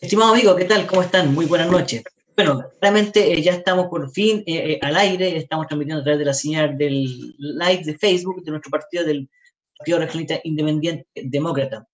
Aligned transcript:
Estimado 0.00 0.32
amigo, 0.32 0.54
¿qué 0.54 0.64
tal? 0.64 0.86
¿Cómo 0.86 1.02
están? 1.02 1.34
Muy 1.34 1.46
buenas 1.46 1.68
noches. 1.68 2.04
Bueno, 2.36 2.64
claramente 2.78 3.32
eh, 3.32 3.42
ya 3.42 3.54
estamos 3.54 3.88
por 3.88 4.08
fin 4.12 4.44
eh, 4.46 4.74
eh, 4.74 4.78
al 4.80 4.96
aire, 4.96 5.36
estamos 5.36 5.66
transmitiendo 5.66 6.02
a 6.02 6.04
través 6.04 6.20
de 6.20 6.24
la 6.24 6.34
señal 6.34 6.78
del 6.78 7.34
live 7.36 7.82
de 7.84 7.98
Facebook 7.98 8.44
de 8.44 8.52
nuestro 8.52 8.70
partido, 8.70 9.04
del 9.04 9.28
Partido 9.76 9.98
Regionalista 9.98 10.40
Independiente 10.44 11.08
Demócrata. 11.16 11.88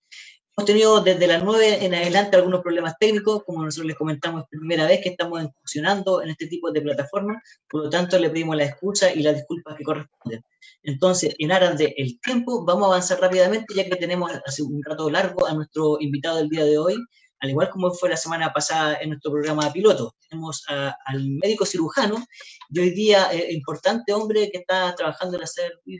Hemos 0.54 0.66
tenido 0.66 1.00
desde 1.00 1.26
las 1.26 1.42
9 1.42 1.86
en 1.86 1.94
adelante 1.94 2.36
algunos 2.36 2.60
problemas 2.60 2.94
técnicos, 3.00 3.42
como 3.44 3.64
nosotros 3.64 3.86
les 3.86 3.96
comentamos, 3.96 4.44
es 4.52 4.58
primera 4.58 4.86
vez 4.86 5.00
que 5.02 5.08
estamos 5.08 5.42
funcionando 5.60 6.22
en 6.22 6.28
este 6.28 6.46
tipo 6.46 6.70
de 6.70 6.82
plataformas, 6.82 7.42
por 7.70 7.84
lo 7.84 7.90
tanto 7.90 8.18
le 8.18 8.28
pedimos 8.28 8.54
la 8.54 8.66
excusa 8.66 9.14
y 9.14 9.22
las 9.22 9.36
disculpas 9.36 9.76
que 9.76 9.82
corresponden. 9.82 10.44
Entonces, 10.82 11.34
en 11.38 11.52
aras 11.52 11.78
del 11.78 11.94
el 11.96 12.20
tiempo, 12.20 12.66
vamos 12.66 12.84
a 12.84 12.86
avanzar 12.88 13.18
rápidamente, 13.18 13.74
ya 13.74 13.88
que 13.88 13.96
tenemos 13.96 14.30
hace 14.44 14.62
un 14.62 14.82
rato 14.84 15.08
largo 15.08 15.46
a 15.46 15.54
nuestro 15.54 15.96
invitado 16.00 16.36
del 16.36 16.50
día 16.50 16.64
de 16.66 16.76
hoy, 16.76 16.96
al 17.44 17.50
igual 17.50 17.68
como 17.68 17.92
fue 17.92 18.08
la 18.08 18.16
semana 18.16 18.52
pasada 18.54 18.96
en 19.02 19.10
nuestro 19.10 19.30
programa 19.30 19.70
piloto. 19.70 20.14
Tenemos 20.30 20.64
al 20.68 21.28
médico 21.28 21.66
cirujano 21.66 22.24
y 22.70 22.80
hoy 22.80 22.90
día 22.90 23.30
eh, 23.32 23.52
importante 23.52 24.14
hombre 24.14 24.50
que 24.50 24.58
está 24.58 24.94
trabajando 24.94 25.36
en 25.36 25.42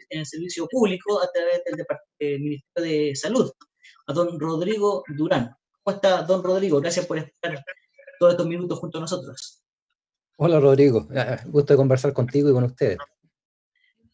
el, 0.09 0.27
servicio 0.27 0.67
público 0.69 1.22
a 1.22 1.28
través 1.31 1.62
del 1.67 1.87
eh, 2.19 2.39
Ministerio 2.39 3.09
de 3.09 3.15
Salud 3.15 3.53
a 4.06 4.12
don 4.15 4.41
Rodrigo 4.41 5.05
Durán. 5.09 5.55
¿Cómo 5.83 5.97
está, 5.97 6.22
don 6.22 6.42
Rodrigo? 6.42 6.81
Gracias 6.81 7.05
por 7.05 7.19
estar 7.19 7.62
todos 8.19 8.33
estos 8.33 8.47
minutos 8.47 8.78
junto 8.78 8.97
a 8.97 9.00
nosotros. 9.03 9.62
Hola, 10.37 10.59
Rodrigo. 10.61 11.06
Gusto 11.47 11.75
de 11.75 11.77
conversar 11.77 12.15
contigo 12.15 12.48
y 12.48 12.55
con 12.55 12.65
ustedes. 12.65 12.97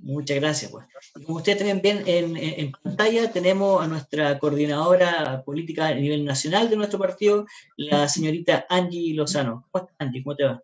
Muchas 0.03 0.37
gracias. 0.41 0.70
Pues. 0.70 0.87
Como 1.27 1.39
ustedes 1.39 1.59
también 1.59 1.81
ven 1.83 2.03
en, 2.06 2.37
en, 2.37 2.73
pantalla, 2.73 3.31
tenemos 3.31 3.83
a 3.83 3.87
nuestra 3.87 4.39
coordinadora 4.39 5.42
política 5.45 5.89
a 5.89 5.95
nivel 5.95 6.25
nacional 6.25 6.70
de 6.70 6.77
nuestro 6.77 6.98
partido, 6.98 7.47
la 7.77 8.09
señorita 8.09 8.67
Angie 8.69 9.15
Lozano. 9.15 9.67
¿Cómo 9.70 9.84
estás, 9.84 9.97
Angie? 9.98 10.23
¿Cómo 10.23 10.37
te 10.37 10.45
va? 10.45 10.62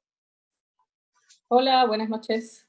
Hola, 1.49 1.87
buenas 1.87 2.09
noches. 2.09 2.67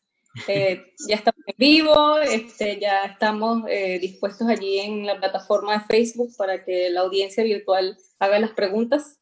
Eh, 0.48 0.94
ya 1.08 1.16
estamos 1.16 1.42
en 1.48 1.56
vivo, 1.58 2.20
este, 2.20 2.80
ya 2.80 3.06
estamos 3.06 3.64
eh, 3.70 3.98
dispuestos 4.00 4.48
allí 4.48 4.78
en 4.80 5.06
la 5.06 5.18
plataforma 5.18 5.74
de 5.74 5.86
Facebook 5.86 6.36
para 6.38 6.64
que 6.64 6.90
la 6.90 7.02
audiencia 7.02 7.44
virtual 7.44 7.98
haga 8.20 8.40
las 8.40 8.52
preguntas 8.52 9.20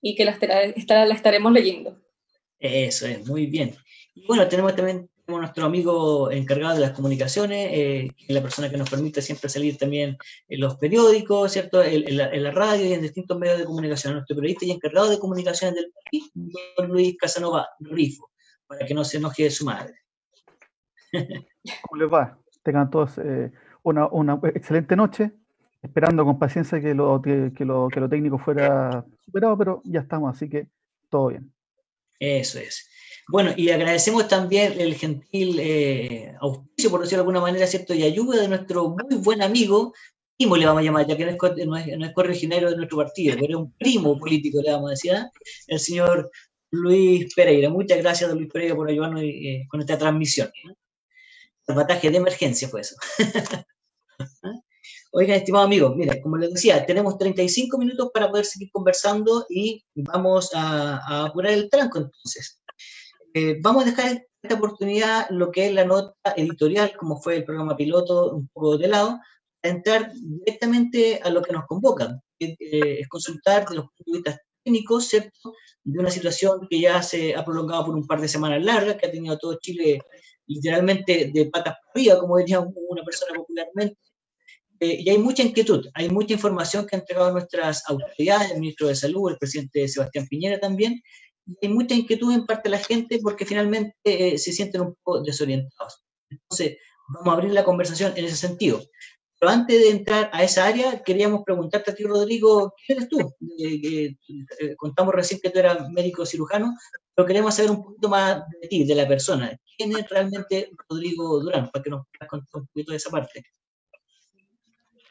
y 0.00 0.14
que 0.14 0.24
las, 0.24 0.38
la 0.42 1.14
estaremos 1.14 1.52
leyendo. 1.52 2.02
Eso 2.58 3.06
es, 3.06 3.26
muy 3.26 3.46
bien. 3.46 3.74
Y 4.14 4.26
bueno, 4.26 4.46
tenemos 4.48 4.76
también 4.76 5.08
nuestro 5.38 5.64
amigo 5.64 6.30
encargado 6.30 6.74
de 6.74 6.80
las 6.80 6.92
comunicaciones, 6.92 7.70
eh, 7.72 8.10
la 8.28 8.42
persona 8.42 8.70
que 8.70 8.76
nos 8.76 8.90
permite 8.90 9.22
siempre 9.22 9.48
salir 9.48 9.76
también 9.78 10.16
en 10.48 10.60
los 10.60 10.76
periódicos, 10.76 11.52
¿cierto? 11.52 11.82
En, 11.82 12.16
la, 12.16 12.50
radio 12.50 12.86
y 12.86 12.92
en 12.92 13.02
distintos 13.02 13.38
medios 13.38 13.58
de 13.58 13.64
comunicación. 13.64 14.14
Nuestro 14.14 14.36
periodista 14.36 14.64
y 14.64 14.70
encargado 14.70 15.10
de 15.10 15.18
comunicaciones 15.18 15.76
del 15.76 15.92
país, 15.92 16.30
don 16.76 16.88
Luis 16.88 17.16
Casanova 17.18 17.68
Rifo, 17.80 18.30
para 18.66 18.86
que 18.86 18.94
no 18.94 19.04
se 19.04 19.18
enoje 19.18 19.44
de 19.44 19.50
su 19.50 19.64
madre. 19.64 19.94
¿Cómo 21.12 22.02
les 22.02 22.12
va? 22.12 22.38
Tengan 22.62 22.90
todos 22.90 23.18
eh, 23.18 23.50
una, 23.82 24.40
excelente 24.54 24.96
noche, 24.96 25.32
esperando 25.82 26.24
con 26.24 26.38
paciencia 26.38 26.80
que 26.80 26.94
lo, 26.94 27.20
que, 27.20 27.52
lo, 27.64 27.88
que 27.88 28.00
lo 28.00 28.08
técnico 28.08 28.38
fuera 28.38 29.04
superado, 29.24 29.58
pero 29.58 29.82
ya 29.84 30.00
estamos, 30.00 30.34
así 30.34 30.48
que 30.48 30.68
todo 31.08 31.28
bien. 31.28 31.52
Eso 32.18 32.60
es. 32.60 32.88
Bueno, 33.32 33.52
y 33.56 33.70
agradecemos 33.70 34.28
también 34.28 34.78
el 34.78 34.94
gentil 34.94 35.58
eh, 35.58 36.34
auspicio, 36.38 36.90
por 36.90 37.00
decirlo 37.00 37.24
de 37.24 37.28
alguna 37.28 37.40
manera, 37.40 37.66
¿cierto? 37.66 37.94
Y 37.94 38.02
ayuda 38.02 38.42
de 38.42 38.48
nuestro 38.48 38.90
muy 38.90 39.16
buen 39.16 39.40
amigo, 39.42 39.94
primo 40.36 40.56
le 40.56 40.66
vamos 40.66 40.82
a 40.82 40.84
llamar, 40.84 41.06
ya 41.06 41.16
que 41.16 41.24
no 41.24 41.30
es, 41.30 41.38
no 41.66 41.76
es, 41.76 41.86
no 41.86 42.06
es 42.06 42.44
de 42.44 42.76
nuestro 42.76 42.98
partido, 42.98 43.36
pero 43.40 43.48
es 43.48 43.56
un 43.56 43.72
primo 43.72 44.18
político, 44.18 44.60
le 44.60 44.70
vamos 44.70 44.90
a 44.90 44.90
decir, 44.90 45.12
¿ah? 45.14 45.30
el 45.66 45.80
señor 45.80 46.30
Luis 46.70 47.34
Pereira. 47.34 47.70
Muchas 47.70 47.98
gracias, 47.98 48.30
Luis 48.32 48.52
Pereira, 48.52 48.76
por 48.76 48.90
ayudarnos 48.90 49.22
eh, 49.22 49.66
con 49.68 49.80
esta 49.80 49.96
transmisión 49.96 50.50
salvataje 51.66 52.10
de 52.10 52.16
emergencia 52.18 52.68
fue 52.68 52.80
eso. 52.82 52.96
Oigan, 55.14 55.36
estimados 55.36 55.66
amigos, 55.66 55.94
mira, 55.94 56.20
como 56.22 56.38
les 56.38 56.54
decía, 56.54 56.86
tenemos 56.86 57.18
35 57.18 57.76
minutos 57.76 58.10
para 58.14 58.30
poder 58.30 58.46
seguir 58.46 58.70
conversando 58.72 59.44
y 59.50 59.84
vamos 59.94 60.50
a, 60.54 61.26
apurar 61.26 61.52
el 61.52 61.68
tranco 61.68 61.98
entonces. 61.98 62.61
Eh, 63.34 63.58
vamos 63.60 63.84
a 63.84 63.86
dejar 63.86 64.26
esta 64.42 64.56
oportunidad 64.56 65.30
lo 65.30 65.50
que 65.50 65.66
es 65.66 65.74
la 65.74 65.84
nota 65.84 66.34
editorial, 66.36 66.94
como 66.96 67.20
fue 67.20 67.36
el 67.36 67.44
programa 67.44 67.76
piloto, 67.76 68.34
un 68.34 68.48
poco 68.48 68.76
de 68.76 68.88
lado, 68.88 69.20
a 69.62 69.68
entrar 69.68 70.12
directamente 70.12 71.20
a 71.22 71.30
lo 71.30 71.42
que 71.42 71.52
nos 71.52 71.66
convoca, 71.66 72.20
que 72.38 72.56
eh, 72.58 73.00
es 73.00 73.08
consultar 73.08 73.68
de 73.68 73.76
los 73.76 73.84
puntos 73.86 74.06
de 74.06 74.12
vista 74.12 74.42
técnicos, 74.64 75.08
¿cierto? 75.08 75.54
De 75.82 75.98
una 75.98 76.10
situación 76.10 76.66
que 76.68 76.80
ya 76.80 77.02
se 77.02 77.34
ha 77.34 77.44
prolongado 77.44 77.86
por 77.86 77.94
un 77.94 78.06
par 78.06 78.20
de 78.20 78.28
semanas 78.28 78.62
largas, 78.62 78.96
que 78.96 79.06
ha 79.06 79.10
tenido 79.10 79.38
todo 79.38 79.58
Chile 79.60 80.00
literalmente 80.46 81.30
de 81.32 81.46
patas 81.46 81.76
arriba, 81.94 82.18
como 82.18 82.36
diría 82.36 82.60
una 82.60 83.02
persona 83.04 83.34
popularmente. 83.34 83.98
Eh, 84.80 84.98
y 85.00 85.10
hay 85.10 85.18
mucha 85.18 85.42
inquietud, 85.42 85.86
hay 85.94 86.08
mucha 86.10 86.34
información 86.34 86.86
que 86.86 86.96
han 86.96 87.02
entregado 87.02 87.32
nuestras 87.32 87.82
autoridades, 87.88 88.50
el 88.50 88.60
ministro 88.60 88.88
de 88.88 88.96
Salud, 88.96 89.30
el 89.30 89.38
presidente 89.38 89.86
Sebastián 89.86 90.26
Piñera 90.28 90.58
también, 90.58 91.00
hay 91.60 91.68
mucha 91.68 91.94
inquietud 91.94 92.32
en 92.32 92.46
parte 92.46 92.68
de 92.68 92.76
la 92.76 92.82
gente 92.82 93.18
porque 93.22 93.46
finalmente 93.46 93.94
eh, 94.04 94.38
se 94.38 94.52
sienten 94.52 94.82
un 94.82 94.94
poco 94.94 95.22
desorientados. 95.22 96.04
Entonces, 96.30 96.78
vamos 97.08 97.28
a 97.28 97.32
abrir 97.32 97.52
la 97.52 97.64
conversación 97.64 98.12
en 98.16 98.24
ese 98.24 98.36
sentido. 98.36 98.82
Pero 99.38 99.50
antes 99.50 99.80
de 99.80 99.90
entrar 99.90 100.30
a 100.32 100.44
esa 100.44 100.66
área, 100.66 101.02
queríamos 101.02 101.42
preguntarte 101.44 101.90
a 101.90 101.94
ti, 101.94 102.04
Rodrigo, 102.04 102.74
¿quién 102.86 102.98
eres 102.98 103.08
tú? 103.08 103.34
Eh, 103.58 104.14
contamos 104.76 105.12
recién 105.12 105.40
que 105.40 105.50
tú 105.50 105.58
eras 105.58 105.90
médico 105.90 106.24
cirujano, 106.24 106.76
pero 107.12 107.26
queremos 107.26 107.56
saber 107.56 107.72
un 107.72 107.82
poquito 107.82 108.08
más 108.08 108.44
de 108.60 108.68
ti, 108.68 108.84
de 108.84 108.94
la 108.94 109.08
persona. 109.08 109.58
¿Quién 109.76 109.96
es 109.96 110.08
realmente 110.08 110.70
Rodrigo 110.88 111.40
Durán? 111.40 111.70
Para 111.72 111.82
que 111.82 111.90
nos 111.90 112.06
contes 112.28 112.54
un 112.54 112.66
poquito 112.68 112.92
de 112.92 112.98
esa 112.98 113.10
parte. 113.10 113.44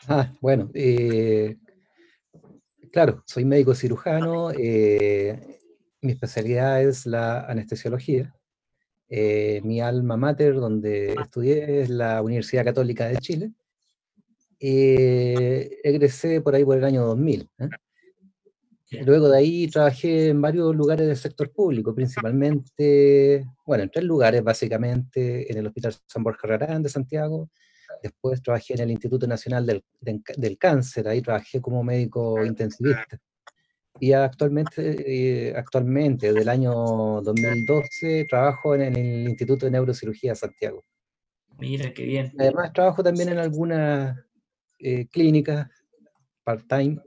Ah, 0.08 0.32
bueno, 0.40 0.72
eh, 0.74 1.58
claro, 2.90 3.24
soy 3.26 3.44
médico 3.44 3.76
cirujano, 3.76 4.52
eh, 4.52 5.60
mi 6.02 6.12
especialidad 6.12 6.82
es 6.82 7.06
la 7.06 7.42
anestesiología. 7.42 8.36
Eh, 9.10 9.62
mi 9.64 9.82
alma 9.82 10.18
mater, 10.18 10.56
donde 10.56 11.14
estudié, 11.14 11.82
es 11.82 11.90
la 11.90 12.22
Universidad 12.22 12.66
Católica 12.66 13.08
de 13.08 13.18
Chile. 13.18 13.52
egresé 14.60 16.42
por 16.42 16.56
ahí 16.56 16.64
por 16.66 16.78
el 16.78 16.84
año 16.86 17.06
2000. 17.06 17.50
Luego 19.06 19.30
de 19.30 19.38
ahí 19.38 19.68
trabajé 19.68 20.30
en 20.30 20.42
varios 20.42 20.76
lugares 20.76 21.08
del 21.08 21.16
sector 21.16 21.50
público, 21.52 21.96
principalmente, 21.96 23.46
bueno, 23.66 23.84
en 23.84 23.90
tres 23.90 24.04
lugares 24.04 24.44
básicamente, 24.44 25.50
en 25.50 25.58
el 25.58 25.68
Hospital 25.68 25.96
San 26.08 26.24
Borja 26.24 26.48
Rarán 26.48 26.84
de 26.84 26.90
Santiago, 26.90 27.50
después 28.04 28.42
trabajé 28.42 28.74
en 28.74 28.82
el 28.82 28.92
Instituto 28.92 29.28
Nacional 29.28 29.66
del, 29.66 29.84
del 30.02 30.58
Cáncer, 30.58 31.08
ahí 31.08 31.22
trabajé 31.22 31.62
como 31.62 31.84
médico 31.84 32.44
intensivista. 32.44 33.18
Y 34.00 34.14
actualmente, 34.14 35.50
eh, 35.50 35.54
actualmente, 35.56 36.28
desde 36.28 36.42
el 36.42 36.50
año 36.50 36.74
2012, 37.22 38.26
trabajo 38.26 38.76
en 38.76 38.82
el 38.82 39.30
Instituto 39.30 39.66
de 39.66 39.72
Neurocirugía 39.72 40.32
de 40.32 40.36
Santiago. 40.36 40.84
Mira, 41.60 41.94
qué 41.94 42.04
bien. 42.04 42.34
Además, 42.40 42.74
trabajo 42.74 43.04
también 43.04 43.30
en 43.30 43.38
algunas 43.38 44.18
eh, 44.80 45.06
clínicas 45.08 45.68
part-time 46.44 47.00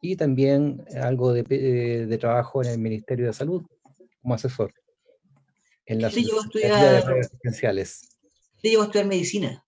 y 0.00 0.16
también 0.16 0.84
algo 1.02 1.32
de, 1.32 1.44
eh, 1.50 2.06
de, 2.06 2.18
trabajo 2.18 2.62
en 2.62 2.70
el 2.70 2.78
Ministerio 2.78 3.26
de 3.26 3.32
Salud 3.32 3.62
como 4.22 4.34
asesor 4.34 4.72
en 5.84 6.00
las 6.00 6.16
actividades 6.16 7.04
asistenciales. 7.04 8.16
¿Qué 8.62 8.70
llevó 8.70 8.82
a 8.82 8.86
estudiar 8.86 9.06
medicina? 9.06 9.64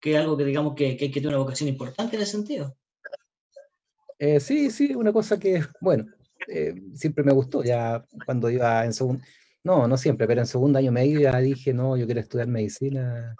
Que 0.00 0.14
es 0.14 0.18
algo 0.18 0.36
que 0.36 0.44
digamos 0.44 0.74
que, 0.74 0.96
que 0.96 1.06
hay 1.06 1.10
que 1.10 1.20
tener 1.20 1.36
una 1.36 1.44
vocación 1.44 1.68
importante 1.68 2.16
en 2.16 2.22
ese 2.22 2.32
sentido. 2.32 2.76
Eh, 4.18 4.40
sí, 4.40 4.70
sí, 4.70 4.94
una 4.94 5.12
cosa 5.12 5.38
que, 5.38 5.62
bueno, 5.80 6.06
eh, 6.48 6.74
siempre 6.94 7.24
me 7.24 7.32
gustó, 7.32 7.62
ya 7.62 8.04
cuando 8.26 8.50
iba 8.50 8.84
en 8.84 8.92
segundo, 8.92 9.24
no, 9.62 9.88
no 9.88 9.96
siempre, 9.96 10.26
pero 10.26 10.40
en 10.40 10.46
segundo 10.46 10.78
año 10.78 10.92
medio 10.92 11.20
ya 11.20 11.38
dije, 11.38 11.72
no, 11.74 11.96
yo 11.96 12.06
quiero 12.06 12.20
estudiar 12.20 12.48
medicina 12.48 13.34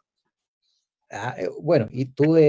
Ah, 1.17 1.35
eh, 1.39 1.49
bueno, 1.61 1.87
y 1.93 2.07
tuve 2.07 2.43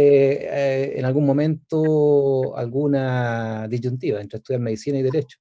eh, 0.43 0.97
en 0.99 1.05
algún 1.05 1.25
momento 1.25 2.57
alguna 2.57 3.67
disyuntiva 3.67 4.19
entre 4.21 4.37
estudiar 4.37 4.61
medicina 4.61 4.97
y 4.97 5.03
derecho. 5.03 5.37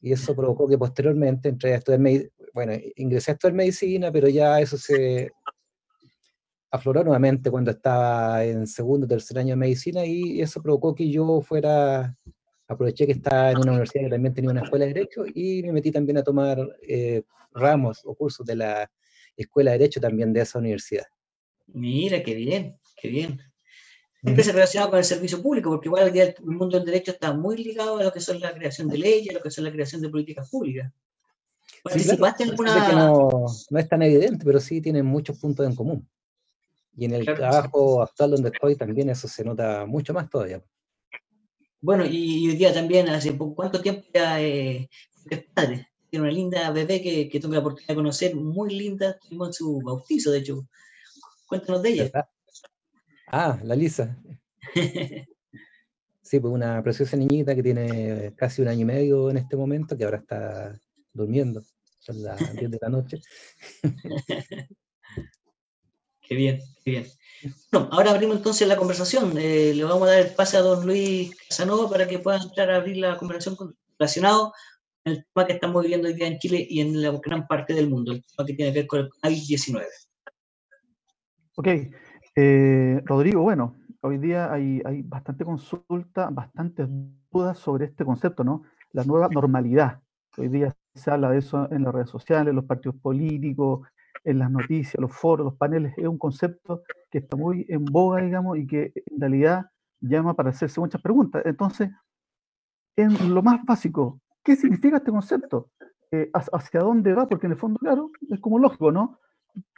Y 0.00 0.12
eso 0.12 0.36
provocó 0.36 0.68
que 0.68 0.78
posteriormente 0.78 1.48
entré 1.48 1.74
a 1.74 1.76
estudiar 1.78 2.00
medicina, 2.00 2.30
bueno, 2.54 2.72
ingresé 2.96 3.32
a 3.32 3.34
estudiar 3.34 3.54
medicina, 3.54 4.12
pero 4.12 4.28
ya 4.28 4.60
eso 4.60 4.76
se 4.78 5.32
afloró 6.70 7.04
nuevamente 7.04 7.50
cuando 7.50 7.70
estaba 7.72 8.44
en 8.44 8.66
segundo 8.66 9.06
tercer 9.08 9.38
año 9.38 9.50
de 9.50 9.56
medicina 9.56 10.04
y 10.06 10.40
eso 10.40 10.62
provocó 10.62 10.94
que 10.94 11.10
yo 11.10 11.40
fuera, 11.40 12.16
aproveché 12.66 13.06
que 13.06 13.12
estaba 13.12 13.50
en 13.50 13.58
una 13.58 13.72
universidad 13.72 14.04
que 14.04 14.10
también 14.10 14.34
tenía 14.34 14.50
una 14.50 14.62
escuela 14.62 14.86
de 14.86 14.94
derecho 14.94 15.24
y 15.32 15.62
me 15.62 15.72
metí 15.72 15.90
también 15.90 16.18
a 16.18 16.22
tomar 16.22 16.58
eh, 16.82 17.22
ramos 17.52 18.02
o 18.04 18.14
cursos 18.14 18.46
de 18.46 18.56
la 18.56 18.90
escuela 19.36 19.72
de 19.72 19.78
derecho 19.78 20.00
también 20.00 20.32
de 20.32 20.40
esa 20.40 20.58
universidad. 20.58 21.04
Mira, 21.66 22.22
qué 22.22 22.34
bien, 22.34 22.78
qué 22.96 23.08
bien. 23.08 23.40
siempre 24.22 24.44
se 24.44 24.52
relaciona 24.52 24.88
con 24.88 24.98
el 24.98 25.04
servicio 25.04 25.42
público, 25.42 25.70
porque 25.70 25.88
igual 25.88 26.16
el 26.16 26.34
mundo 26.44 26.78
del 26.78 26.86
derecho 26.86 27.12
está 27.12 27.32
muy 27.32 27.56
ligado 27.56 27.98
a 27.98 28.04
lo 28.04 28.12
que 28.12 28.20
son 28.20 28.40
la 28.40 28.54
creación 28.54 28.88
de 28.88 28.98
leyes, 28.98 29.30
a 29.30 29.38
lo 29.38 29.42
que 29.42 29.50
son 29.50 29.64
la 29.64 29.72
creación 29.72 30.00
de 30.00 30.08
políticas 30.08 30.48
públicas. 30.48 30.92
¿Participaste 31.82 32.44
en 32.44 32.50
alguna... 32.50 32.92
no, 32.92 33.46
no, 33.70 33.78
es 33.78 33.88
tan 33.88 34.02
evidente, 34.02 34.44
pero 34.44 34.60
sí 34.60 34.80
tienen 34.80 35.04
muchos 35.04 35.38
puntos 35.38 35.66
en 35.66 35.74
común. 35.74 36.08
Y 36.96 37.06
en 37.06 37.14
el 37.14 37.24
trabajo 37.24 38.02
actual 38.02 38.30
donde 38.32 38.50
estoy 38.50 38.76
también 38.76 39.10
eso 39.10 39.26
se 39.26 39.44
nota 39.44 39.84
mucho 39.84 40.14
más 40.14 40.30
todavía. 40.30 40.62
Bueno, 41.84 42.06
y 42.06 42.48
hoy 42.48 42.56
día 42.56 42.72
también, 42.72 43.10
hace 43.10 43.36
cuánto 43.36 43.82
tiempo 43.82 44.06
ya 44.14 44.40
eh, 44.40 44.88
padre. 45.52 45.86
Tiene 46.08 46.24
una 46.24 46.32
linda 46.32 46.70
bebé 46.70 47.02
que, 47.02 47.28
que 47.28 47.38
tuve 47.38 47.56
la 47.56 47.58
oportunidad 47.58 47.88
de 47.88 47.94
conocer, 47.94 48.34
muy 48.34 48.74
linda. 48.74 49.18
Tuvimos 49.18 49.54
su 49.56 49.82
bautizo, 49.82 50.30
de 50.30 50.38
hecho. 50.38 50.66
Cuéntanos 51.46 51.82
de 51.82 51.90
ella. 51.90 52.10
Ah, 53.26 53.60
la 53.62 53.76
Lisa. 53.76 54.18
Sí, 56.22 56.40
pues 56.40 56.54
una 56.54 56.82
preciosa 56.82 57.18
niñita 57.18 57.54
que 57.54 57.62
tiene 57.62 58.32
casi 58.34 58.62
un 58.62 58.68
año 58.68 58.80
y 58.80 58.84
medio 58.86 59.28
en 59.28 59.36
este 59.36 59.58
momento, 59.58 59.94
que 59.94 60.04
ahora 60.04 60.16
está 60.16 60.80
durmiendo. 61.12 61.62
Son 61.98 62.22
las 62.22 62.38
10 62.56 62.70
de 62.70 62.78
la 62.80 62.88
noche. 62.88 63.20
Qué 66.26 66.34
bien, 66.34 66.60
qué 66.84 66.90
bien. 66.90 67.06
Bueno, 67.70 67.88
ahora 67.92 68.12
abrimos 68.12 68.36
entonces 68.36 68.66
la 68.66 68.76
conversación. 68.76 69.36
Eh, 69.36 69.72
le 69.74 69.84
vamos 69.84 70.08
a 70.08 70.12
dar 70.12 70.20
el 70.20 70.34
pase 70.34 70.56
a 70.56 70.60
don 70.60 70.86
Luis 70.86 71.36
Casanova 71.48 71.90
para 71.90 72.08
que 72.08 72.18
pueda 72.18 72.38
entrar 72.38 72.70
a 72.70 72.76
abrir 72.76 72.96
la 72.96 73.16
conversación 73.18 73.74
relacionado 73.98 74.52
con 75.02 75.12
el 75.12 75.26
tema 75.26 75.46
que 75.46 75.52
estamos 75.52 75.82
viviendo 75.82 76.08
hoy 76.08 76.14
día 76.14 76.28
en 76.28 76.38
Chile 76.38 76.66
y 76.68 76.80
en 76.80 77.02
la 77.02 77.10
gran 77.22 77.46
parte 77.46 77.74
del 77.74 77.90
mundo, 77.90 78.12
el 78.12 78.24
tema 78.24 78.46
que 78.46 78.54
tiene 78.54 78.72
que 78.72 78.80
ver 78.80 78.86
con 78.86 79.00
el 79.00 79.10
COVID-19. 79.10 79.84
Ok, 81.56 81.68
eh, 82.36 83.00
Rodrigo, 83.04 83.42
bueno, 83.42 83.76
hoy 84.00 84.18
día 84.18 84.50
hay, 84.52 84.80
hay 84.84 85.02
bastante 85.02 85.44
consulta, 85.44 86.30
bastantes 86.30 86.88
dudas 87.30 87.58
sobre 87.58 87.84
este 87.84 88.04
concepto, 88.04 88.42
¿no? 88.42 88.62
La 88.92 89.04
nueva 89.04 89.28
normalidad. 89.28 90.00
Hoy 90.38 90.48
día 90.48 90.74
se 90.94 91.10
habla 91.10 91.30
de 91.30 91.38
eso 91.38 91.70
en 91.70 91.84
las 91.84 91.94
redes 91.94 92.10
sociales, 92.10 92.54
los 92.54 92.64
partidos 92.64 92.96
políticos, 92.96 93.86
en 94.24 94.38
las 94.38 94.50
noticias, 94.50 94.94
los 94.98 95.12
foros, 95.12 95.44
los 95.44 95.56
paneles, 95.56 95.92
es 95.96 96.06
un 96.06 96.18
concepto 96.18 96.82
que 97.10 97.18
está 97.18 97.36
muy 97.36 97.66
en 97.68 97.84
boga, 97.84 98.22
digamos, 98.22 98.58
y 98.58 98.66
que 98.66 98.92
en 98.94 99.20
realidad 99.20 99.66
llama 100.00 100.34
para 100.34 100.50
hacerse 100.50 100.80
muchas 100.80 101.00
preguntas. 101.00 101.42
Entonces, 101.44 101.90
en 102.96 103.34
lo 103.34 103.42
más 103.42 103.64
básico, 103.64 104.20
¿qué 104.42 104.56
significa 104.56 104.96
este 104.96 105.10
concepto? 105.10 105.70
Eh, 106.10 106.30
¿Hacia 106.32 106.80
dónde 106.80 107.12
va? 107.12 107.28
Porque 107.28 107.46
en 107.46 107.52
el 107.52 107.58
fondo, 107.58 107.78
claro, 107.78 108.10
es 108.30 108.40
como 108.40 108.58
lógico, 108.58 108.90
¿no? 108.90 109.18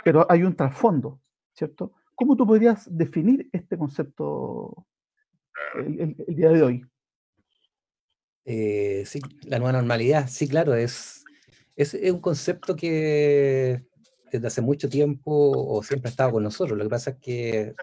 Pero 0.04 0.26
hay 0.30 0.42
un 0.42 0.54
trasfondo, 0.54 1.20
¿cierto? 1.52 1.92
¿Cómo 2.14 2.36
tú 2.36 2.46
podrías 2.46 2.86
definir 2.90 3.48
este 3.52 3.76
concepto 3.76 4.86
el, 5.74 6.14
día 6.28 6.50
de 6.50 6.62
hoy? 6.62 6.86
Eh, 8.44 9.02
sí, 9.06 9.20
la 9.42 9.58
nueva 9.58 9.72
normalidad, 9.72 10.28
sí, 10.28 10.48
claro, 10.48 10.74
es, 10.74 11.24
es, 11.74 11.94
es 11.94 12.12
un 12.12 12.20
concepto 12.20 12.76
que 12.76 13.84
desde 14.36 14.48
hace 14.48 14.60
mucho 14.60 14.88
tiempo 14.88 15.32
o 15.32 15.82
siempre 15.82 16.08
ha 16.08 16.10
estado 16.10 16.32
con 16.32 16.42
nosotros. 16.42 16.76
Lo 16.76 16.84
que 16.84 16.90
pasa 16.90 17.10
es 17.10 17.16
que 17.16 17.74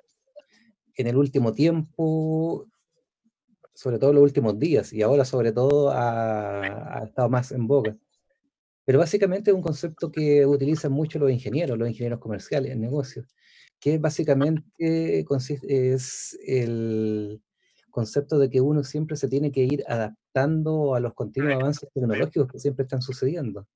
en 0.96 1.08
el 1.08 1.18
último 1.18 1.54
tiempo, 1.54 2.68
sobre 3.74 3.98
todo 3.98 4.12
en 4.12 4.16
los 4.18 4.24
últimos 4.24 4.60
días, 4.60 4.94
y 4.94 5.02
ahora 5.02 5.26
sobre 5.26 5.52
todo 5.52 5.92
ha, 5.92 7.04
estado 7.06 7.30
más 7.30 7.52
en 7.52 7.68
boca. 7.68 7.96
Pero 8.86 9.00
básicamente 9.00 9.52
es 9.52 9.56
un 9.56 9.64
concepto 9.64 10.12
que 10.12 10.46
utilizan 10.46 10.92
mucho 10.92 11.18
los 11.20 11.32
ingenieros, 11.32 11.78
los 11.78 11.88
ingenieros 11.88 12.20
comerciales 12.20 12.72
en 12.72 12.82
negocios, 12.82 13.26
que 13.80 13.98
básicamente 13.98 15.20
es 15.20 16.38
el 16.46 17.42
concepto 17.90 18.38
de 18.40 18.50
que 18.50 18.60
uno 18.60 18.84
siempre 18.84 19.16
se 19.16 19.28
tiene 19.30 19.52
que 19.52 19.64
ir 19.64 19.84
adaptando 19.88 20.96
a 20.96 21.00
los 21.00 21.14
continuos 21.14 21.54
avances 21.54 21.90
tecnológicos 21.94 22.52
que 22.52 22.60
siempre 22.60 22.84
están 22.84 23.02
sucediendo. 23.02 23.68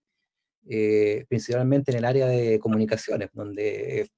Eh, 0.70 1.26
principalmente 1.30 1.92
en 1.92 1.98
el 2.00 2.06
área 2.06 2.28
de 2.28 2.60
comunicaciones, 2.60 3.30
donde 3.34 4.10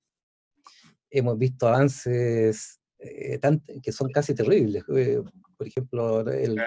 hemos 1.12 1.38
visto 1.38 1.68
avances 1.68 2.80
eh, 2.98 3.40
que 3.84 3.92
son 3.92 4.10
casi 4.12 4.34
terribles. 4.34 4.84
Eh, 4.96 5.22
por 5.56 5.68
ejemplo, 5.68 6.28
el, 6.32 6.60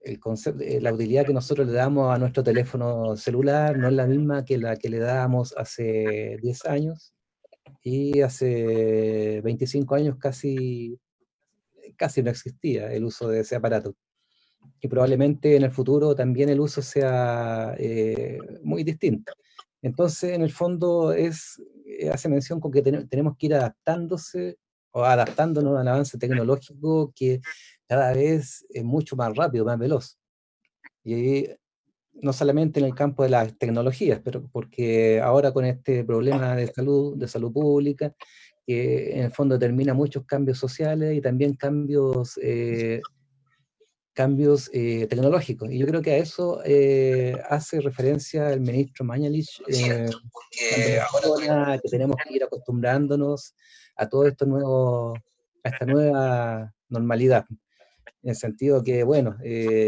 el 0.00 0.20
concepto, 0.20 0.64
la 0.80 0.94
utilidad 0.94 1.26
que 1.26 1.34
nosotros 1.34 1.66
le 1.66 1.74
damos 1.74 2.14
a 2.14 2.18
nuestro 2.18 2.42
teléfono 2.42 3.14
celular 3.16 3.76
no 3.76 3.88
es 3.88 3.94
la 3.94 4.06
misma 4.06 4.44
que 4.44 4.56
la 4.56 4.76
que 4.76 4.88
le 4.88 4.98
dábamos 4.98 5.54
hace 5.56 6.38
10 6.40 6.64
años 6.66 7.12
y 7.82 8.22
hace 8.22 9.42
25 9.42 9.94
años 9.94 10.16
casi, 10.18 10.98
casi 11.96 12.22
no 12.22 12.30
existía 12.30 12.90
el 12.92 13.04
uso 13.04 13.28
de 13.28 13.40
ese 13.40 13.56
aparato 13.56 13.94
y 14.80 14.88
probablemente 14.88 15.56
en 15.56 15.64
el 15.64 15.70
futuro 15.70 16.14
también 16.14 16.48
el 16.48 16.60
uso 16.60 16.82
sea 16.82 17.74
eh, 17.78 18.38
muy 18.62 18.84
distinto. 18.84 19.32
Entonces, 19.82 20.32
en 20.34 20.42
el 20.42 20.52
fondo, 20.52 21.12
es, 21.12 21.62
eh, 21.86 22.10
hace 22.10 22.28
mención 22.28 22.60
con 22.60 22.72
que 22.72 22.82
tenemos 22.82 23.36
que 23.36 23.46
ir 23.46 23.54
adaptándose 23.54 24.58
o 24.92 25.04
adaptándonos 25.04 25.78
al 25.78 25.88
avance 25.88 26.18
tecnológico 26.18 27.12
que 27.14 27.40
cada 27.86 28.12
vez 28.12 28.66
es 28.70 28.84
mucho 28.84 29.16
más 29.16 29.34
rápido, 29.36 29.64
más 29.64 29.78
veloz. 29.78 30.18
Y 31.04 31.48
no 32.20 32.32
solamente 32.32 32.80
en 32.80 32.86
el 32.86 32.94
campo 32.94 33.22
de 33.22 33.30
las 33.30 33.56
tecnologías, 33.56 34.20
pero 34.24 34.48
porque 34.50 35.20
ahora 35.20 35.52
con 35.52 35.64
este 35.64 36.04
problema 36.04 36.56
de 36.56 36.66
salud, 36.66 37.16
de 37.16 37.28
salud 37.28 37.52
pública, 37.52 38.12
que 38.66 39.16
en 39.16 39.24
el 39.24 39.32
fondo 39.32 39.56
determina 39.56 39.94
muchos 39.94 40.24
cambios 40.26 40.58
sociales 40.58 41.16
y 41.16 41.20
también 41.20 41.54
cambios 41.54 42.38
eh, 42.42 43.00
cambios 44.18 44.68
eh, 44.72 45.06
tecnológicos. 45.08 45.70
Y 45.70 45.78
yo 45.78 45.86
creo 45.86 46.02
que 46.02 46.10
a 46.10 46.16
eso 46.16 46.60
eh, 46.64 47.40
hace 47.48 47.80
referencia 47.80 48.52
el 48.52 48.60
ministro 48.60 49.04
Mañalich, 49.04 49.62
eh, 49.68 50.10
ahora 51.08 51.78
que 51.80 51.88
tenemos 51.88 52.16
que 52.16 52.34
ir 52.34 52.42
acostumbrándonos 52.42 53.54
a 53.94 54.08
todo 54.08 54.26
esto 54.26 54.44
nuevo, 54.44 55.14
a 55.62 55.68
esta 55.68 55.86
nueva 55.86 56.74
normalidad. 56.88 57.44
En 58.24 58.30
el 58.30 58.34
sentido 58.34 58.82
que, 58.82 59.04
bueno, 59.04 59.36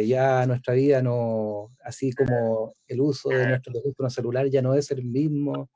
ya 0.06 0.46
nuestra 0.46 0.75
vida 0.75 1.02
no, 1.02 1.66
así 1.82 2.12
como 2.12 2.72
el 2.87 3.00
uso 3.00 3.30
de 3.30 3.49
nuestro 3.49 3.72
teléfono 3.72 4.10
celular 4.10 4.46
ya 4.49 4.62
no 4.62 4.75
es 4.75 4.92
el 4.92 5.04
mismo 5.04 5.68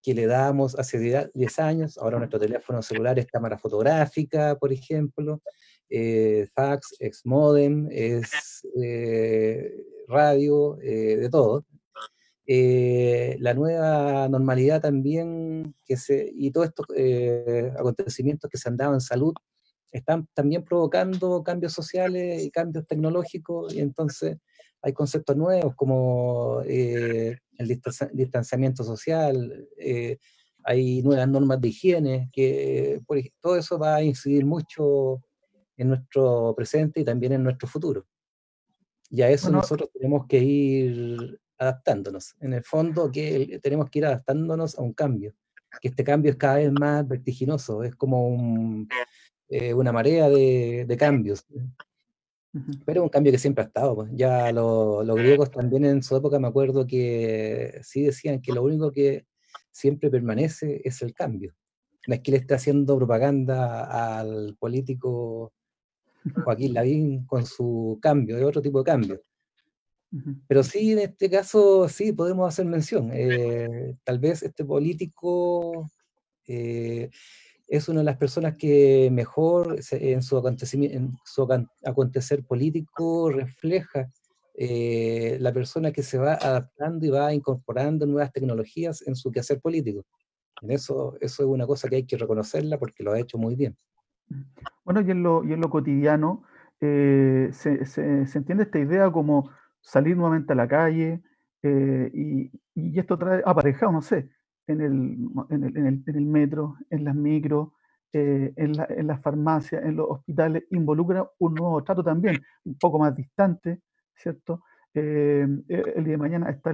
que 0.00 0.14
le 0.14 0.26
damos 0.26 0.78
hace 0.78 1.00
10 1.34 1.58
años, 1.58 1.98
ahora 1.98 2.18
nuestro 2.18 2.38
teléfono 2.38 2.80
celular 2.80 3.18
es 3.18 3.26
cámara 3.26 3.58
fotográfica, 3.58 4.54
por 4.54 4.72
ejemplo, 4.72 5.42
eh, 5.88 6.48
fax, 6.54 6.96
ex 6.98 7.24
modem, 7.24 7.88
es 7.90 8.66
eh, 8.82 9.70
radio, 10.08 10.78
eh, 10.82 11.16
de 11.16 11.28
todo. 11.30 11.64
la 12.46 13.54
nueva 13.54 14.28
normalidad 14.28 14.80
también, 14.80 15.74
que 15.84 15.96
se, 15.96 16.30
y 16.34 16.50
todos 16.50 16.68
estos 16.68 16.86
acontecimientos 17.78 18.50
que 18.50 18.58
se 18.58 18.68
han 18.68 18.76
dado 18.76 18.94
en 18.94 19.00
salud, 19.00 19.34
están 19.92 20.28
también 20.34 20.64
provocando 20.64 21.42
cambios 21.42 21.72
sociales 21.72 22.42
y 22.42 22.50
cambios 22.50 22.86
tecnológicos, 22.86 23.74
y 23.74 23.80
entonces 23.80 24.38
hay 24.82 24.92
conceptos 24.92 25.36
nuevos 25.36 25.74
como 25.74 26.62
el 26.62 27.38
distanciamiento 28.12 28.84
social, 28.84 29.68
hay 30.64 31.00
nuevas 31.02 31.28
normas 31.28 31.60
de 31.60 31.68
higiene, 31.68 32.28
que 32.32 33.00
por, 33.06 33.18
todo 33.40 33.56
eso 33.56 33.78
va 33.78 33.96
a 33.96 34.02
incidir 34.02 34.44
mucho 34.44 35.22
en 35.76 35.88
nuestro 35.88 36.54
presente 36.56 37.00
y 37.00 37.04
también 37.04 37.32
en 37.32 37.42
nuestro 37.42 37.68
futuro. 37.68 38.06
Y 39.10 39.22
a 39.22 39.30
eso 39.30 39.50
nosotros 39.50 39.90
tenemos 39.92 40.26
que 40.26 40.38
ir 40.38 41.40
adaptándonos. 41.58 42.34
En 42.40 42.52
el 42.52 42.64
fondo, 42.64 43.10
que 43.10 43.60
tenemos 43.62 43.88
que 43.90 44.00
ir 44.00 44.06
adaptándonos 44.06 44.78
a 44.78 44.82
un 44.82 44.92
cambio, 44.92 45.34
que 45.80 45.88
este 45.88 46.04
cambio 46.04 46.32
es 46.32 46.36
cada 46.36 46.56
vez 46.56 46.72
más 46.72 47.06
vertiginoso, 47.06 47.82
es 47.82 47.94
como 47.94 48.86
eh, 49.48 49.74
una 49.74 49.92
marea 49.92 50.28
de, 50.28 50.96
cambios. 50.98 51.46
Pero 52.86 53.00
es 53.00 53.04
un 53.04 53.10
cambio 53.10 53.32
que 53.32 53.38
siempre 53.38 53.62
ha 53.62 53.66
estado. 53.66 53.94
Pues. 53.94 54.10
Ya 54.14 54.50
los 54.52 55.16
griegos 55.16 55.50
también 55.50 55.84
en 55.84 56.02
su 56.02 56.16
época 56.16 56.38
me 56.38 56.48
acuerdo 56.48 56.86
que 56.86 57.80
sí 57.82 58.02
decían 58.02 58.40
que 58.40 58.52
lo 58.52 58.62
único 58.62 58.90
que 58.90 59.26
siempre 59.70 60.10
permanece 60.10 60.80
es 60.84 61.02
el 61.02 61.12
cambio. 61.12 61.54
No 62.06 62.14
es 62.14 62.20
que 62.20 62.30
le 62.30 62.38
esté 62.38 62.54
haciendo 62.54 62.96
propaganda 62.96 64.18
al 64.18 64.56
político 64.58 65.52
Joaquín 66.44 66.74
Lavín 66.74 67.26
con 67.26 67.46
su 67.46 67.98
cambio, 68.00 68.36
de 68.36 68.44
otro 68.44 68.62
tipo 68.62 68.78
de 68.78 68.84
cambio. 68.84 69.20
Pero 70.48 70.62
sí, 70.62 70.92
en 70.92 71.00
este 71.00 71.28
caso, 71.28 71.88
sí, 71.88 72.12
podemos 72.12 72.48
hacer 72.48 72.64
mención. 72.64 73.10
Eh, 73.12 73.96
tal 74.04 74.18
vez 74.18 74.42
este 74.42 74.64
político 74.64 75.90
eh, 76.46 77.10
es 77.66 77.88
una 77.88 78.00
de 78.00 78.04
las 78.04 78.16
personas 78.16 78.56
que 78.56 79.10
mejor 79.12 79.78
en 79.90 80.22
su, 80.22 80.38
acontecimiento, 80.38 80.96
en 80.96 81.12
su 81.24 81.46
acontecer 81.84 82.44
político 82.44 83.30
refleja 83.30 84.10
eh, 84.54 85.36
la 85.40 85.52
persona 85.52 85.92
que 85.92 86.02
se 86.02 86.18
va 86.18 86.34
adaptando 86.34 87.04
y 87.04 87.10
va 87.10 87.34
incorporando 87.34 88.06
nuevas 88.06 88.32
tecnologías 88.32 89.06
en 89.06 89.16
su 89.16 89.30
quehacer 89.30 89.60
político. 89.60 90.06
En 90.62 90.70
eso, 90.70 91.16
eso 91.20 91.42
es 91.42 91.48
una 91.48 91.66
cosa 91.66 91.88
que 91.88 91.96
hay 91.96 92.06
que 92.06 92.16
reconocerla 92.16 92.78
porque 92.78 93.02
lo 93.02 93.12
ha 93.12 93.20
hecho 93.20 93.36
muy 93.36 93.54
bien. 93.54 93.76
Bueno, 94.84 95.00
y 95.00 95.10
en 95.10 95.22
lo, 95.22 95.70
cotidiano, 95.70 96.44
eh, 96.80 97.50
se, 97.52 97.80
entiende 98.38 98.64
esta 98.64 98.78
idea 98.78 99.10
como 99.10 99.50
salir 99.80 100.16
nuevamente 100.16 100.52
a 100.52 100.56
la 100.56 100.68
calle 100.68 101.22
eh, 101.62 102.10
y, 102.14 102.50
esto 102.98 103.18
trae 103.18 103.42
aparejado, 103.44 103.92
no 103.92 104.02
sé, 104.02 104.30
en 104.66 104.80
el, 104.80 106.26
metro, 106.26 106.76
en 106.90 107.04
las 107.04 107.14
micros, 107.14 107.70
eh, 108.12 108.52
en 108.56 109.06
las 109.06 109.20
farmacias, 109.22 109.84
en 109.84 109.96
los 109.96 110.06
hospitales, 110.08 110.64
involucra 110.70 111.28
un 111.38 111.54
nuevo 111.54 111.82
trato 111.82 112.04
también, 112.04 112.40
un 112.64 112.78
poco 112.78 112.98
más 112.98 113.14
distante, 113.14 113.80
¿cierto? 114.14 114.62
el 114.94 115.64
día 115.66 116.12
de 116.12 116.16
mañana 116.16 116.48
está 116.48 116.72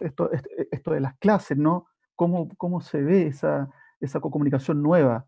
esto, 0.00 0.30
esto, 0.70 0.90
de 0.92 1.00
las 1.00 1.16
clases, 1.16 1.56
¿no? 1.56 1.86
¿Cómo, 2.14 2.46
cómo 2.58 2.82
se 2.82 3.00
ve 3.00 3.28
esa, 3.28 3.70
esa 4.00 4.20
comunicación 4.20 4.82
nueva? 4.82 5.26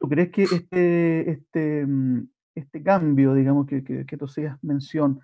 ¿Tú 0.00 0.08
crees 0.08 0.30
que 0.30 0.44
este, 0.44 1.30
este, 1.30 1.86
mm, 1.86 2.28
este 2.54 2.82
cambio, 2.82 3.34
digamos, 3.34 3.66
que, 3.66 3.84
que, 3.84 4.16
tú 4.16 4.24
hacías 4.24 4.56
mención, 4.62 5.20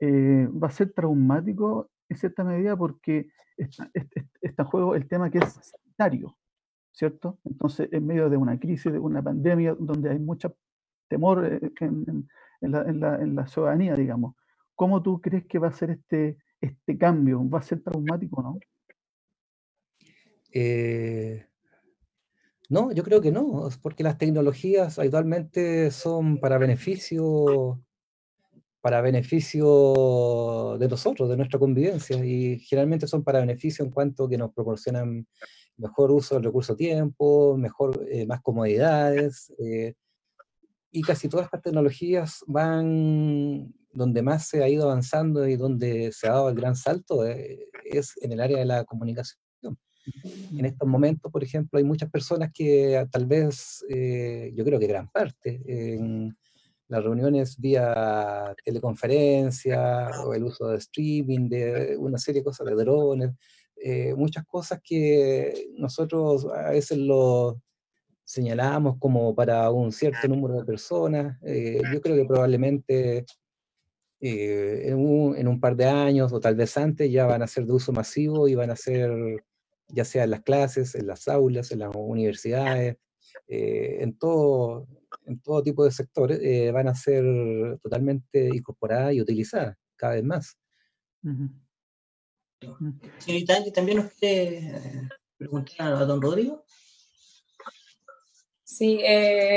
eh, 0.00 0.48
va 0.50 0.68
a 0.68 0.70
ser 0.70 0.92
traumático 0.92 1.90
en 2.08 2.16
cierta 2.16 2.44
medida 2.44 2.76
porque 2.76 3.30
está, 3.56 3.90
en 3.94 4.64
juego 4.64 4.94
el 4.94 5.08
tema 5.08 5.30
que 5.30 5.38
es 5.38 5.58
sanitario, 5.62 6.36
¿cierto? 6.92 7.38
Entonces, 7.44 7.88
en 7.92 8.06
medio 8.06 8.28
de 8.28 8.36
una 8.36 8.58
crisis, 8.58 8.92
de 8.92 8.98
una 8.98 9.22
pandemia, 9.22 9.74
donde 9.78 10.10
hay 10.10 10.18
mucho 10.18 10.56
temor 11.08 11.44
eh, 11.46 11.72
en, 11.80 12.28
la, 12.70 12.82
en, 12.82 13.00
la, 13.00 13.16
en, 13.16 13.34
la, 13.34 13.46
ciudadanía, 13.46 13.94
digamos, 13.94 14.34
¿cómo 14.74 15.02
tú 15.02 15.20
crees 15.20 15.46
que 15.46 15.58
va 15.58 15.68
a 15.68 15.72
ser 15.72 15.90
este, 15.90 16.36
este 16.60 16.98
cambio? 16.98 17.48
¿Va 17.48 17.60
a 17.60 17.62
ser 17.62 17.82
traumático 17.82 18.40
o 18.40 18.42
no? 18.42 18.58
Eh, 20.52 21.47
no, 22.68 22.92
yo 22.92 23.02
creo 23.02 23.20
que 23.20 23.32
no, 23.32 23.68
porque 23.82 24.02
las 24.02 24.18
tecnologías 24.18 24.98
actualmente 24.98 25.90
son 25.90 26.38
para 26.38 26.58
beneficio, 26.58 27.82
para 28.82 29.00
beneficio 29.00 30.76
de 30.78 30.88
nosotros, 30.88 31.30
de 31.30 31.36
nuestra 31.36 31.58
convivencia, 31.58 32.22
y 32.24 32.58
generalmente 32.58 33.06
son 33.06 33.24
para 33.24 33.40
beneficio 33.40 33.84
en 33.84 33.90
cuanto 33.90 34.28
que 34.28 34.36
nos 34.36 34.52
proporcionan 34.52 35.26
mejor 35.78 36.10
uso 36.10 36.34
del 36.34 36.44
recurso 36.44 36.76
tiempo, 36.76 37.56
mejor, 37.56 38.06
eh, 38.10 38.26
más 38.26 38.42
comodidades, 38.42 39.52
eh, 39.58 39.94
y 40.90 41.02
casi 41.02 41.28
todas 41.28 41.46
estas 41.46 41.62
tecnologías 41.62 42.44
van 42.46 43.72
donde 43.92 44.22
más 44.22 44.46
se 44.46 44.62
ha 44.62 44.68
ido 44.68 44.84
avanzando 44.84 45.46
y 45.48 45.56
donde 45.56 46.12
se 46.12 46.28
ha 46.28 46.32
dado 46.32 46.48
el 46.50 46.54
gran 46.54 46.76
salto 46.76 47.26
eh, 47.26 47.68
es 47.84 48.14
en 48.22 48.32
el 48.32 48.40
área 48.40 48.58
de 48.58 48.64
la 48.66 48.84
comunicación. 48.84 49.40
En 50.56 50.64
estos 50.64 50.88
momentos, 50.88 51.30
por 51.30 51.42
ejemplo, 51.42 51.78
hay 51.78 51.84
muchas 51.84 52.10
personas 52.10 52.50
que 52.52 53.06
tal 53.10 53.26
vez, 53.26 53.84
eh, 53.88 54.52
yo 54.54 54.64
creo 54.64 54.78
que 54.78 54.86
gran 54.86 55.08
parte, 55.08 55.60
en 55.66 56.36
las 56.88 57.04
reuniones 57.04 57.58
vía 57.58 58.54
teleconferencia 58.64 60.10
o 60.24 60.34
el 60.34 60.44
uso 60.44 60.68
de 60.68 60.78
streaming, 60.78 61.48
de 61.48 61.96
una 61.98 62.18
serie 62.18 62.40
de 62.40 62.44
cosas, 62.44 62.66
de 62.66 62.74
drones, 62.74 63.30
eh, 63.76 64.14
muchas 64.14 64.44
cosas 64.46 64.80
que 64.82 65.70
nosotros 65.76 66.46
a 66.46 66.70
veces 66.70 66.98
lo 66.98 67.60
señalamos 68.24 68.96
como 68.98 69.34
para 69.34 69.70
un 69.70 69.92
cierto 69.92 70.28
número 70.28 70.54
de 70.54 70.64
personas. 70.64 71.38
Eh, 71.44 71.80
yo 71.92 72.00
creo 72.00 72.16
que 72.16 72.24
probablemente 72.24 73.24
en 74.20 74.98
un, 74.98 75.36
en, 75.36 75.46
un, 75.46 75.60
par 75.60 75.76
de 75.76 75.84
años 75.84 76.32
o 76.32 76.40
tal 76.40 76.56
vez 76.56 76.76
antes 76.76 77.10
ya 77.10 77.26
van 77.26 77.42
a 77.42 77.46
ser 77.46 77.66
de 77.66 77.72
uso 77.72 77.92
masivo 77.92 78.48
y 78.48 78.56
van 78.56 78.70
a 78.70 78.76
ser 78.76 79.44
ya 79.88 80.04
sea 80.04 80.24
en 80.24 80.30
las 80.30 80.42
clases, 80.42 80.94
en 80.94 81.06
las 81.06 81.28
aulas, 81.28 81.70
en 81.72 81.80
las 81.80 81.90
universidades, 81.94 82.96
eh, 83.46 83.98
en, 84.00 84.18
todo, 84.18 84.86
en 85.26 85.40
todo 85.40 85.62
tipo 85.62 85.84
de 85.84 85.90
sectores, 85.90 86.38
eh, 86.42 86.70
van 86.70 86.88
a 86.88 86.94
ser 86.94 87.24
totalmente 87.80 88.48
incorporadas 88.54 89.14
y 89.14 89.20
utilizadas 89.20 89.76
cada 89.96 90.14
vez 90.14 90.24
más. 90.24 90.58
Señorita, 93.18 93.54
¿también 93.72 93.98
nos 93.98 94.12
quiere 94.12 94.58
eh, 94.58 95.08
preguntar 95.36 95.94
a 95.94 96.04
don 96.04 96.20
Rodrigo? 96.20 96.64
Sí, 98.64 99.00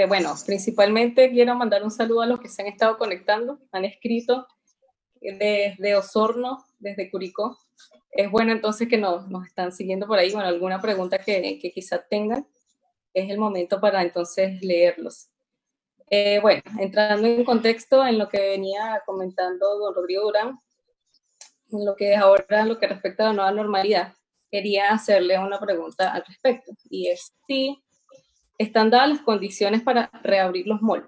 bueno, 0.07 0.33
principalmente 0.45 1.29
quiero 1.29 1.53
mandar 1.55 1.83
un 1.83 1.91
saludo 1.91 2.21
a 2.21 2.25
los 2.25 2.39
que 2.39 2.47
se 2.47 2.61
han 2.61 2.69
estado 2.69 2.97
conectando, 2.97 3.59
han 3.71 3.85
escrito 3.85 4.47
desde 5.21 5.95
Osorno, 5.95 6.65
desde 6.79 7.09
Curicó, 7.09 7.57
es 8.11 8.29
bueno 8.29 8.51
entonces 8.51 8.87
que 8.87 8.97
nos, 8.97 9.29
nos 9.29 9.45
están 9.45 9.71
siguiendo 9.71 10.07
por 10.07 10.19
ahí. 10.19 10.31
Bueno, 10.31 10.49
alguna 10.49 10.81
pregunta 10.81 11.19
que, 11.19 11.59
que 11.59 11.71
quizás 11.71 12.01
tengan, 12.09 12.45
es 13.13 13.29
el 13.29 13.37
momento 13.37 13.79
para 13.79 14.01
entonces 14.01 14.61
leerlos. 14.61 15.29
Eh, 16.09 16.39
bueno, 16.41 16.61
entrando 16.79 17.25
en 17.25 17.45
contexto 17.45 18.05
en 18.05 18.17
lo 18.17 18.27
que 18.27 18.39
venía 18.39 19.01
comentando 19.05 19.77
don 19.77 19.95
Rodrigo 19.95 20.23
Durán, 20.23 20.59
en 21.71 21.85
lo 21.85 21.95
que 21.95 22.13
es 22.13 22.19
ahora 22.19 22.65
lo 22.65 22.77
que 22.79 22.87
respecta 22.87 23.23
a 23.23 23.27
la 23.27 23.33
nueva 23.33 23.51
normalidad, 23.51 24.13
quería 24.51 24.89
hacerle 24.89 25.39
una 25.39 25.57
pregunta 25.59 26.11
al 26.11 26.25
respecto, 26.25 26.73
y 26.89 27.07
es 27.07 27.33
si 27.47 27.81
están 28.57 28.89
dadas 28.89 29.09
las 29.09 29.21
condiciones 29.21 29.81
para 29.81 30.11
reabrir 30.21 30.67
los 30.67 30.81
malls 30.81 31.07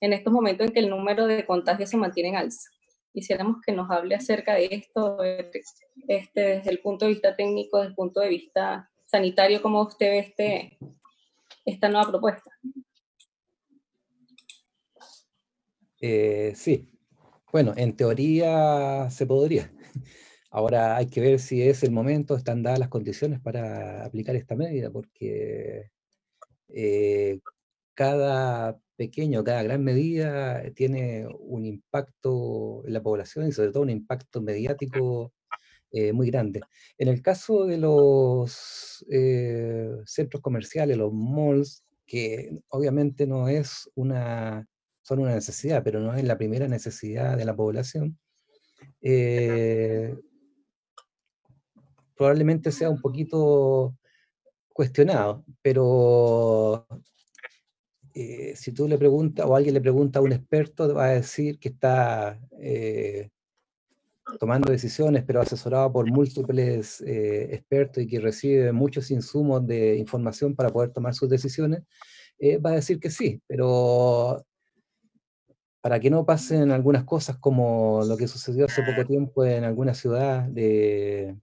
en 0.00 0.12
estos 0.12 0.32
momentos 0.32 0.66
en 0.66 0.72
que 0.72 0.80
el 0.80 0.90
número 0.90 1.28
de 1.28 1.46
contagios 1.46 1.88
se 1.88 1.96
mantiene 1.96 2.30
en 2.30 2.36
alza 2.36 2.68
quisiéramos 3.12 3.56
que 3.64 3.72
nos 3.72 3.90
hable 3.90 4.14
acerca 4.14 4.54
de 4.54 4.68
esto, 4.70 5.22
este, 5.22 6.40
desde 6.40 6.70
el 6.70 6.80
punto 6.80 7.04
de 7.04 7.12
vista 7.12 7.36
técnico, 7.36 7.78
desde 7.78 7.90
el 7.90 7.94
punto 7.94 8.20
de 8.20 8.28
vista 8.28 8.90
sanitario, 9.06 9.60
cómo 9.60 9.82
usted 9.82 10.10
ve 10.10 10.18
este, 10.18 10.78
esta 11.64 11.88
nueva 11.88 12.10
propuesta. 12.10 12.50
Eh, 16.00 16.52
sí, 16.56 16.88
bueno, 17.52 17.74
en 17.76 17.94
teoría 17.94 19.08
se 19.10 19.26
podría. 19.26 19.72
Ahora 20.50 20.96
hay 20.96 21.06
que 21.06 21.20
ver 21.20 21.38
si 21.38 21.62
es 21.62 21.82
el 21.82 21.92
momento, 21.92 22.34
están 22.34 22.62
dadas 22.62 22.78
las 22.78 22.88
condiciones 22.88 23.40
para 23.40 24.04
aplicar 24.04 24.34
esta 24.36 24.56
medida, 24.56 24.90
porque 24.90 25.90
eh, 26.68 27.40
cada 27.94 28.78
pequeño, 28.96 29.44
cada 29.44 29.62
gran 29.62 29.82
medida 29.82 30.62
tiene 30.74 31.26
un 31.40 31.64
impacto 31.64 32.82
en 32.86 32.92
la 32.92 33.02
población 33.02 33.48
y 33.48 33.52
sobre 33.52 33.70
todo 33.70 33.82
un 33.82 33.90
impacto 33.90 34.40
mediático 34.40 35.32
eh, 35.90 36.12
muy 36.12 36.30
grande. 36.30 36.60
En 36.96 37.08
el 37.08 37.20
caso 37.20 37.66
de 37.66 37.76
los 37.76 39.04
eh, 39.10 39.90
centros 40.06 40.42
comerciales, 40.42 40.96
los 40.96 41.12
malls, 41.12 41.84
que 42.06 42.58
obviamente 42.68 43.26
no 43.26 43.48
es 43.48 43.90
una, 43.94 44.66
son 45.02 45.20
una 45.20 45.34
necesidad, 45.34 45.82
pero 45.84 46.00
no 46.00 46.14
es 46.14 46.24
la 46.24 46.38
primera 46.38 46.66
necesidad 46.66 47.36
de 47.36 47.44
la 47.44 47.54
población, 47.54 48.18
eh, 49.02 50.16
probablemente 52.16 52.72
sea 52.72 52.88
un 52.88 53.00
poquito 53.00 53.96
cuestionado, 54.72 55.44
pero 55.60 56.86
eh, 58.14 58.54
si 58.56 58.72
tú 58.72 58.88
le 58.88 58.98
preguntas 58.98 59.46
o 59.46 59.56
alguien 59.56 59.74
le 59.74 59.80
pregunta 59.80 60.18
a 60.18 60.22
un 60.22 60.32
experto, 60.32 60.94
va 60.94 61.06
a 61.06 61.10
decir 61.10 61.58
que 61.58 61.68
está 61.70 62.38
eh, 62.60 63.30
tomando 64.38 64.70
decisiones, 64.70 65.24
pero 65.24 65.40
asesorado 65.40 65.92
por 65.92 66.10
múltiples 66.10 67.00
eh, 67.02 67.54
expertos 67.54 68.02
y 68.02 68.06
que 68.06 68.20
recibe 68.20 68.72
muchos 68.72 69.10
insumos 69.10 69.66
de 69.66 69.96
información 69.96 70.54
para 70.54 70.70
poder 70.70 70.90
tomar 70.90 71.14
sus 71.14 71.28
decisiones, 71.28 71.82
va 72.64 72.70
a 72.70 72.74
decir 72.74 72.98
que 72.98 73.08
sí, 73.08 73.40
pero 73.46 74.44
para 75.82 75.98
que 75.98 76.10
no 76.10 76.24
pasen 76.24 76.70
algunas 76.70 77.04
cosas 77.04 77.36
como 77.38 78.02
lo 78.04 78.16
que 78.16 78.28
sucedió 78.28 78.66
hace 78.66 78.82
poco 78.82 79.04
tiempo 79.04 79.44
en 79.44 79.64
alguna 79.64 79.94
ciudad 79.94 80.42
de, 80.44 81.36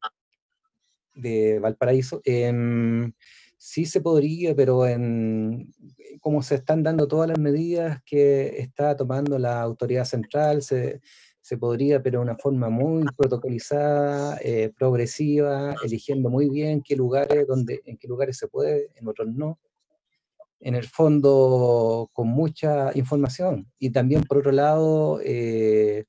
de 1.14 1.60
Valparaíso, 1.60 2.22
em, 2.24 3.12
sí 3.60 3.86
se 3.86 4.02
podría, 4.02 4.56
pero 4.56 4.88
en 4.88 5.72
como 6.22 6.42
se 6.42 6.56
están 6.56 6.82
dando 6.82 7.08
todas 7.08 7.30
las 7.30 7.38
medidas 7.38 8.02
que 8.06 8.60
está 8.60 8.96
tomando 8.96 9.38
la 9.38 9.62
autoridad 9.62 10.06
central, 10.06 10.62
se, 10.62 11.02
se 11.42 11.58
podría, 11.58 12.02
pero 12.02 12.20
de 12.20 12.24
una 12.24 12.38
forma 12.38 12.70
muy 12.70 13.06
protocolizada, 13.18 14.38
eh, 14.42 14.72
progresiva, 14.78 15.76
eligiendo 15.84 16.30
muy 16.30 16.50
bien 16.50 16.82
qué 16.82 16.96
lugares, 16.96 17.48
donde, 17.48 17.82
en 17.86 17.98
qué 17.98 18.08
lugares 18.08 18.38
se 18.38 18.48
puede, 18.48 18.90
en 18.96 19.08
otros 19.08 19.28
no. 19.30 19.60
En 20.62 20.76
el 20.76 20.86
fondo, 20.86 22.10
con 22.14 22.28
mucha 22.28 22.92
información. 22.96 23.72
Y 23.78 23.92
también, 23.92 24.24
por 24.24 24.40
otro 24.40 24.52
lado, 24.52 25.22
eh, 25.24 26.06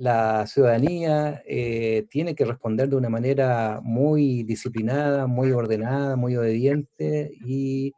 la 0.00 0.46
ciudadanía 0.46 1.42
eh, 1.46 2.06
tiene 2.08 2.34
que 2.34 2.46
responder 2.46 2.88
de 2.88 2.96
una 2.96 3.10
manera 3.10 3.80
muy 3.82 4.44
disciplinada, 4.44 5.26
muy 5.26 5.52
ordenada, 5.52 6.16
muy 6.16 6.36
obediente 6.36 7.30
y 7.44 7.92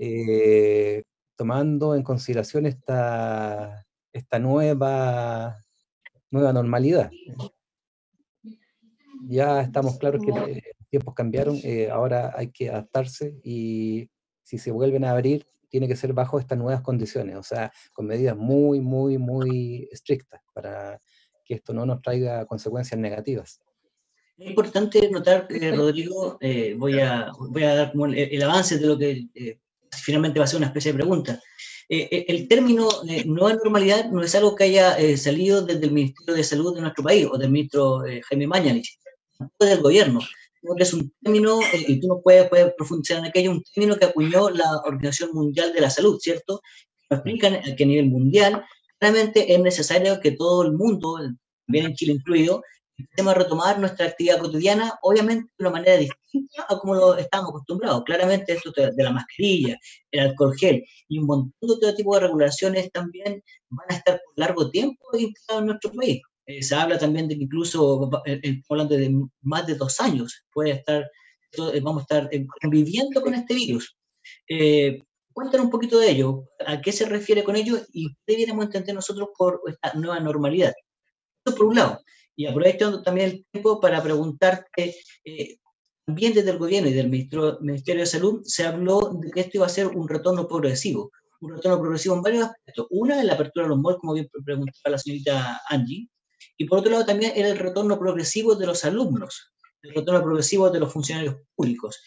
eh, 0.00 1.02
tomando 1.36 1.94
en 1.94 2.02
consideración 2.02 2.64
esta, 2.64 3.84
esta 4.14 4.38
nueva, 4.38 5.62
nueva 6.30 6.54
normalidad. 6.54 7.10
Ya 9.28 9.60
estamos 9.60 9.98
claros 9.98 10.24
que 10.24 10.32
los 10.32 10.48
tiempos 10.88 11.14
cambiaron, 11.14 11.58
eh, 11.64 11.90
ahora 11.90 12.32
hay 12.34 12.50
que 12.50 12.70
adaptarse 12.70 13.38
y 13.44 14.08
si 14.42 14.56
se 14.56 14.70
vuelven 14.70 15.04
a 15.04 15.10
abrir, 15.10 15.46
tiene 15.68 15.86
que 15.86 15.96
ser 15.96 16.14
bajo 16.14 16.38
estas 16.38 16.56
nuevas 16.56 16.80
condiciones, 16.80 17.36
o 17.36 17.42
sea, 17.42 17.70
con 17.92 18.06
medidas 18.06 18.38
muy, 18.38 18.80
muy, 18.80 19.18
muy 19.18 19.86
estrictas 19.92 20.40
para 20.54 20.98
que 21.46 21.54
esto 21.54 21.72
no 21.72 21.86
nos 21.86 22.02
traiga 22.02 22.44
consecuencias 22.46 22.98
negativas. 22.98 23.60
Es 24.36 24.48
importante 24.50 25.08
notar, 25.10 25.48
que 25.48 25.72
Rodrigo, 25.72 26.36
eh, 26.42 26.74
voy, 26.76 27.00
a, 27.00 27.30
voy 27.38 27.62
a 27.62 27.74
dar 27.74 27.92
como 27.92 28.06
el, 28.06 28.42
avance 28.42 28.76
de 28.78 28.86
lo 28.86 28.98
que 28.98 29.28
eh, 29.34 29.58
finalmente 29.90 30.38
va 30.38 30.44
a 30.44 30.48
ser 30.48 30.58
una 30.58 30.66
especie 30.66 30.92
de 30.92 30.98
pregunta. 30.98 31.40
Eh, 31.88 32.26
el 32.28 32.46
término 32.46 32.88
nueva 33.24 33.54
normalidad 33.54 34.10
no 34.10 34.22
es 34.22 34.34
algo 34.34 34.54
que 34.54 34.64
haya 34.64 35.16
salido 35.16 35.62
desde 35.62 35.86
el 35.86 35.92
Ministerio 35.92 36.34
de 36.34 36.44
Salud 36.44 36.74
de 36.74 36.82
nuestro 36.82 37.04
país 37.04 37.26
o 37.30 37.38
del 37.38 37.50
ministro 37.50 38.02
Jaime 38.28 38.46
Mañalich, 38.46 38.98
no 39.38 39.66
del 39.66 39.80
gobierno. 39.80 40.20
Es 40.78 40.92
un 40.92 41.12
término, 41.22 41.60
y 41.86 42.00
tú 42.00 42.08
no 42.08 42.20
puedes, 42.20 42.48
puedes, 42.48 42.74
profundizar 42.74 43.18
en 43.18 43.26
aquello, 43.26 43.52
un 43.52 43.62
término 43.62 43.96
que 43.96 44.06
acuñó 44.06 44.50
la 44.50 44.82
Organización 44.84 45.30
Mundial 45.32 45.72
de 45.72 45.80
la 45.80 45.90
Salud, 45.90 46.18
¿cierto? 46.20 46.60
Nos 47.08 47.20
explican 47.20 47.62
que 47.76 47.84
a 47.84 47.86
nivel 47.86 48.06
mundial 48.06 48.64
claramente 48.98 49.52
es 49.52 49.60
necesario 49.60 50.20
que 50.20 50.32
todo 50.32 50.62
el 50.64 50.72
mundo, 50.72 51.18
también 51.66 51.86
en 51.86 51.94
Chile 51.94 52.12
incluido, 52.14 52.62
a 53.18 53.34
retomar 53.34 53.78
nuestra 53.78 54.06
actividad 54.06 54.38
cotidiana, 54.38 54.98
obviamente 55.02 55.50
de 55.58 55.64
una 55.64 55.70
manera 55.70 55.96
distinta 55.96 56.64
a 56.68 56.78
como 56.78 56.94
lo 56.94 57.16
estamos 57.16 57.50
acostumbrados. 57.50 58.04
Claramente 58.04 58.52
esto 58.52 58.72
de 58.74 59.02
la 59.02 59.10
mascarilla, 59.10 59.78
el 60.10 60.20
alcohol 60.20 60.54
gel 60.56 60.84
y 61.08 61.18
un 61.18 61.26
montón 61.26 61.52
de 61.60 61.74
otro 61.74 61.94
tipo 61.94 62.14
de 62.14 62.20
regulaciones 62.22 62.90
también 62.92 63.42
van 63.68 63.86
a 63.90 63.94
estar 63.94 64.20
por 64.24 64.38
largo 64.38 64.70
tiempo 64.70 65.04
instalados 65.18 65.62
en 65.62 65.66
nuestro 65.66 65.92
país. 65.92 66.22
Eh, 66.46 66.62
se 66.62 66.74
habla 66.76 66.98
también 66.98 67.28
de 67.28 67.36
que 67.36 67.44
incluso, 67.44 68.08
eh, 68.24 68.40
eh, 68.42 68.62
hablando 68.70 68.96
de 68.96 69.12
más 69.42 69.66
de 69.66 69.74
dos 69.74 70.00
años, 70.00 70.44
puede 70.52 70.70
estar, 70.72 71.10
vamos 71.82 72.02
a 72.02 72.02
estar 72.02 72.30
conviviendo 72.62 73.20
con 73.20 73.34
este 73.34 73.54
virus. 73.54 73.96
Cuéntanos 75.36 75.66
un 75.66 75.70
poquito 75.70 75.98
de 75.98 76.10
ello, 76.10 76.44
a 76.66 76.80
qué 76.80 76.92
se 76.92 77.04
refiere 77.04 77.44
con 77.44 77.56
ello 77.56 77.76
y 77.92 78.08
qué 78.08 78.32
debiéramos 78.32 78.64
entender 78.64 78.94
nosotros 78.94 79.28
por 79.36 79.60
esta 79.66 79.92
nueva 79.92 80.18
normalidad. 80.18 80.72
Eso 81.44 81.54
por 81.54 81.66
un 81.66 81.74
lado. 81.74 82.00
Y 82.34 82.46
aprovecho 82.46 83.02
también 83.02 83.30
el 83.30 83.46
tiempo 83.52 83.78
para 83.78 84.02
preguntarte, 84.02 84.96
eh, 85.26 85.58
también 86.06 86.32
desde 86.32 86.52
el 86.52 86.56
gobierno 86.56 86.88
y 86.88 86.94
del 86.94 87.10
Ministerio 87.10 88.00
de 88.00 88.06
Salud 88.06 88.40
se 88.44 88.64
habló 88.64 89.10
de 89.20 89.30
que 89.30 89.40
esto 89.40 89.58
iba 89.58 89.66
a 89.66 89.68
ser 89.68 89.88
un 89.88 90.08
retorno 90.08 90.48
progresivo, 90.48 91.12
un 91.42 91.54
retorno 91.54 91.80
progresivo 91.82 92.14
en 92.14 92.22
varios 92.22 92.44
aspectos. 92.46 92.86
Una, 92.88 93.22
la 93.22 93.34
apertura 93.34 93.66
de 93.66 93.68
los 93.68 93.78
malls, 93.78 93.98
como 93.98 94.14
bien 94.14 94.30
preguntaba 94.42 94.92
la 94.92 94.98
señorita 94.98 95.60
Angie, 95.68 96.08
y 96.56 96.64
por 96.64 96.78
otro 96.78 96.92
lado 96.92 97.04
también 97.04 97.32
era 97.36 97.50
el 97.50 97.58
retorno 97.58 97.98
progresivo 97.98 98.54
de 98.54 98.68
los 98.68 98.86
alumnos, 98.86 99.52
el 99.82 99.92
retorno 99.94 100.22
progresivo 100.22 100.70
de 100.70 100.80
los 100.80 100.90
funcionarios 100.90 101.36
públicos. 101.54 102.00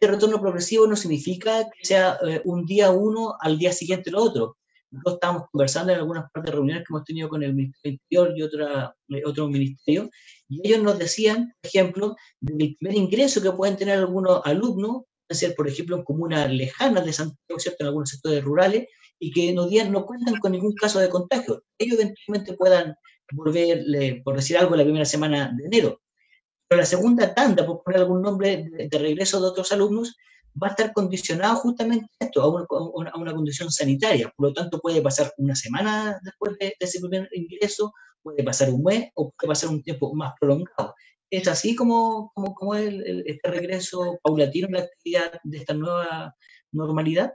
Este 0.00 0.14
retorno 0.14 0.40
progresivo 0.40 0.86
no 0.86 0.96
significa 0.96 1.64
que 1.64 1.84
sea 1.84 2.18
eh, 2.26 2.40
un 2.46 2.64
día 2.64 2.90
uno 2.90 3.34
al 3.38 3.58
día 3.58 3.70
siguiente 3.70 4.10
lo 4.10 4.22
otro, 4.22 4.56
nosotros 4.90 5.14
estábamos 5.16 5.42
conversando 5.52 5.92
en 5.92 5.98
algunas 5.98 6.30
partes 6.32 6.50
de 6.50 6.56
reuniones 6.56 6.84
que 6.84 6.94
hemos 6.94 7.04
tenido 7.04 7.28
con 7.28 7.42
el 7.42 7.54
Ministerio 7.54 7.98
Interior 8.08 8.32
y 8.34 8.42
otra, 8.42 8.96
eh, 9.10 9.22
otro 9.26 9.48
ministerio, 9.48 10.08
y 10.48 10.66
ellos 10.66 10.82
nos 10.82 10.98
decían, 10.98 11.52
por 11.60 11.68
ejemplo, 11.68 12.16
del 12.40 12.76
primer 12.76 12.96
ingreso 12.96 13.42
que 13.42 13.52
pueden 13.52 13.76
tener 13.76 13.98
algunos 13.98 14.40
alumnos, 14.46 15.02
ser, 15.28 15.54
por 15.54 15.68
ejemplo, 15.68 15.96
en 15.96 16.04
comunas 16.04 16.50
lejanas 16.50 17.04
de 17.04 17.12
Santiago, 17.12 17.60
¿cierto? 17.60 17.84
en 17.84 17.88
algunos 17.88 18.08
sectores 18.08 18.42
rurales, 18.42 18.88
y 19.18 19.30
que 19.30 19.52
no, 19.52 19.68
no 19.90 20.06
cuentan 20.06 20.36
con 20.36 20.52
ningún 20.52 20.72
caso 20.72 20.98
de 20.98 21.10
contagio. 21.10 21.62
Ellos 21.78 21.98
eventualmente 22.00 22.54
puedan 22.54 22.94
volver, 23.32 23.84
por 24.24 24.36
decir 24.36 24.56
algo, 24.56 24.74
la 24.76 24.82
primera 24.82 25.04
semana 25.04 25.54
de 25.54 25.66
enero. 25.66 26.00
Pero 26.70 26.82
la 26.82 26.86
segunda 26.86 27.34
tanda, 27.34 27.66
por 27.66 27.82
poner 27.82 27.98
algún 27.98 28.22
nombre 28.22 28.64
de 28.70 28.96
regreso 28.96 29.40
de 29.40 29.48
otros 29.48 29.72
alumnos, 29.72 30.16
va 30.50 30.68
a 30.68 30.70
estar 30.70 30.92
condicionado 30.92 31.56
justamente 31.56 32.06
a 32.20 32.26
esto, 32.26 32.42
a 32.42 33.18
una, 33.18 33.34
condición 33.34 33.72
sanitaria. 33.72 34.32
Por 34.36 34.50
lo 34.50 34.54
tanto, 34.54 34.78
puede 34.78 35.02
pasar 35.02 35.32
una 35.38 35.56
semana 35.56 36.20
después 36.22 36.56
de, 36.60 36.76
ese 36.78 37.00
primer 37.00 37.28
ingreso, 37.32 37.92
puede 38.22 38.44
pasar 38.44 38.70
un 38.70 38.84
mes 38.84 39.10
o 39.16 39.32
puede 39.32 39.48
pasar 39.48 39.70
un 39.70 39.82
tiempo 39.82 40.14
más 40.14 40.32
prolongado. 40.38 40.94
¿Es 41.28 41.48
así 41.48 41.74
como, 41.74 42.30
como, 42.36 42.54
como 42.54 42.76
el, 42.76 43.24
este 43.26 43.50
regreso 43.50 44.20
paulatino 44.22 44.68
en 44.68 44.74
la 44.74 44.80
actividad 44.82 45.40
de 45.42 45.58
esta 45.58 45.74
nueva 45.74 46.36
normalidad? 46.70 47.34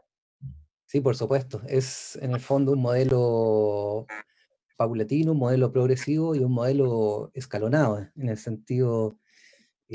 Sí, 0.85 1.01
por 1.01 1.17
supuesto. 1.17 1.61
Es 1.67 2.17
en 2.21 2.31
el 2.31 2.39
fondo 2.39 2.71
un 2.71 2.81
modelo 2.81 4.05
paulatino, 4.77 5.33
un 5.33 5.39
modelo 5.39 5.73
progresivo 5.73 6.35
y 6.35 6.39
un 6.39 6.53
modelo 6.53 7.31
escalonado, 7.33 7.99
en 8.15 8.29
el 8.29 8.37
sentido 8.37 9.17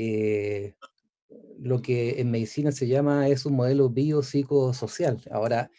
eh, 0.01 0.75
lo 1.59 1.81
que 1.81 2.19
en 2.19 2.31
medicina 2.31 2.71
se 2.71 2.87
llama 2.87 3.27
es 3.27 3.45
un 3.45 3.53
modelo 3.55 3.89
biopsicosocial. 3.89 5.21
Ahora, 5.31 5.69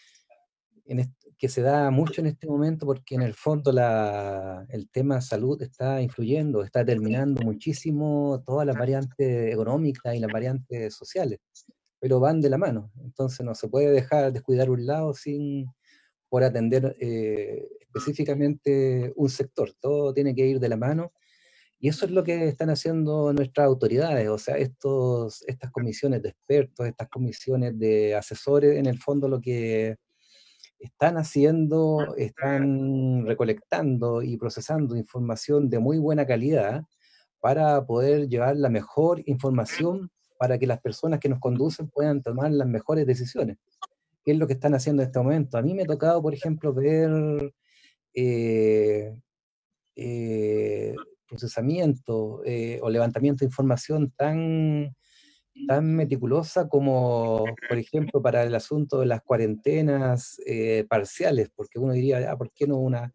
en 0.87 1.13
que 1.39 1.49
se 1.49 1.61
da 1.61 1.91
mucho 1.91 2.21
en 2.21 2.29
este 2.29 2.47
momento 2.47 2.87
porque 2.87 3.17
en 3.17 3.23
el 3.23 3.35
fondo 3.35 3.73
la, 3.73 4.65
el 4.69 4.89
tema 4.91 5.21
salud 5.21 5.61
está 5.61 6.01
influyendo, 6.01 6.63
está 6.63 6.85
determinando 6.85 7.43
muchísimo 7.43 8.45
todas 8.47 8.65
las 8.65 8.79
variantes 8.79 9.53
económicas 9.53 10.15
y 10.15 10.21
las 10.21 10.31
variantes 10.31 10.95
sociales, 10.95 11.41
pero 11.99 12.21
van 12.21 12.41
de 12.41 12.49
la 12.49 12.59
mano. 12.59 12.93
Entonces 13.03 13.45
no 13.45 13.57
se 13.57 13.67
puede 13.67 13.91
dejar 13.91 14.33
descuidar 14.33 14.71
un 14.71 14.87
lado 14.87 15.15
sin 15.15 15.67
por 16.29 16.45
atender 16.45 16.97
eh, 17.01 17.69
específicamente 17.81 19.13
un 19.17 19.29
sector. 19.29 19.73
Todo 19.81 20.15
tiene 20.15 20.37
que 20.37 20.47
ir 20.47 20.61
de 20.61 20.69
la 20.69 20.77
mano 20.77 21.13
y 21.85 21.89
eso 21.89 22.07
es 22.07 22.13
lo 22.13 22.23
que 22.23 22.47
están 22.47 22.71
haciendo 22.71 23.33
nuestras 23.33 23.67
autoridades, 23.67 24.29
o 24.29 24.39
sea, 24.39 24.57
estos, 24.57 25.43
estas 25.49 25.73
comisiones 25.73 26.23
de 26.23 26.29
expertos, 26.29 26.87
estas 26.87 27.09
comisiones 27.09 27.77
de 27.77 28.15
asesores, 28.15 28.79
en 28.79 28.87
el 28.87 29.01
fondo 29.01 29.29
lo 29.29 29.41
que 29.41 29.97
están 30.79 31.17
haciendo, 31.17 32.15
están 32.17 33.27
recolectando 33.27 34.23
y 34.23 34.37
procesando 34.37 34.95
información 34.95 35.69
de 35.69 35.81
muy 35.81 35.99
buena 35.99 36.25
calidad 36.25 36.85
para 37.41 37.85
poder 37.85 38.29
llevar 38.29 38.57
la 38.57 38.69
mejor 38.69 39.21
información 39.27 40.09
para 40.39 40.59
que 40.59 40.69
las 40.69 40.81
personas 40.81 41.19
que 41.19 41.29
nos 41.29 41.41
conducen 41.41 41.89
puedan 41.89 42.23
tomar 42.23 42.53
las 42.53 42.69
mejores 42.69 43.09
decisiones. 43.09 43.59
¿Qué 44.25 44.31
es 44.31 44.39
lo 44.39 44.47
que 44.47 44.53
están 44.53 44.75
haciendo 44.75 45.03
en 45.03 45.09
este 45.09 45.19
momento? 45.19 45.59
A 45.59 45.63
mí 45.63 45.75
me 45.75 45.83
ha 45.83 45.87
tocado, 45.87 46.23
por 46.23 46.33
ejemplo, 46.33 46.73
ver 46.73 47.53
eh, 48.15 49.17
eh, 49.97 50.95
procesamiento 51.33 52.43
eh, 52.45 52.79
o 52.83 52.91
levantamiento 52.91 53.41
de 53.41 53.47
información 53.47 54.13
tan, 54.15 54.95
tan 55.67 55.97
meticulosa 55.97 56.69
como, 56.69 57.45
por 57.69 57.79
ejemplo, 57.79 58.21
para 58.21 58.43
el 58.43 58.55
asunto 58.55 59.01
de 59.01 59.07
las 59.07 59.23
cuarentenas 59.23 60.39
eh, 60.45 60.85
parciales, 60.87 61.49
porque 61.57 61.79
uno 61.79 61.95
diría, 61.95 62.31
ah, 62.31 62.37
¿por 62.37 62.53
qué 62.53 62.67
no 62.67 62.77
una, 62.77 63.11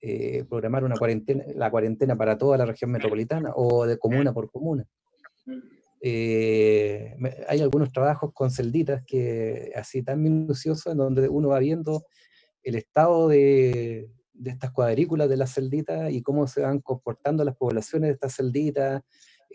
eh, 0.00 0.44
programar 0.48 0.84
una 0.84 0.94
cuarentena, 0.96 1.44
la 1.56 1.72
cuarentena 1.72 2.16
para 2.16 2.38
toda 2.38 2.56
la 2.56 2.66
región 2.66 2.92
metropolitana 2.92 3.50
o 3.56 3.84
de 3.84 3.98
comuna 3.98 4.32
por 4.32 4.50
comuna? 4.50 4.86
hay 6.02 7.60
algunos 7.60 7.90
trabajos 7.90 8.30
con 8.32 8.52
celditas 8.52 9.02
que 9.04 9.72
así 9.74 10.04
tan 10.04 10.22
minuciosos 10.22 10.92
en 10.92 10.98
donde 10.98 11.28
uno 11.28 11.48
va 11.48 11.58
viendo 11.58 12.04
el 12.62 12.76
estado 12.76 13.26
de, 13.26 14.08
de 14.38 14.50
estas 14.50 14.70
cuadrículas 14.70 15.28
de 15.28 15.36
las 15.36 15.54
celditas 15.54 16.10
y 16.12 16.22
cómo 16.22 16.46
se 16.46 16.62
van 16.62 16.80
comportando 16.80 17.44
las 17.44 17.56
poblaciones 17.56 18.08
de 18.08 18.14
estas 18.14 18.36
celditas, 18.36 19.02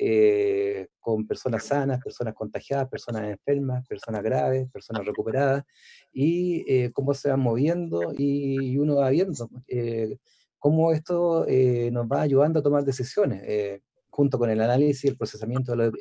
eh, 0.03 0.87
con 0.99 1.27
personas 1.27 1.65
sanas, 1.65 2.01
personas 2.01 2.33
contagiadas, 2.33 2.89
personas 2.89 3.29
enfermas, 3.29 3.85
personas 3.87 4.23
graves, 4.23 4.69
personas 4.71 5.05
recuperadas, 5.05 5.63
y 6.11 6.63
eh, 6.67 6.91
cómo 6.91 7.13
se 7.13 7.29
van 7.29 7.41
moviendo 7.41 8.13
y, 8.17 8.77
uno 8.77 8.95
va 8.95 9.09
viendo 9.09 9.49
eh, 9.67 10.17
cómo 10.57 10.91
esto 10.91 11.45
nos 11.91 12.07
va 12.07 12.21
ayudando 12.21 12.59
a 12.59 12.63
tomar 12.63 12.83
decisiones, 12.83 13.81
junto 14.09 14.39
con 14.39 14.49
el 14.49 14.61
análisis 14.61 15.05
y 15.05 15.07
el 15.09 15.17
procesamiento 15.17 15.71
de 15.71 15.77
los 15.77 15.93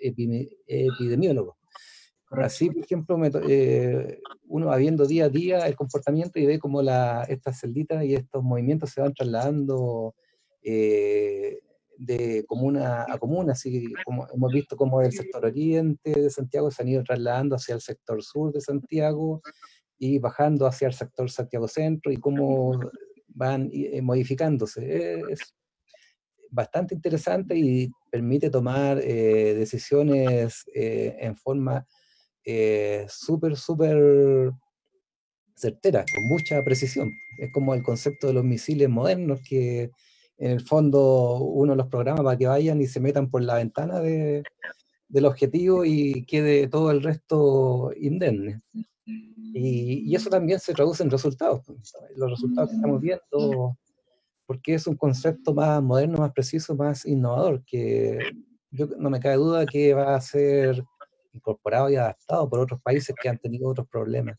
epidemiólogos. 0.67 1.60
Así, 2.31 2.71
por 2.71 2.85
ejemplo, 2.85 3.19
eh, 3.49 4.21
uno 4.47 4.67
va 4.67 4.77
viendo 4.77 5.05
día 5.05 5.25
a 5.25 5.29
día 5.29 5.67
el 5.67 5.75
comportamiento 5.75 6.39
y 6.39 6.47
ve 6.47 6.61
cómo 6.61 6.81
estas 6.81 7.61
celditas 7.61 8.05
y 8.05 8.15
estos 8.15 8.45
movimientos 8.45 8.91
se 8.91 9.01
van 9.01 9.13
trasladando 9.13 10.15
eh, 10.63 11.59
de 11.99 12.45
comuna 12.47 13.05
a 13.09 13.19
comuna, 13.19 13.53
así 13.53 13.93
como 14.05 14.29
hemos 14.33 14.53
visto 14.53 14.77
como 14.77 15.01
del 15.01 15.13
sector 15.13 15.45
oriente 15.45 16.13
de 16.13 16.31
Santiago 16.31 16.71
se 16.71 16.83
han 16.83 16.89
ido 16.89 17.03
trasladando 17.03 17.57
hacia 17.57 17.75
el 17.75 17.81
sector 17.81 18.23
sur 18.23 18.53
de 18.53 18.61
Santiago 18.61 19.43
y 19.99 20.19
bajando 20.21 20.67
hacia 20.67 20.87
el 20.87 20.95
sector 20.95 21.29
Santiago 21.31 21.67
Centro 21.67 22.13
y 22.13 22.17
cómo 22.17 22.79
van 23.27 23.71
eh, 23.73 24.01
modificándose. 24.01 25.21
Es 25.33 25.53
bastante 26.49 26.95
interesante 26.95 27.57
y 27.57 27.91
permite 28.09 28.51
tomar 28.51 28.99
decisiones 28.99 30.65
en 30.75 31.37
forma 31.37 31.87
eh, 32.51 33.07
súper, 33.09 33.57
súper 33.57 34.53
certera, 35.55 36.05
con 36.15 36.25
mucha 36.29 36.63
precisión. 36.65 37.11
Es 37.39 37.53
como 37.53 37.75
el 37.75 37.83
concepto 37.83 38.27
de 38.27 38.35
los 38.35 38.45
misiles 38.45 38.89
modernos 38.89 39.41
que 39.49 39.91
en 40.39 40.51
el 40.51 40.61
fondo 40.61 41.39
uno 41.39 41.75
los 41.75 41.89
programa 41.89 42.25
para 42.25 42.37
que 42.37 42.47
vayan 42.47 42.81
y 42.81 42.87
se 42.87 43.01
metan 43.01 43.31
por 43.31 43.43
la 43.43 43.57
ventana 43.57 44.01
de, 44.01 44.43
del 45.09 45.27
objetivo 45.27 45.85
y 45.85 46.25
quede 46.25 46.67
todo 46.69 46.91
el 46.91 47.03
resto 47.03 47.93
indemne. 47.97 48.63
Y, 49.05 50.15
eso 50.15 50.31
también 50.31 50.61
se 50.61 50.73
traduce 50.73 51.03
en 51.03 51.11
resultados, 51.11 51.63
pues, 51.67 51.93
los 52.17 52.31
resultados 52.31 52.71
que 52.71 52.77
estamos 52.77 53.01
viendo, 53.01 53.77
porque 54.47 54.75
es 54.75 54.87
un 54.87 54.97
concepto 54.97 55.53
más 55.53 55.83
moderno, 55.83 56.19
más 56.19 56.33
preciso, 56.33 56.75
más 56.75 57.05
innovador, 57.05 57.63
que 57.65 58.19
yo 58.71 58.87
no 58.99 59.11
me 59.11 59.21
cabe 59.21 59.37
duda 59.37 59.67
que 59.67 59.93
va 59.95 60.15
a 60.15 60.21
ser 60.21 60.85
incorporado 61.33 61.91
y 61.91 61.97
adaptado 61.97 62.49
por 62.49 62.61
otros 62.61 62.81
países 62.83 63.15
que 63.21 63.29
han 63.29 63.39
tenido 63.39 63.69
otros 63.69 63.87
problemas 63.89 64.37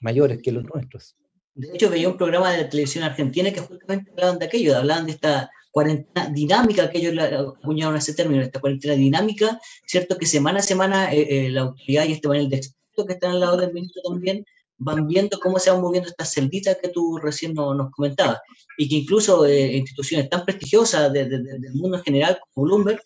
mayores 0.00 0.40
que 0.42 0.52
los 0.52 0.64
nuestros. 0.64 1.16
De 1.54 1.74
hecho, 1.74 1.90
veía 1.90 2.08
un 2.08 2.16
programa 2.16 2.52
de 2.52 2.64
televisión 2.64 3.04
argentina 3.04 3.52
que 3.52 3.60
justamente 3.60 4.10
hablaban 4.12 4.38
de 4.38 4.46
aquello, 4.46 4.76
hablaban 4.76 5.06
de 5.06 5.12
esta 5.12 5.50
cuarentena 5.72 6.28
dinámica 6.28 6.88
que 6.88 6.98
ellos 6.98 7.14
acuñaron 7.60 7.96
ese 7.96 8.14
término, 8.14 8.42
esta 8.42 8.60
cuarentena 8.60 8.94
dinámica, 8.94 9.60
¿cierto? 9.86 10.16
Que 10.16 10.26
semana 10.26 10.60
a 10.60 10.62
semana 10.62 11.12
eh, 11.12 11.46
eh, 11.46 11.50
la 11.50 11.62
autoridad 11.62 12.06
y 12.06 12.12
este 12.12 12.28
panel 12.28 12.48
de 12.48 12.56
expertos 12.56 13.06
que 13.06 13.12
están 13.14 13.32
al 13.32 13.40
lado 13.40 13.56
del 13.56 13.72
ministro 13.72 14.02
también 14.02 14.44
van 14.78 15.08
viendo 15.08 15.38
cómo 15.40 15.58
se 15.58 15.70
van 15.70 15.80
moviendo 15.80 16.08
estas 16.08 16.32
celditas 16.32 16.78
que 16.80 16.88
tú 16.88 17.18
recién 17.18 17.54
nos 17.54 17.90
comentabas, 17.90 18.38
y 18.76 18.88
que 18.88 18.94
incluso 18.94 19.44
eh, 19.44 19.76
instituciones 19.76 20.30
tan 20.30 20.44
prestigiosas 20.44 21.12
del 21.12 21.74
mundo 21.74 21.98
en 21.98 22.04
general 22.04 22.38
como 22.54 22.66
Bloomberg 22.66 23.02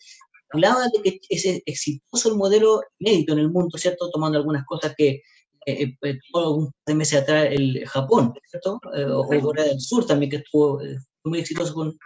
hablaba 0.53 0.87
de 0.87 1.01
que 1.01 1.19
es 1.29 1.45
exitoso 1.65 2.29
el 2.29 2.35
modelo 2.35 2.81
inédito 2.99 3.33
en 3.33 3.39
el 3.39 3.51
mundo, 3.51 3.77
¿cierto? 3.77 4.09
Tomando 4.11 4.37
algunas 4.37 4.65
cosas 4.65 4.93
que 4.95 5.21
eh, 5.65 5.95
eh, 6.01 6.19
tuvo 6.31 6.55
un 6.55 6.65
par 6.65 6.73
de 6.87 6.95
meses 6.95 7.21
atrás 7.21 7.47
el 7.51 7.87
Japón, 7.87 8.33
¿cierto? 8.49 8.79
Eh, 8.95 9.05
o 9.05 9.27
Corea 9.41 9.65
del 9.65 9.79
Sur 9.79 10.05
también, 10.05 10.29
que 10.29 10.37
estuvo 10.37 10.79
muy 11.23 11.39
exitoso 11.39 11.73
con, 11.73 11.97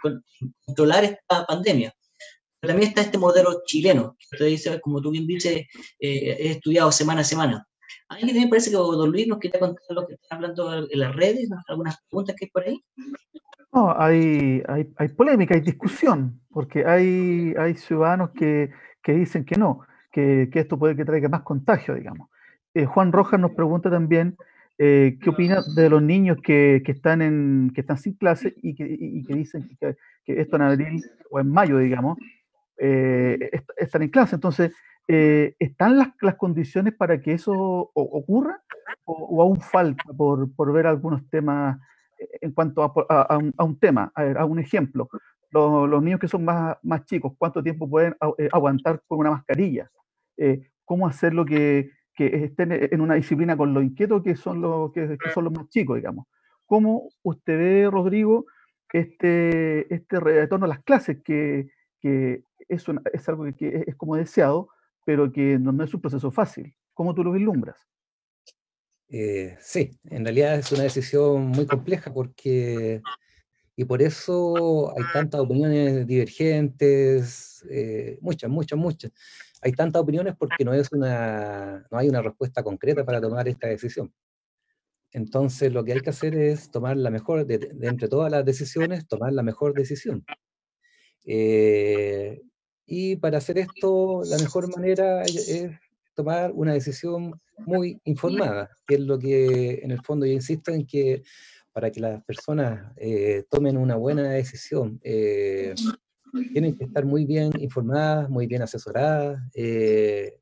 controlar 0.64 1.04
esta 1.04 1.44
pandemia. 1.44 1.92
Pero 2.60 2.72
también 2.72 2.88
está 2.88 3.02
este 3.02 3.18
modelo 3.18 3.62
chileno, 3.66 4.16
que 4.18 4.26
usted 4.32 4.46
dice, 4.46 4.80
como 4.80 5.00
tú 5.00 5.10
bien 5.10 5.26
dices, 5.26 5.64
he 6.00 6.50
estudiado 6.50 6.90
semana 6.90 7.20
a 7.20 7.24
semana. 7.24 7.68
A 8.08 8.14
mí 8.14 8.22
también 8.22 8.48
parece 8.48 8.70
que 8.70 8.76
don 8.76 9.10
Luis 9.10 9.26
nos 9.28 9.38
quiere 9.38 9.58
contar 9.58 9.82
lo 9.90 10.06
que 10.06 10.14
está 10.14 10.36
hablando 10.36 10.88
en 10.90 10.98
las 10.98 11.14
redes, 11.14 11.48
algunas 11.68 12.00
preguntas 12.08 12.34
que 12.36 12.46
hay 12.46 12.50
por 12.50 12.62
ahí. 12.62 12.82
No, 13.72 13.94
hay, 14.00 14.62
hay, 14.66 14.90
hay 14.96 15.08
polémica, 15.08 15.54
hay 15.54 15.60
discusión, 15.60 16.40
porque 16.50 16.86
hay, 16.86 17.54
hay 17.58 17.74
ciudadanos 17.74 18.30
que, 18.30 18.70
que 19.02 19.12
dicen 19.12 19.44
que 19.44 19.56
no, 19.56 19.80
que, 20.10 20.48
que, 20.50 20.60
esto 20.60 20.78
puede 20.78 20.96
que 20.96 21.04
traiga 21.04 21.28
más 21.28 21.42
contagio, 21.42 21.94
digamos. 21.94 22.30
Eh, 22.72 22.86
Juan 22.86 23.12
Rojas 23.12 23.38
nos 23.38 23.50
pregunta 23.50 23.90
también 23.90 24.36
eh, 24.78 25.18
qué 25.20 25.30
opina 25.30 25.62
de 25.74 25.90
los 25.90 26.00
niños 26.00 26.38
que, 26.42 26.82
que, 26.84 26.92
están 26.92 27.20
en, 27.20 27.72
que 27.74 27.82
están 27.82 27.98
sin 27.98 28.14
clase 28.14 28.54
y 28.62 28.74
que, 28.74 28.86
y 28.88 29.22
que 29.24 29.34
dicen 29.34 29.68
que, 29.78 29.96
que, 30.24 30.40
esto 30.40 30.56
en 30.56 30.62
abril 30.62 31.04
o 31.30 31.40
en 31.40 31.50
mayo, 31.50 31.78
digamos, 31.78 32.16
eh, 32.78 33.50
están 33.76 34.02
en 34.02 34.08
clase. 34.08 34.36
Entonces, 34.36 34.72
¿están 35.08 35.98
las, 35.98 36.08
las, 36.20 36.36
condiciones 36.36 36.94
para 36.94 37.20
que 37.20 37.32
eso 37.32 37.90
ocurra 37.94 38.62
o, 39.04 39.42
aún 39.42 39.60
falta 39.60 40.04
por, 40.16 40.54
por, 40.54 40.72
ver 40.72 40.86
algunos 40.86 41.28
temas 41.30 41.78
en 42.40 42.52
cuanto 42.52 42.82
a, 42.82 42.92
a, 43.22 43.38
un, 43.38 43.54
a 43.56 43.64
un, 43.64 43.78
tema? 43.78 44.12
A, 44.14 44.22
a 44.40 44.44
un 44.44 44.58
ejemplo, 44.58 45.08
los, 45.50 46.02
niños 46.02 46.20
que 46.20 46.28
son 46.28 46.44
más, 46.44 46.76
más 46.82 47.04
chicos, 47.06 47.32
¿cuánto 47.38 47.62
tiempo 47.62 47.88
pueden 47.88 48.14
aguantar 48.52 49.02
con 49.06 49.20
una 49.20 49.30
mascarilla? 49.30 49.90
¿Cómo 50.84 51.06
hacer 51.06 51.34
lo 51.34 51.44
que 51.44 51.90
que 52.18 52.44
estén 52.46 52.72
en 52.72 53.00
una 53.00 53.14
disciplina 53.14 53.56
con 53.56 53.72
lo 53.72 53.80
inquietos 53.80 54.24
que 54.24 54.34
son 54.34 54.60
los, 54.60 54.90
que, 54.92 55.16
son 55.32 55.44
los 55.44 55.52
más 55.52 55.68
chicos, 55.68 55.94
digamos. 55.94 56.26
¿Cómo 56.66 57.10
usted 57.22 57.56
ve, 57.56 57.88
Rodrigo, 57.88 58.46
este, 58.92 59.94
este 59.94 60.18
retorno 60.18 60.66
a 60.66 60.68
las 60.68 60.82
clases, 60.82 61.22
que, 61.22 61.68
que 62.00 62.42
es, 62.68 62.84
es, 63.12 63.28
algo 63.28 63.44
que 63.56 63.84
es 63.86 63.94
como 63.94 64.16
deseado, 64.16 64.68
pero 65.08 65.32
que 65.32 65.58
no, 65.58 65.82
es 65.82 65.94
un 65.94 66.02
proceso 66.02 66.30
fácil? 66.30 66.76
¿Cómo 66.92 67.14
tú 67.14 67.24
lo 67.24 67.32
vislumbras? 67.32 67.78
Eh, 69.08 69.56
sí, 69.58 69.98
en 70.04 70.22
realidad 70.22 70.58
es 70.58 70.70
una 70.70 70.82
decisión 70.82 71.46
muy 71.46 71.64
compleja 71.64 72.12
porque, 72.12 73.00
y 73.74 73.86
por 73.86 74.02
eso 74.02 74.92
hay 74.94 75.02
tantas 75.10 75.40
opiniones 75.40 76.06
divergentes, 76.06 77.64
eh, 77.70 78.18
muchas, 78.20 78.50
muchas, 78.50 78.78
muchas 78.78 79.10
hay 79.62 79.72
tantas 79.72 80.02
opiniones 80.02 80.34
porque 80.38 80.62
no, 80.62 80.74
es 80.74 80.92
una, 80.92 81.86
no 81.90 81.96
hay 81.96 82.10
una 82.10 82.20
respuesta 82.20 82.62
concreta 82.62 83.02
para 83.02 83.18
tomar 83.18 83.48
esta 83.48 83.66
decisión. 83.66 84.12
Entonces, 85.12 85.72
lo 85.72 85.84
que 85.84 85.94
hay 85.94 86.00
que 86.00 86.10
hacer 86.10 86.34
es 86.34 86.70
tomar 86.70 86.98
la 86.98 87.08
mejor, 87.08 87.46
de, 87.46 87.74
entre 87.80 88.08
todas 88.08 88.30
las 88.30 88.44
decisiones, 88.44 89.08
tomar 89.08 89.32
la 89.32 89.42
mejor 89.42 89.72
decisión. 89.72 90.22
Eh, 91.24 92.42
y 92.88 93.16
para 93.16 93.38
hacer 93.38 93.58
esto, 93.58 94.22
la 94.24 94.38
mejor 94.38 94.74
manera 94.74 95.22
es 95.22 95.70
tomar 96.14 96.50
una 96.52 96.72
decisión 96.72 97.38
muy 97.58 98.00
informada, 98.04 98.70
que 98.86 98.94
es 98.94 99.00
lo 99.00 99.18
que 99.18 99.80
en 99.82 99.90
el 99.90 100.00
fondo 100.02 100.24
yo 100.24 100.32
insisto 100.32 100.72
en 100.72 100.86
que 100.86 101.22
para 101.72 101.90
que 101.90 102.00
las 102.00 102.24
personas 102.24 102.92
eh, 102.96 103.44
tomen 103.50 103.76
una 103.76 103.96
buena 103.96 104.22
decisión, 104.30 104.98
eh, 105.04 105.74
tienen 106.52 106.76
que 106.76 106.84
estar 106.84 107.04
muy 107.04 107.26
bien 107.26 107.52
informadas, 107.60 108.28
muy 108.30 108.46
bien 108.46 108.62
asesoradas 108.62 109.38
eh, 109.54 110.40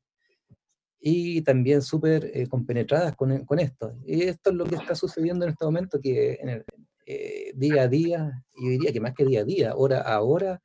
y 0.99 1.41
también 1.41 1.81
súper 1.81 2.31
eh, 2.33 2.47
compenetradas 2.47 3.15
con, 3.15 3.45
con, 3.45 3.59
esto. 3.59 3.93
Y 4.05 4.23
esto 4.23 4.51
es 4.51 4.55
lo 4.55 4.65
que 4.65 4.75
está 4.75 4.95
sucediendo 4.95 5.45
en 5.45 5.51
este 5.51 5.65
momento, 5.65 5.99
que 6.01 6.39
en 6.41 6.49
el, 6.49 6.65
eh, 7.09 7.53
día 7.55 7.83
a 7.83 7.87
día, 7.87 8.43
y 8.53 8.67
diría 8.67 8.91
que 8.91 8.99
más 8.99 9.13
que 9.13 9.23
día 9.23 9.39
a 9.39 9.45
día, 9.45 9.75
hora 9.75 10.01
a 10.01 10.21
hora, 10.21 10.61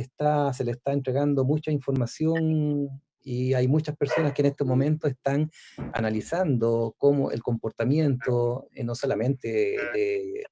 está, 0.00 0.52
se 0.52 0.64
le 0.64 0.72
está 0.72 0.92
entregando 0.92 1.44
mucha 1.44 1.70
información 1.70 2.88
y 3.24 3.54
hay 3.54 3.68
muchas 3.68 3.96
personas 3.96 4.32
que 4.32 4.42
en 4.42 4.46
este 4.46 4.64
momento 4.64 5.06
están 5.06 5.50
analizando 5.92 6.94
cómo 6.98 7.30
el 7.30 7.42
comportamiento, 7.42 8.68
no 8.82 8.94
solamente 8.94 9.76
de, 9.94 10.44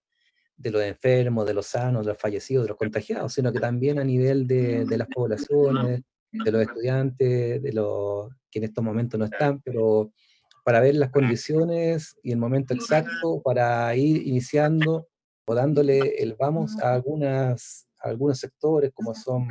de 0.56 0.70
los 0.70 0.82
enfermos, 0.82 1.46
de 1.46 1.54
los 1.54 1.66
sanos, 1.66 2.06
de 2.06 2.12
los 2.12 2.20
fallecidos, 2.20 2.64
de 2.64 2.68
los 2.68 2.78
contagiados, 2.78 3.32
sino 3.32 3.52
que 3.52 3.58
también 3.58 3.98
a 3.98 4.04
nivel 4.04 4.46
de, 4.46 4.84
de 4.84 4.98
las 4.98 5.08
poblaciones, 5.08 6.02
de 6.32 6.52
los 6.52 6.62
estudiantes, 6.62 7.62
de 7.62 7.72
los 7.72 8.30
que 8.50 8.58
en 8.58 8.64
estos 8.64 8.84
momentos 8.84 9.18
no 9.18 9.24
están, 9.24 9.60
pero 9.62 10.12
para 10.64 10.80
ver 10.80 10.94
las 10.94 11.10
condiciones 11.10 12.16
y 12.22 12.32
el 12.32 12.38
momento 12.38 12.74
exacto 12.74 13.40
para 13.42 13.94
ir 13.96 14.26
iniciando 14.26 15.08
o 15.46 15.54
dándole 15.54 16.22
el 16.22 16.36
vamos 16.38 16.78
a, 16.80 16.94
algunas, 16.94 17.88
algunos 18.00 18.38
sectores, 18.38 18.92
como 18.92 19.14
son 19.14 19.48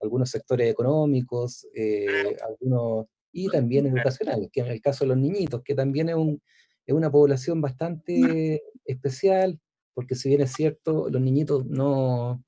algunos 0.00 0.30
sectores 0.30 0.70
económicos, 0.70 1.66
eh, 1.74 2.36
algunos 2.46 3.06
y 3.32 3.48
también 3.48 3.86
educacionales, 3.86 4.50
que 4.52 4.60
en 4.60 4.66
el 4.66 4.80
caso 4.80 5.04
de 5.04 5.08
los 5.08 5.16
niñitos, 5.16 5.62
que 5.62 5.74
también 5.74 6.10
es, 6.10 6.14
un, 6.14 6.42
es 6.86 6.94
una 6.94 7.10
población 7.10 7.60
bastante 7.60 8.62
especial, 8.84 9.58
porque 9.94 10.14
si 10.14 10.28
bien 10.28 10.42
es 10.42 10.52
cierto, 10.52 11.08
los 11.08 11.20
niñitos 11.20 11.64
no 11.66 12.44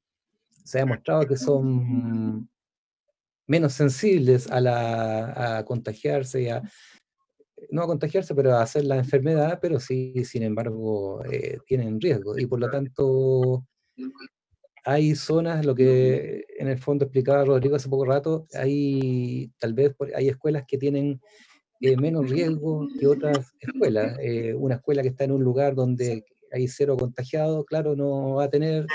se 0.65 0.79
ha 0.79 0.83
demostrado 0.83 1.27
que 1.27 1.37
son 1.37 2.49
menos 3.47 3.73
sensibles 3.73 4.51
a, 4.51 4.61
la, 4.61 5.59
a 5.59 5.65
contagiarse, 5.65 6.51
a, 6.51 6.63
no 7.71 7.83
a 7.83 7.87
contagiarse, 7.87 8.35
pero 8.35 8.55
a 8.55 8.63
hacer 8.63 8.85
la 8.85 8.97
enfermedad, 8.97 9.59
pero 9.61 9.81
sí, 9.81 10.25
sin 10.25 10.43
embargo, 10.43 11.25
eh, 11.25 11.59
tienen 11.67 12.01
riesgo. 12.01 12.39
Y 12.39 12.47
por 12.47 12.61
lo 12.61 12.71
tanto, 12.71 13.67
hay 14.85 15.15
zonas, 15.15 15.65
lo 15.65 15.75
que 15.75 16.45
en 16.59 16.69
el 16.69 16.79
fondo 16.79 17.07
explicaba 17.07 17.45
Rodrigo 17.45 17.77
hace 17.77 17.89
poco 17.89 18.05
rato, 18.05 18.47
hay 18.53 19.51
tal 19.59 19.73
vez 19.73 19.95
hay 20.15 20.29
escuelas 20.29 20.65
que 20.69 20.77
tienen 20.77 21.21
eh, 21.81 21.97
menos 21.97 22.31
riesgo 22.31 22.87
que 22.99 23.07
otras 23.07 23.53
escuelas. 23.61 24.19
Eh, 24.21 24.55
una 24.55 24.77
escuela 24.77 25.03
que 25.03 25.09
está 25.09 25.25
en 25.25 25.33
un 25.33 25.43
lugar 25.43 25.75
donde 25.75 26.25
hay 26.53 26.69
cero 26.69 26.97
contagiados, 26.99 27.65
claro, 27.65 27.97
no 27.97 28.35
va 28.35 28.45
a 28.45 28.51
tener 28.51 28.87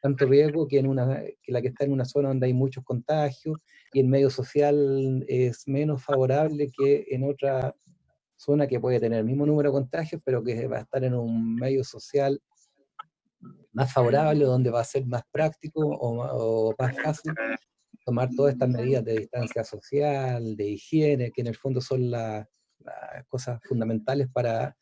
tanto 0.00 0.26
riesgo 0.26 0.68
que, 0.68 0.78
en 0.78 0.86
una, 0.86 1.22
que 1.42 1.52
la 1.52 1.60
que 1.62 1.68
está 1.68 1.84
en 1.84 1.92
una 1.92 2.04
zona 2.04 2.28
donde 2.28 2.46
hay 2.46 2.52
muchos 2.52 2.84
contagios 2.84 3.58
y 3.92 4.00
el 4.00 4.06
medio 4.06 4.30
social 4.30 5.24
es 5.28 5.66
menos 5.66 6.04
favorable 6.04 6.70
que 6.76 7.06
en 7.10 7.24
otra 7.24 7.74
zona 8.36 8.68
que 8.68 8.78
puede 8.78 9.00
tener 9.00 9.20
el 9.20 9.24
mismo 9.24 9.46
número 9.46 9.70
de 9.70 9.78
contagios, 9.78 10.22
pero 10.24 10.44
que 10.44 10.68
va 10.68 10.76
a 10.76 10.82
estar 10.82 11.02
en 11.02 11.14
un 11.14 11.56
medio 11.56 11.82
social 11.82 12.40
más 13.72 13.92
favorable, 13.92 14.44
donde 14.44 14.70
va 14.70 14.80
a 14.80 14.84
ser 14.84 15.06
más 15.06 15.22
práctico 15.30 15.80
o, 15.80 16.74
más 16.78 16.96
fácil 17.02 17.32
tomar 18.04 18.30
todas 18.34 18.54
estas 18.54 18.68
medidas 18.68 19.04
de 19.04 19.18
distancia 19.18 19.64
social, 19.64 20.56
de 20.56 20.68
higiene, 20.68 21.30
que 21.30 21.42
en 21.42 21.48
el 21.48 21.56
fondo 21.56 21.80
son 21.80 22.10
las 22.10 22.46
cosas 23.28 23.60
fundamentales 23.64 24.28
para 24.32 24.76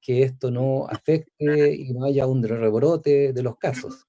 que 0.00 0.22
esto 0.22 0.50
no 0.50 0.86
afecte 0.86 1.74
y 1.74 1.92
no 1.92 2.04
haya 2.04 2.26
un 2.26 2.42
rebrote 2.42 3.32
de 3.32 3.42
los 3.42 3.56
casos. 3.56 4.06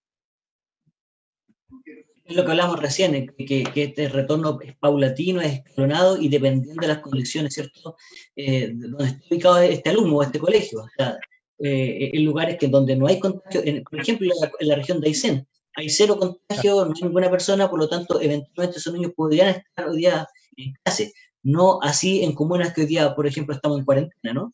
Es 2.23 2.35
lo 2.35 2.43
que 2.43 2.51
hablamos 2.51 2.81
recién, 2.81 3.33
que, 3.37 3.63
que, 3.63 3.83
este 3.83 4.09
retorno 4.09 4.59
es 4.61 4.75
paulatino, 4.75 5.39
es 5.39 5.59
escalonado 5.59 6.17
y 6.17 6.27
dependiendo 6.27 6.81
de 6.81 6.87
las 6.87 6.99
condiciones, 6.99 7.53
¿cierto? 7.53 7.95
Eh, 8.35 8.73
donde 8.73 9.05
está 9.05 9.25
ubicado 9.31 9.59
este 9.59 9.89
alumno 9.89 10.17
o 10.17 10.23
este 10.23 10.37
colegio. 10.37 10.81
O 10.81 10.89
sea, 10.97 11.17
eh, 11.59 12.11
en 12.13 12.25
lugares 12.25 12.57
que 12.57 12.67
donde 12.67 12.95
no 12.95 13.07
hay 13.07 13.19
contagio, 13.19 13.61
por 13.89 13.99
ejemplo, 13.99 14.29
en 14.59 14.67
la, 14.67 14.75
región 14.75 15.01
de 15.01 15.07
Aysén, 15.07 15.47
hay 15.75 15.89
cero 15.89 16.17
contagio, 16.17 16.85
no 16.85 16.93
hay 16.95 17.01
ninguna 17.01 17.29
persona, 17.29 17.69
por 17.69 17.79
lo 17.79 17.89
tanto, 17.89 18.21
eventualmente 18.21 18.79
esos 18.79 18.93
niños 18.93 19.13
podrían 19.15 19.49
estar 19.49 19.87
hoy 19.87 19.97
día 19.97 20.27
en 20.55 20.73
clase. 20.83 21.13
No 21.43 21.79
así 21.81 22.23
en 22.23 22.33
comunas 22.33 22.73
que 22.73 22.81
hoy 22.81 22.87
día, 22.87 23.15
por 23.15 23.27
ejemplo, 23.27 23.55
estamos 23.55 23.79
en 23.79 23.85
cuarentena, 23.85 24.33
¿no? 24.33 24.53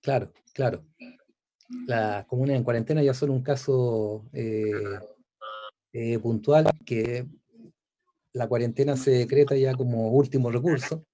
Claro, 0.00 0.32
claro. 0.52 0.84
Las 1.86 2.26
comunas 2.26 2.56
en 2.56 2.64
cuarentena 2.64 3.02
ya 3.02 3.14
son 3.14 3.30
un 3.30 3.42
caso 3.42 4.24
eh, 4.32 4.70
eh, 5.92 6.18
puntual 6.18 6.66
que 6.84 7.26
la 8.32 8.48
cuarentena 8.48 8.96
se 8.96 9.12
decreta 9.12 9.56
ya 9.56 9.74
como 9.74 10.10
último 10.10 10.50
recurso 10.50 11.04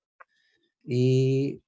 y 0.85 1.61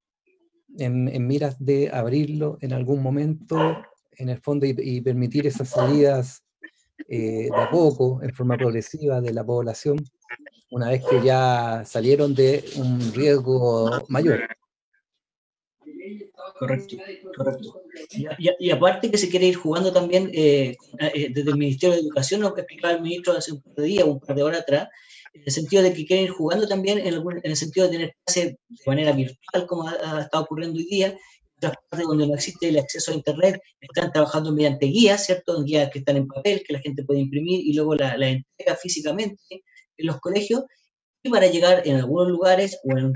en, 0.77 1.27
miras 1.27 1.63
de 1.63 1.89
abrirlo 1.91 2.57
en 2.61 2.73
algún 2.73 3.01
momento, 3.01 3.77
en 4.11 4.29
el 4.29 4.39
fondo, 4.39 4.65
y, 4.65 5.01
permitir 5.01 5.47
esas 5.47 5.69
salidas 5.69 6.43
eh, 7.07 7.49
de 7.49 7.61
a 7.61 7.69
poco, 7.69 8.21
en 8.21 8.33
forma 8.33 8.57
progresiva, 8.57 9.21
de 9.21 9.33
la 9.33 9.45
población, 9.45 9.97
una 10.71 10.89
vez 10.89 11.03
que 11.05 11.23
ya 11.23 11.83
salieron 11.85 12.33
de 12.33 12.63
un 12.77 13.13
riesgo 13.13 14.03
mayor. 14.07 14.41
Correcto, 16.57 16.97
correcto. 17.35 17.81
Y, 18.37 18.71
aparte 18.71 19.11
que 19.11 19.17
se 19.17 19.29
quiere 19.29 19.47
ir 19.47 19.55
jugando 19.55 19.91
también 19.91 20.29
eh, 20.33 20.75
eh, 20.99 21.29
desde 21.29 21.51
el 21.51 21.57
Ministerio 21.57 21.95
de 21.95 22.01
Educación, 22.01 22.41
lo 22.41 22.53
que 22.53 22.61
explicaba 22.61 22.93
el 22.93 23.01
ministro 23.01 23.33
hace 23.33 23.51
un 23.51 23.61
par 23.61 23.73
de 23.75 23.83
días, 23.83 24.05
un 24.05 24.19
par 24.19 24.35
de 24.35 24.43
horas 24.43 24.61
atrás, 24.61 24.89
en 25.33 25.41
el 25.45 25.51
sentido 25.51 25.83
de 25.83 25.93
que 25.93 26.05
quieren 26.05 26.25
ir 26.25 26.31
jugando 26.31 26.67
también 26.67 26.99
en, 26.99 27.13
el 27.43 27.55
sentido 27.55 27.87
de 27.87 27.91
tener 27.91 28.15
clases 28.25 28.53
de 28.53 28.83
manera 28.85 29.11
virtual, 29.11 29.67
como 29.67 29.87
ha, 29.87 30.21
estado 30.21 30.43
ocurriendo 30.43 30.77
hoy 30.77 30.85
día, 30.85 31.07
en 31.07 31.17
otras 31.57 31.75
partes 31.89 32.07
donde 32.07 32.27
no 32.27 32.35
existe 32.35 32.69
el 32.69 32.77
acceso 32.77 33.11
a 33.11 33.15
Internet, 33.15 33.61
están 33.81 34.11
trabajando 34.11 34.51
mediante 34.51 34.85
guías, 34.85 35.25
¿cierto? 35.25 35.63
Guías 35.63 35.89
que 35.91 35.99
están 35.99 36.17
en 36.17 36.27
papel, 36.27 36.63
que 36.65 36.73
la 36.73 36.79
gente 36.79 37.03
puede 37.03 37.21
imprimir 37.21 37.61
y 37.65 37.73
luego 37.73 37.95
la, 37.95 38.13
entrega 38.15 38.75
físicamente 38.75 39.41
en 39.97 40.05
los 40.05 40.19
colegios, 40.19 40.63
y 41.23 41.29
para 41.29 41.47
llegar 41.47 41.81
en 41.85 41.95
algunos 41.95 42.27
lugares 42.27 42.79
o 42.83 42.97
en 42.97 43.13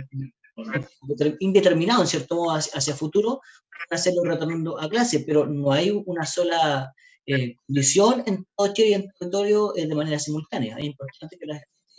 indeterminado, 1.39 2.01
en 2.01 2.07
cierto 2.07 2.35
modo, 2.35 2.55
hacia, 2.55 2.95
futuro, 2.95 3.41
hacerlo 3.91 4.23
retornando 4.23 4.79
a 4.79 4.89
clase, 4.89 5.19
pero 5.19 5.45
no 5.45 5.71
hay 5.71 5.91
una 6.05 6.25
sola 6.25 6.91
eh, 7.27 7.55
condición 7.67 8.23
en 8.25 8.45
todo 8.55 8.73
Chile 8.73 8.89
y 8.89 8.93
en 8.93 9.11
territorio 9.19 9.75
eh, 9.75 9.85
de 9.85 9.95
manera 9.95 10.17
simultánea. 10.17 10.77
Es 10.77 10.85
importante 10.85 11.37
que 11.37 11.45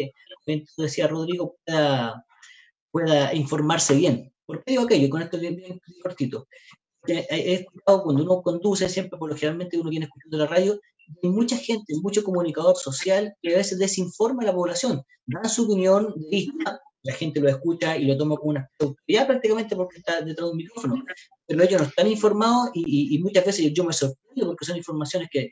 la 0.04 0.36
como 0.44 0.84
decía 0.84 1.06
Rodrigo, 1.06 1.56
pueda, 2.90 3.34
informarse 3.34 3.94
bien. 3.94 4.32
¿Por 4.46 4.64
qué 4.64 4.72
digo 4.72 4.84
aquello? 4.84 5.10
Con 5.10 5.22
esto 5.22 5.38
bien, 5.38 5.56
bien 5.56 5.80
cortito. 6.02 6.48
He 7.06 7.54
escuchado 7.54 8.02
cuando 8.02 8.22
uno 8.22 8.42
conduce, 8.42 8.88
siempre, 8.88 9.18
por 9.18 9.30
lo 9.30 9.36
generalmente 9.36 9.78
uno 9.78 9.90
viene 9.90 10.06
escuchando 10.06 10.38
la 10.38 10.46
radio, 10.46 10.80
hay 11.22 11.30
mucha 11.30 11.56
gente, 11.56 11.94
mucho 12.02 12.22
comunicador 12.22 12.76
social 12.76 13.34
que 13.40 13.54
a 13.54 13.58
veces 13.58 13.78
desinforma 13.78 14.42
a 14.42 14.46
la 14.46 14.54
población, 14.54 15.02
da 15.26 15.48
su 15.48 15.64
opinión 15.64 16.12
de 16.16 16.28
vista, 16.28 16.80
la 17.02 17.14
gente 17.14 17.40
lo 17.40 17.48
escucha 17.48 17.96
y 17.96 18.04
lo 18.04 18.16
toma 18.16 18.36
como 18.36 18.50
una 18.50 18.68
autoridad 18.78 19.26
prácticamente 19.26 19.76
porque 19.76 19.98
está 19.98 20.20
detrás 20.20 20.48
de 20.48 20.50
un 20.50 20.56
micrófono, 20.56 21.04
pero 21.46 21.62
ellos 21.62 21.80
no 21.80 21.86
están 21.86 22.08
informados 22.08 22.70
y, 22.74 23.14
y 23.14 23.18
muchas 23.20 23.46
veces 23.46 23.72
yo 23.72 23.84
me 23.84 23.92
sorprendo 23.92 24.46
porque 24.46 24.66
son 24.66 24.76
informaciones 24.76 25.28
que 25.30 25.50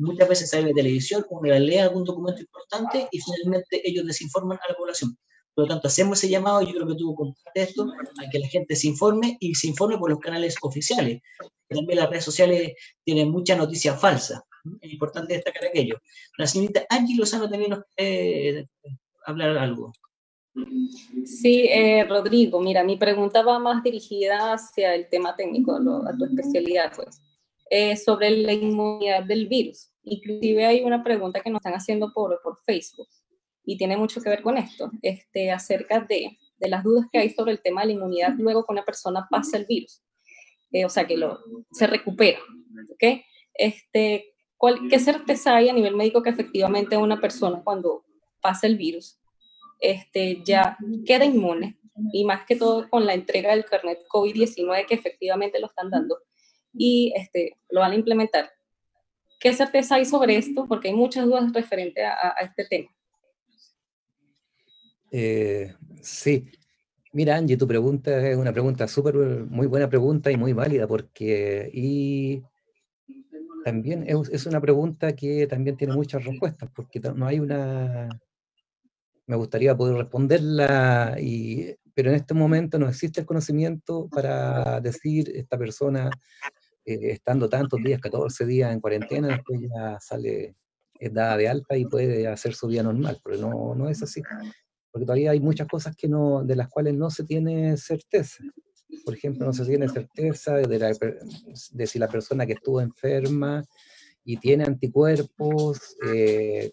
muchas 0.00 0.28
veces 0.28 0.50
sale 0.50 0.68
de 0.68 0.74
televisión, 0.74 1.24
uno 1.30 1.58
lee 1.58 1.78
algún 1.78 2.04
documento 2.04 2.40
importante 2.40 3.08
y 3.10 3.20
finalmente 3.20 3.80
ellos 3.88 4.06
desinforman 4.06 4.58
a 4.58 4.72
la 4.72 4.76
población. 4.76 5.16
Por 5.54 5.64
lo 5.64 5.68
tanto, 5.68 5.88
hacemos 5.88 6.18
ese 6.18 6.30
llamado, 6.30 6.62
yo 6.62 6.72
creo 6.72 6.86
que 6.86 6.94
tú 6.94 7.14
compartes 7.14 7.68
esto, 7.70 7.84
a 7.84 8.30
que 8.30 8.38
la 8.38 8.48
gente 8.48 8.76
se 8.76 8.88
informe 8.88 9.36
y 9.40 9.54
se 9.54 9.66
informe 9.66 9.98
por 9.98 10.10
los 10.10 10.20
canales 10.20 10.56
oficiales. 10.62 11.20
También 11.68 11.98
las 11.98 12.08
redes 12.08 12.24
sociales 12.24 12.74
tienen 13.04 13.30
mucha 13.30 13.56
noticia 13.56 13.94
falsa. 13.94 14.44
Es 14.80 14.92
importante 14.92 15.34
destacar 15.34 15.66
aquello. 15.66 16.00
La 16.38 16.46
señorita 16.46 16.84
Angie 16.88 17.16
Lozano 17.16 17.48
también 17.48 17.70
nos 17.70 17.80
quiere 17.96 18.68
hablar 19.24 19.56
algo. 19.58 19.92
Sí, 21.24 21.68
eh, 21.68 22.04
Rodrigo, 22.04 22.60
mira, 22.60 22.82
mi 22.82 22.96
pregunta 22.96 23.42
va 23.42 23.58
más 23.58 23.82
dirigida 23.82 24.52
hacia 24.52 24.94
el 24.94 25.08
tema 25.08 25.36
técnico, 25.36 25.76
a 25.76 26.16
tu 26.16 26.24
especialidad, 26.24 26.92
pues, 26.94 27.20
eh, 27.70 27.96
sobre 27.96 28.30
la 28.30 28.52
inmunidad 28.52 29.24
del 29.24 29.46
virus. 29.46 29.89
Inclusive 30.02 30.66
hay 30.66 30.82
una 30.82 31.02
pregunta 31.04 31.40
que 31.40 31.50
nos 31.50 31.60
están 31.60 31.74
haciendo 31.74 32.12
por, 32.12 32.40
por 32.42 32.58
Facebook 32.64 33.08
y 33.64 33.76
tiene 33.76 33.96
mucho 33.96 34.20
que 34.20 34.30
ver 34.30 34.42
con 34.42 34.56
esto, 34.56 34.90
este, 35.02 35.50
acerca 35.50 36.00
de, 36.00 36.38
de 36.58 36.68
las 36.68 36.82
dudas 36.82 37.06
que 37.12 37.18
hay 37.18 37.30
sobre 37.30 37.52
el 37.52 37.60
tema 37.60 37.82
de 37.82 37.88
la 37.88 37.92
inmunidad 37.94 38.34
luego 38.36 38.64
que 38.64 38.72
una 38.72 38.84
persona 38.84 39.26
pasa 39.30 39.56
el 39.56 39.66
virus, 39.66 40.02
eh, 40.72 40.84
o 40.84 40.88
sea, 40.88 41.06
que 41.06 41.16
lo, 41.16 41.40
se 41.72 41.86
recupera. 41.86 42.38
¿okay? 42.92 43.24
Este, 43.54 44.34
¿cuál, 44.56 44.88
¿Qué 44.88 44.98
certeza 44.98 45.56
hay 45.56 45.68
a 45.68 45.72
nivel 45.72 45.96
médico 45.96 46.22
que 46.22 46.30
efectivamente 46.30 46.96
una 46.96 47.20
persona 47.20 47.62
cuando 47.62 48.04
pasa 48.40 48.66
el 48.66 48.76
virus 48.76 49.18
este, 49.80 50.42
ya 50.44 50.76
queda 51.04 51.24
inmune? 51.24 51.78
Y 52.12 52.24
más 52.24 52.46
que 52.46 52.56
todo 52.56 52.88
con 52.88 53.04
la 53.04 53.12
entrega 53.12 53.50
del 53.50 53.66
carnet 53.66 53.98
COVID-19 54.08 54.86
que 54.86 54.94
efectivamente 54.94 55.60
lo 55.60 55.66
están 55.66 55.90
dando 55.90 56.18
y 56.72 57.12
este, 57.14 57.58
lo 57.68 57.80
van 57.80 57.92
a 57.92 57.96
implementar 57.96 58.50
¿Qué 59.40 59.54
certeza 59.54 59.94
hay 59.94 60.04
sobre 60.04 60.36
esto? 60.36 60.66
Porque 60.68 60.88
hay 60.88 60.94
muchas 60.94 61.24
dudas 61.24 61.50
referente 61.54 62.04
a, 62.04 62.34
este 62.42 62.66
tema. 62.66 62.90
Eh, 65.10 65.74
sí. 66.02 66.44
Mira, 67.12 67.36
Angie, 67.36 67.56
tu 67.56 67.66
pregunta 67.66 68.28
es 68.28 68.36
una 68.36 68.52
pregunta 68.52 68.86
súper, 68.86 69.16
muy 69.16 69.66
buena 69.66 69.88
pregunta 69.88 70.30
y 70.30 70.36
muy 70.36 70.52
válida, 70.52 70.86
porque 70.86 71.70
y 71.72 72.42
también 73.64 74.04
es, 74.06 74.46
una 74.46 74.60
pregunta 74.60 75.16
que 75.16 75.46
también 75.46 75.76
tiene 75.76 75.94
muchas 75.94 76.22
respuestas, 76.22 76.70
porque 76.74 77.00
no 77.00 77.26
hay 77.26 77.40
una... 77.40 78.08
Me 79.26 79.36
gustaría 79.36 79.76
poder 79.76 79.96
responderla, 79.96 81.16
y, 81.18 81.74
pero 81.94 82.10
en 82.10 82.16
este 82.16 82.34
momento 82.34 82.78
no 82.78 82.88
existe 82.88 83.20
el 83.20 83.26
conocimiento 83.26 84.06
para 84.08 84.80
decir 84.80 85.32
esta 85.34 85.56
persona 85.56 86.10
eh, 86.84 87.12
estando 87.12 87.48
tantos 87.48 87.82
días, 87.82 88.00
14 88.00 88.46
días 88.46 88.72
en 88.72 88.80
cuarentena, 88.80 89.28
después 89.28 89.60
ya 89.60 89.98
sale, 90.00 90.56
es 90.98 91.12
dada 91.12 91.36
de 91.36 91.48
alta 91.48 91.76
y 91.76 91.84
puede 91.84 92.26
hacer 92.26 92.54
su 92.54 92.68
vida 92.68 92.82
normal, 92.82 93.20
pero 93.24 93.38
no, 93.38 93.74
no 93.74 93.88
es 93.88 94.02
así, 94.02 94.22
porque 94.90 95.06
todavía 95.06 95.32
hay 95.32 95.40
muchas 95.40 95.68
cosas 95.68 95.94
que 95.96 96.08
no, 96.08 96.42
de 96.44 96.56
las 96.56 96.68
cuales 96.68 96.94
no 96.94 97.10
se 97.10 97.24
tiene 97.24 97.76
certeza. 97.76 98.42
Por 99.04 99.14
ejemplo, 99.14 99.46
no 99.46 99.52
se 99.52 99.64
tiene 99.64 99.88
certeza 99.88 100.56
de, 100.56 100.96
de 101.72 101.86
si 101.86 101.98
la 101.98 102.08
persona 102.08 102.44
que 102.44 102.54
estuvo 102.54 102.80
enferma 102.80 103.62
y 104.24 104.36
tiene 104.38 104.64
anticuerpos, 104.64 105.96
eh, 106.06 106.72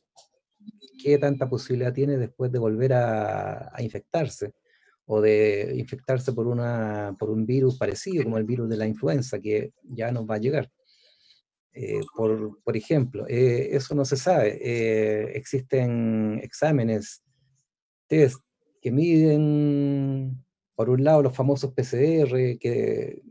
qué 1.01 1.17
tanta 1.19 1.47
posibilidad 1.47 1.93
tiene 1.93 2.17
después 2.17 2.51
de 2.51 2.59
volver 2.59 2.93
a, 2.93 3.71
a 3.71 3.81
infectarse 3.83 4.53
o 5.09 5.21
de 5.21 5.73
infectarse 5.77 6.33
por, 6.33 6.47
una, 6.47 7.15
por 7.17 7.29
un 7.29 7.45
virus 7.45 7.77
parecido, 7.77 8.25
como 8.25 8.37
el 8.37 8.43
virus 8.43 8.69
de 8.69 8.77
la 8.77 8.85
influenza, 8.85 9.39
que 9.39 9.71
ya 9.83 10.11
nos 10.11 10.29
va 10.29 10.35
a 10.35 10.39
llegar. 10.39 10.69
Eh, 11.71 12.01
por, 12.15 12.61
por, 12.61 12.75
ejemplo, 12.75 13.25
eh, 13.27 13.69
eso 13.71 13.95
no 13.95 14.03
se 14.03 14.17
sabe. 14.17 14.59
Eh, 14.61 15.31
existen 15.37 16.39
exámenes, 16.43 17.23
test 18.07 18.41
que 18.81 18.91
miden, 18.91 20.43
por 20.75 20.89
un 20.89 21.03
lado, 21.03 21.23
los 21.23 21.35
famosos 21.35 21.73
PCR, 21.73 22.57
que 22.59 23.21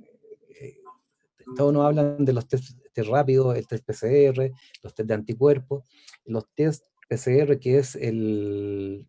todos 1.56 1.72
nos 1.72 1.84
hablan 1.84 2.24
de 2.24 2.32
los 2.32 2.48
test, 2.48 2.78
test 2.94 3.08
rápidos, 3.08 3.54
el 3.54 3.66
test 3.66 3.84
PCR, 3.84 4.50
los 4.82 4.94
test 4.94 5.08
de 5.08 5.14
anticuerpos, 5.14 5.84
los 6.24 6.44
test 6.54 6.86
PCR, 7.08 7.58
que 7.60 7.78
es 7.78 7.94
el, 7.96 9.06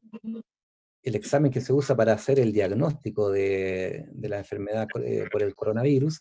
el 1.08 1.16
examen 1.16 1.52
que 1.52 1.62
se 1.62 1.72
usa 1.72 1.96
para 1.96 2.12
hacer 2.12 2.38
el 2.38 2.52
diagnóstico 2.52 3.32
de, 3.32 4.10
la 4.22 4.40
enfermedad 4.40 4.88
eh, 5.02 5.24
por 5.32 5.42
el 5.42 5.56
coronavirus, 5.56 6.20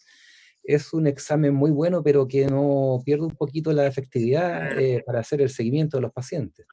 es 0.63 0.93
un 0.93 1.09
examen 1.09 1.53
muy 1.53 1.73
bueno, 1.73 2.05
pero 2.05 2.29
que 2.29 2.47
no 2.47 3.03
pierde 3.05 3.25
un 3.25 3.35
poquito 3.35 3.73
la 3.73 3.87
efectividad 3.87 4.79
eh, 4.79 5.03
para 5.05 5.21
hacer 5.21 5.43
el 5.43 5.51
seguimiento 5.51 5.97
de 5.97 6.03
los 6.03 6.13
pacientes. 6.13 6.67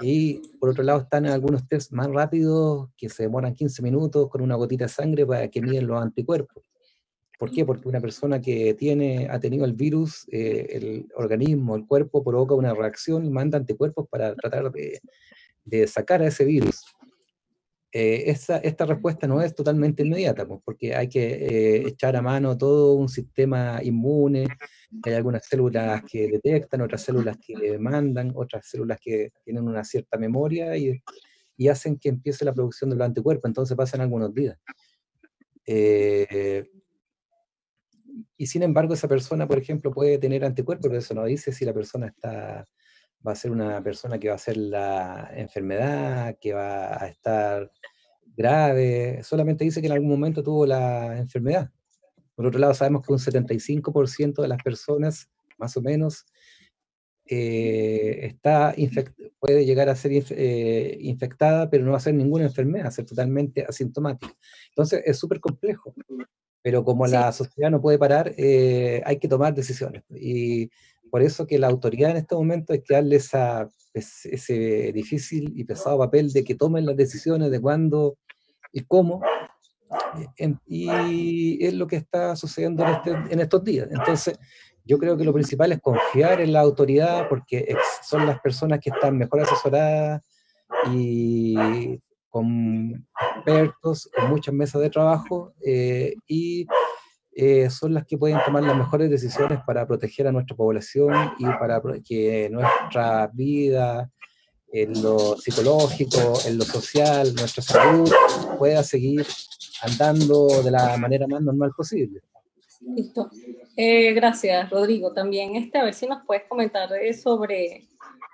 Y 0.00 0.42
por 0.60 0.70
otro 0.70 0.84
lado 0.84 1.00
están 1.00 1.26
algunos 1.26 1.66
test 1.66 1.90
más 1.90 2.06
rápidos 2.06 2.88
que 2.96 3.08
se 3.08 3.24
demoran 3.24 3.54
15 3.54 3.82
minutos 3.82 4.28
con 4.30 4.40
una 4.40 4.54
gotita 4.54 4.84
de 4.84 4.88
sangre 4.88 5.26
para 5.26 5.48
que 5.48 5.60
miden 5.60 5.88
los 5.88 6.00
anticuerpos. 6.00 6.64
¿Por 7.36 7.50
qué? 7.50 7.64
Porque 7.64 7.88
una 7.88 8.00
persona 8.00 8.40
que 8.40 8.74
tiene, 8.74 9.26
ha 9.28 9.40
tenido 9.40 9.64
el 9.64 9.72
virus, 9.72 10.24
eh, 10.30 10.68
el 10.70 11.06
organismo, 11.16 11.74
el 11.74 11.84
cuerpo 11.84 12.22
provoca 12.22 12.54
una 12.54 12.72
reacción 12.72 13.24
y 13.24 13.30
manda 13.30 13.58
anticuerpos 13.58 14.06
para 14.08 14.36
tratar 14.36 14.70
de, 14.70 15.00
de 15.64 15.86
sacar 15.86 16.22
a 16.22 16.28
ese 16.28 16.44
virus. 16.44 16.84
Eh, 17.94 18.24
esta 18.26 18.86
respuesta 18.86 19.26
no 19.26 19.42
es 19.42 19.54
totalmente 19.54 20.02
inmediata, 20.02 20.46
pues, 20.46 20.60
porque 20.64 20.94
hay 20.94 21.08
que 21.08 21.24
eh, 21.24 21.88
echar 21.88 22.16
a 22.16 22.22
mano 22.22 22.56
todo 22.56 22.94
un 22.94 23.08
sistema 23.08 23.80
inmune, 23.82 24.46
hay 25.04 25.12
algunas 25.12 25.46
células 25.46 26.02
que 26.10 26.26
detectan, 26.28 26.80
otras 26.80 27.02
células 27.02 27.36
que 27.36 27.78
mandan, 27.78 28.32
otras 28.34 28.66
células 28.66 28.98
que 28.98 29.30
tienen 29.44 29.68
una 29.68 29.84
cierta 29.84 30.16
memoria 30.16 30.74
y, 30.76 31.02
y 31.56 31.68
hacen 31.68 31.98
que 31.98 32.08
empiece 32.08 32.44
la 32.44 32.54
producción 32.54 32.90
del 32.90 33.02
anticuerpo, 33.02 33.46
entonces 33.46 33.76
pasan 33.76 34.00
algunos 34.00 34.32
días. 34.34 34.58
Eh, 35.66 36.64
y 38.36 38.46
sin 38.46 38.62
embargo, 38.62 38.94
esa 38.94 39.08
persona, 39.08 39.46
por 39.46 39.58
ejemplo, 39.58 39.92
puede 39.92 40.18
tener 40.18 40.44
anticuerpos, 40.44 40.88
pero 40.88 40.98
eso 40.98 41.14
no 41.14 41.24
dice 41.24 41.52
si 41.52 41.64
la 41.64 41.72
persona 41.72 42.08
está 42.08 42.66
va 43.26 43.32
a 43.32 43.36
ser 43.36 43.50
una 43.50 43.82
persona 43.82 44.18
que 44.18 44.28
va 44.28 44.34
a 44.34 44.38
ser 44.38 44.56
la 44.56 45.30
enfermedad, 45.34 46.36
que 46.40 46.52
va 46.52 47.02
a 47.02 47.08
estar 47.08 47.70
grave, 48.36 49.22
solamente 49.22 49.64
dice 49.64 49.80
que 49.80 49.86
en 49.86 49.92
algún 49.92 50.08
momento 50.08 50.42
tuvo 50.42 50.66
la 50.66 51.18
enfermedad. 51.18 51.70
Por 52.34 52.46
otro 52.46 52.58
lado, 52.58 52.74
sabemos 52.74 53.06
que 53.06 53.12
un 53.12 53.18
75% 53.18 54.42
de 54.42 54.48
las 54.48 54.62
personas, 54.62 55.30
más 55.58 55.76
o 55.76 55.82
menos, 55.82 56.26
eh, 57.26 58.26
está 58.26 58.74
puede 59.38 59.64
llegar 59.64 59.88
a 59.88 59.96
ser 59.96 60.12
eh, 60.30 60.98
infectada, 61.00 61.70
pero 61.70 61.84
no 61.84 61.92
va 61.92 61.98
a 61.98 62.00
ser 62.00 62.14
ninguna 62.14 62.44
enfermedad, 62.44 62.90
ser 62.90 63.06
totalmente 63.06 63.64
asintomática. 63.64 64.34
Entonces, 64.70 65.02
es 65.04 65.18
súper 65.18 65.40
complejo. 65.40 65.94
Pero 66.62 66.84
como 66.84 67.06
la 67.06 67.32
sociedad 67.32 67.70
no 67.70 67.80
puede 67.80 67.98
parar, 67.98 68.32
eh, 68.36 69.02
hay 69.04 69.18
que 69.18 69.28
tomar 69.28 69.54
decisiones. 69.54 70.04
Y 70.10 70.70
por 71.12 71.20
eso 71.20 71.46
que 71.46 71.58
la 71.58 71.66
autoridad 71.66 72.12
en 72.12 72.16
este 72.16 72.34
momento 72.34 72.72
hay 72.72 72.80
que 72.80 72.94
darle 72.94 73.16
esa, 73.16 73.68
ese 73.92 74.92
difícil 74.94 75.52
y 75.54 75.62
pesado 75.64 75.98
papel 75.98 76.32
de 76.32 76.42
que 76.42 76.54
tomen 76.54 76.86
las 76.86 76.96
decisiones 76.96 77.50
de 77.50 77.60
cuándo 77.60 78.16
y 78.72 78.80
cómo. 78.80 79.20
y 80.66 81.62
es 81.62 81.74
lo 81.74 81.86
que 81.86 81.96
está 81.96 82.34
sucediendo 82.34 82.82
en, 82.82 82.92
este, 82.92 83.10
en 83.10 83.40
estos 83.40 83.62
días. 83.62 83.88
Entonces, 83.90 84.38
yo 84.86 84.96
creo 84.96 85.14
que 85.14 85.24
lo 85.24 85.34
principal 85.34 85.72
es 85.72 85.82
confiar 85.82 86.40
en 86.40 86.54
la 86.54 86.60
autoridad 86.60 87.28
porque 87.28 87.76
son 88.02 88.24
las 88.24 88.40
personas 88.40 88.80
que 88.80 88.88
están 88.88 89.18
mejor 89.18 89.42
asesoradas 89.42 90.22
y 90.94 91.54
con 92.30 93.06
expertos, 93.36 94.08
con 94.16 94.30
muchas 94.30 94.54
mesas 94.54 94.80
de 94.80 94.88
trabajo 94.88 95.52
eh, 95.62 96.14
y 96.26 96.66
eh, 97.34 97.70
son 97.70 97.94
las 97.94 98.04
que 98.06 98.18
pueden 98.18 98.38
tomar 98.44 98.62
las 98.62 98.76
mejores 98.76 99.10
decisiones 99.10 99.60
para 99.66 99.86
proteger 99.86 100.26
a 100.26 100.32
nuestra 100.32 100.56
población 100.56 101.32
y 101.38 101.44
para 101.44 101.80
que 102.06 102.48
nuestra 102.50 103.30
vida, 103.32 104.10
en 104.72 105.02
lo 105.02 105.36
psicológico, 105.36 106.38
en 106.46 106.58
lo 106.58 106.64
social, 106.64 107.34
nuestra 107.34 107.62
salud 107.62 108.10
pueda 108.58 108.82
seguir 108.82 109.26
andando 109.82 110.62
de 110.62 110.70
la 110.70 110.96
manera 110.96 111.26
más 111.26 111.42
normal 111.42 111.72
posible. 111.76 112.20
Listo. 112.80 113.30
Eh, 113.76 114.12
gracias, 114.12 114.68
Rodrigo. 114.70 115.12
También 115.12 115.56
este, 115.56 115.78
a 115.78 115.84
ver 115.84 115.94
si 115.94 116.06
nos 116.06 116.24
puedes 116.26 116.44
comentar 116.48 116.88
sobre 117.14 117.88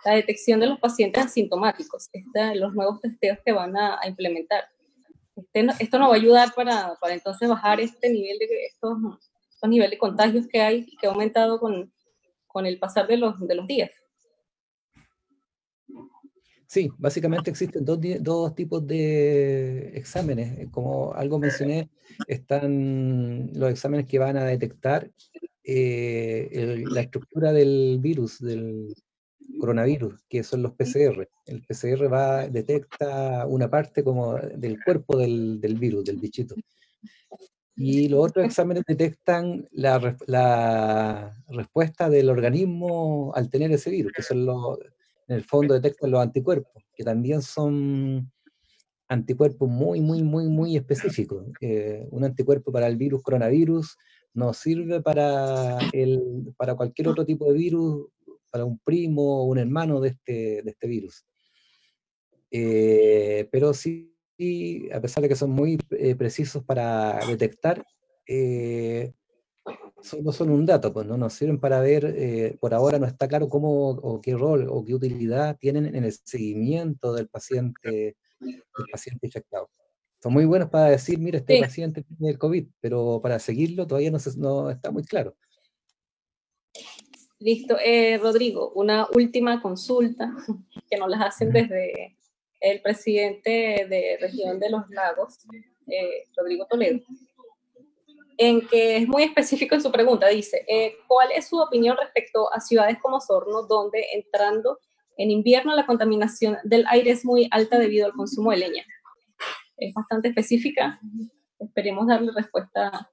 la 0.05 0.13
detección 0.13 0.61
de 0.61 0.67
los 0.67 0.79
pacientes 0.79 1.25
asintomáticos, 1.25 2.09
los 2.55 2.75
nuevos 2.75 3.01
testeos 3.01 3.39
que 3.45 3.53
van 3.53 3.77
a, 3.77 3.99
implementar. 4.07 4.65
Este, 5.39 5.67
esto 5.85 5.99
nos 5.99 6.11
va 6.11 6.15
a 6.15 6.17
ayudar 6.17 6.53
para, 6.55 6.97
para, 7.01 7.15
entonces 7.15 7.49
bajar 7.49 7.81
este 7.81 8.11
nivel 8.11 8.39
de 8.39 8.67
estos, 8.67 8.99
estos 9.51 9.71
niveles 9.71 9.93
de 9.93 9.99
contagios 9.99 10.47
que 10.49 10.61
hay 10.61 10.87
y 10.89 10.97
que 10.97 11.07
ha 11.07 11.11
aumentado 11.11 11.61
con, 11.61 11.93
con 12.47 12.67
el 12.67 12.79
pasar 12.79 13.07
de 13.07 13.19
los, 13.19 13.39
de 13.47 13.55
los 13.55 13.67
días. 13.67 13.91
Sí, 16.67 16.91
básicamente 16.99 17.51
existen 17.51 17.85
dos, 17.85 17.99
dos, 18.21 18.55
tipos 18.55 18.87
de 18.87 19.97
exámenes. 19.97 20.69
Como 20.71 21.15
algo 21.15 21.39
mencioné, 21.39 21.89
están 22.27 23.51
los 23.55 23.71
exámenes 23.71 24.07
que 24.07 24.19
van 24.19 24.37
a 24.37 24.45
detectar 24.45 25.11
eh, 25.65 26.85
la 26.91 27.01
estructura 27.01 27.53
del 27.53 27.99
virus, 28.01 28.39
del 28.41 28.95
coronavirus, 29.59 30.25
que 30.29 30.43
son 30.43 30.63
los 30.63 30.73
PCR. 30.73 31.29
El 31.47 31.63
PCR 31.63 32.13
va, 32.13 32.49
detecta 32.49 33.47
una 33.47 33.69
parte 33.69 34.05
como 34.05 34.37
del 34.37 34.83
cuerpo 34.83 35.17
del, 35.17 35.61
del 35.61 35.79
virus, 35.79 36.05
del 36.05 36.19
bichito. 36.19 36.55
Y 37.77 38.09
los 38.09 38.29
otros 38.29 38.45
exámenes 38.45 38.83
detectan 38.87 39.69
la, 39.71 40.17
la 40.27 41.33
respuesta 41.49 42.11
del 42.11 42.29
organismo 42.29 43.33
al 43.35 43.49
tener 43.49 43.71
ese 43.71 43.91
virus, 43.91 44.13
que 44.13 44.23
son 44.23 44.45
los 44.45 44.79
en 45.29 45.37
el 45.37 45.45
fondo 45.45 45.75
detectan 45.75 46.11
los 46.11 46.23
anticuerpos, 46.23 46.83
que 46.95 47.05
también 47.05 47.43
son 47.43 48.33
anticuerpos 49.09 49.69
muy, 49.69 50.01
muy, 50.01 50.23
muy, 50.23 50.49
muy 50.49 50.77
específicos. 50.77 51.47
Eh, 51.61 52.09
un 52.11 52.25
anticuerpo 52.25 52.73
para 52.73 52.87
el 52.87 52.97
virus 52.97 53.23
coronavirus 53.23 53.97
no 54.33 54.53
sirve 54.55 55.03
para, 55.03 55.79
el, 55.93 56.55
para 56.57 56.75
cualquier 56.75 57.09
otro 57.09 57.27
tipo 57.27 57.47
de 57.47 57.59
virus, 57.59 58.07
para 58.51 58.65
un 58.65 58.79
primo 58.79 59.43
o 59.43 59.45
un 59.45 59.59
hermano 59.59 60.01
de 60.01 60.11
este, 60.11 60.63
de 60.63 60.71
este 60.71 60.87
virus. 60.87 61.25
Eh, 62.51 63.49
pero 63.53 63.75
sí, 63.75 64.15
a 64.93 65.01
pesar 65.01 65.23
de 65.23 65.29
que 65.29 65.37
son 65.37 65.51
muy 65.51 65.79
eh, 65.91 66.15
precisos 66.15 66.65
para 66.65 67.19
detectar, 67.27 67.85
solo 70.03 70.33
son 70.33 70.51
un 70.51 70.67
dato, 70.67 70.93
pues 70.93 71.07
no 71.07 71.17
nos 71.17 71.35
sirven 71.35 71.59
para 71.59 71.81
ver, 71.81 72.05
eh, 72.17 72.57
por 72.61 72.75
ahora 72.75 72.99
no 72.99 73.07
está 73.07 73.29
claro 73.29 73.49
cómo 73.49 73.91
o 73.91 74.21
qué 74.21 74.35
rol 74.35 74.67
o 74.71 74.85
qué 74.85 74.95
utilidad 74.95 75.57
tienen 75.59 75.95
en 75.95 76.05
el 76.05 76.13
seguimiento 76.13 77.13
del 77.13 77.29
paciente, 77.29 78.17
del 78.41 78.87
paciente 78.91 79.27
infectado. 79.27 79.71
Son 80.23 80.33
muy 80.33 80.47
buenos 80.47 80.69
para 80.71 80.87
decir, 80.87 81.19
mira, 81.19 81.39
este 81.39 81.61
paciente 81.61 82.03
tiene 82.03 82.33
el 82.33 82.39
COVID, 82.39 82.67
pero 82.81 83.21
para 83.23 83.39
seguirlo 83.39 83.87
todavía 83.87 84.11
no, 84.11 84.19
no 84.37 84.71
está 84.71 84.91
muy 84.91 85.05
claro. 85.05 85.37
Listo. 87.41 87.77
Eh, 87.83 88.19
Rodrigo, 88.19 88.73
una 88.75 89.07
última 89.15 89.63
consulta 89.63 90.33
que 90.91 90.97
nos 90.97 91.09
las 91.09 91.21
hacen 91.21 91.53
desde 91.53 92.17
el 92.61 92.83
presidente 92.83 93.87
de 93.89 94.19
Región 94.21 94.59
de 94.59 94.71
los 94.71 94.89
Lagos, 94.91 95.39
eh, 95.87 96.25
Rodrigo 96.37 96.67
Toledo 96.67 97.01
en 98.39 98.67
que 98.69 98.97
es 98.97 99.09
muy 99.09 99.25
específico 99.25 99.75
en 99.75 99.83
su 99.83 99.93
pregunta. 99.93 100.29
Dice, 100.29 100.65
eh, 100.69 100.97
¿cuál 101.07 101.29
es 101.33 101.49
su 101.49 101.59
opinión 101.59 101.97
respecto 102.01 102.53
a 102.55 102.61
ciudades 102.61 102.97
como 103.03 103.21
Sorno, 103.21 103.65
donde 103.65 104.07
entrando 104.15 104.79
en 105.17 105.31
invierno 105.31 105.75
la 105.75 105.85
contaminación 105.85 106.57
del 106.63 106.87
aire 106.87 107.11
es 107.11 107.25
muy 107.25 107.49
alta 107.51 107.79
debido 107.79 108.07
al 108.07 108.13
consumo 108.13 108.53
de 108.53 108.59
leña? 108.59 108.85
Es 109.77 109.93
bastante 109.93 110.29
específica. 110.29 111.01
Esperemos 111.59 112.07
darle 112.07 112.31
respuesta. 112.33 113.11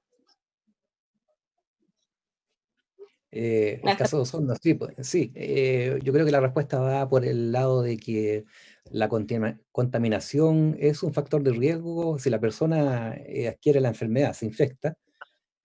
Eh, 3.38 3.80
el 3.84 3.96
caso 3.96 4.16
de 4.16 4.22
Osorno, 4.22 4.54
sí, 4.62 4.74
pues, 4.74 4.94
sí 5.00 5.30
eh, 5.34 5.98
yo 6.02 6.12
creo 6.12 6.24
que 6.24 6.32
la 6.32 6.40
respuesta 6.40 6.80
va 6.80 7.06
por 7.08 7.24
el 7.24 7.52
lado 7.52 7.82
de 7.82 7.98
que 7.98 8.44
la 8.90 9.08
contaminación 9.08 10.74
es 10.78 11.02
un 11.02 11.12
factor 11.12 11.42
de 11.42 11.52
riesgo 11.52 12.18
si 12.18 12.30
la 12.30 12.40
persona 12.40 13.14
eh, 13.14 13.48
adquiere 13.48 13.80
la 13.80 13.88
enfermedad, 13.88 14.32
se 14.32 14.46
infecta, 14.46 14.96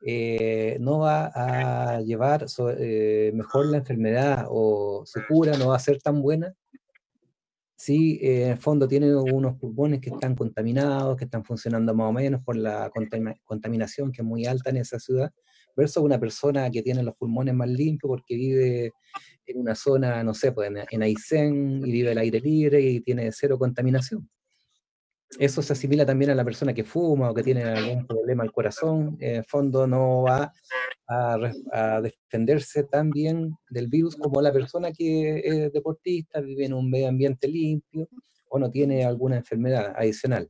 eh, 0.03 0.77
no 0.79 0.99
va 0.99 1.31
a 1.33 2.01
llevar 2.01 2.45
eh, 2.79 3.31
mejor 3.35 3.67
la 3.67 3.77
enfermedad 3.77 4.47
o 4.49 5.03
su 5.05 5.21
cura 5.27 5.55
no 5.57 5.69
va 5.69 5.75
a 5.75 5.79
ser 5.79 6.01
tan 6.01 6.21
buena 6.21 6.53
si 7.75 8.19
eh, 8.21 8.45
en 8.45 8.51
el 8.51 8.57
fondo 8.57 8.87
tiene 8.87 9.15
unos 9.15 9.57
pulmones 9.57 10.01
que 10.01 10.09
están 10.09 10.35
contaminados, 10.35 11.17
que 11.17 11.25
están 11.25 11.43
funcionando 11.43 11.93
más 11.93 12.09
o 12.09 12.13
menos 12.13 12.43
por 12.43 12.55
la 12.55 12.91
contaminación 13.45 14.11
que 14.11 14.21
es 14.21 14.27
muy 14.27 14.45
alta 14.45 14.71
en 14.71 14.77
esa 14.77 14.99
ciudad, 14.99 15.31
versus 15.75 16.03
una 16.03 16.19
persona 16.19 16.69
que 16.69 16.81
tiene 16.81 17.03
los 17.03 17.15
pulmones 17.15 17.53
más 17.53 17.69
limpios 17.69 18.09
porque 18.09 18.35
vive 18.35 18.91
en 19.45 19.59
una 19.59 19.75
zona, 19.75 20.23
no 20.23 20.33
sé, 20.33 20.51
pues 20.51 20.69
en, 20.69 20.77
en 20.89 21.03
Aysén 21.03 21.81
y 21.85 21.91
vive 21.91 22.11
el 22.11 22.17
aire 22.17 22.39
libre 22.39 22.81
y 22.81 23.01
tiene 23.01 23.31
cero 23.31 23.57
contaminación 23.57 24.29
eso 25.39 25.61
se 25.61 25.73
asimila 25.73 26.05
también 26.05 26.31
a 26.31 26.35
la 26.35 26.43
persona 26.43 26.73
que 26.73 26.83
fuma 26.83 27.29
o 27.31 27.33
que 27.33 27.43
tiene 27.43 27.63
algún 27.63 28.05
problema 28.05 28.43
al 28.43 28.51
corazón. 28.51 29.17
En 29.19 29.37
el 29.37 29.45
fondo 29.45 29.87
no 29.87 30.23
va 30.23 30.51
a, 31.07 32.01
defenderse 32.01 32.83
tan 32.83 33.09
bien 33.09 33.53
del 33.69 33.87
virus 33.87 34.15
como 34.15 34.41
la 34.41 34.51
persona 34.51 34.91
que 34.91 35.41
es 35.43 35.73
deportista, 35.73 36.41
vive 36.41 36.65
en 36.65 36.73
un 36.73 36.89
medio 36.89 37.07
ambiente 37.09 37.47
limpio 37.47 38.07
o 38.49 38.59
no 38.59 38.69
tiene 38.69 39.05
alguna 39.05 39.37
enfermedad 39.37 39.93
adicional. 39.95 40.49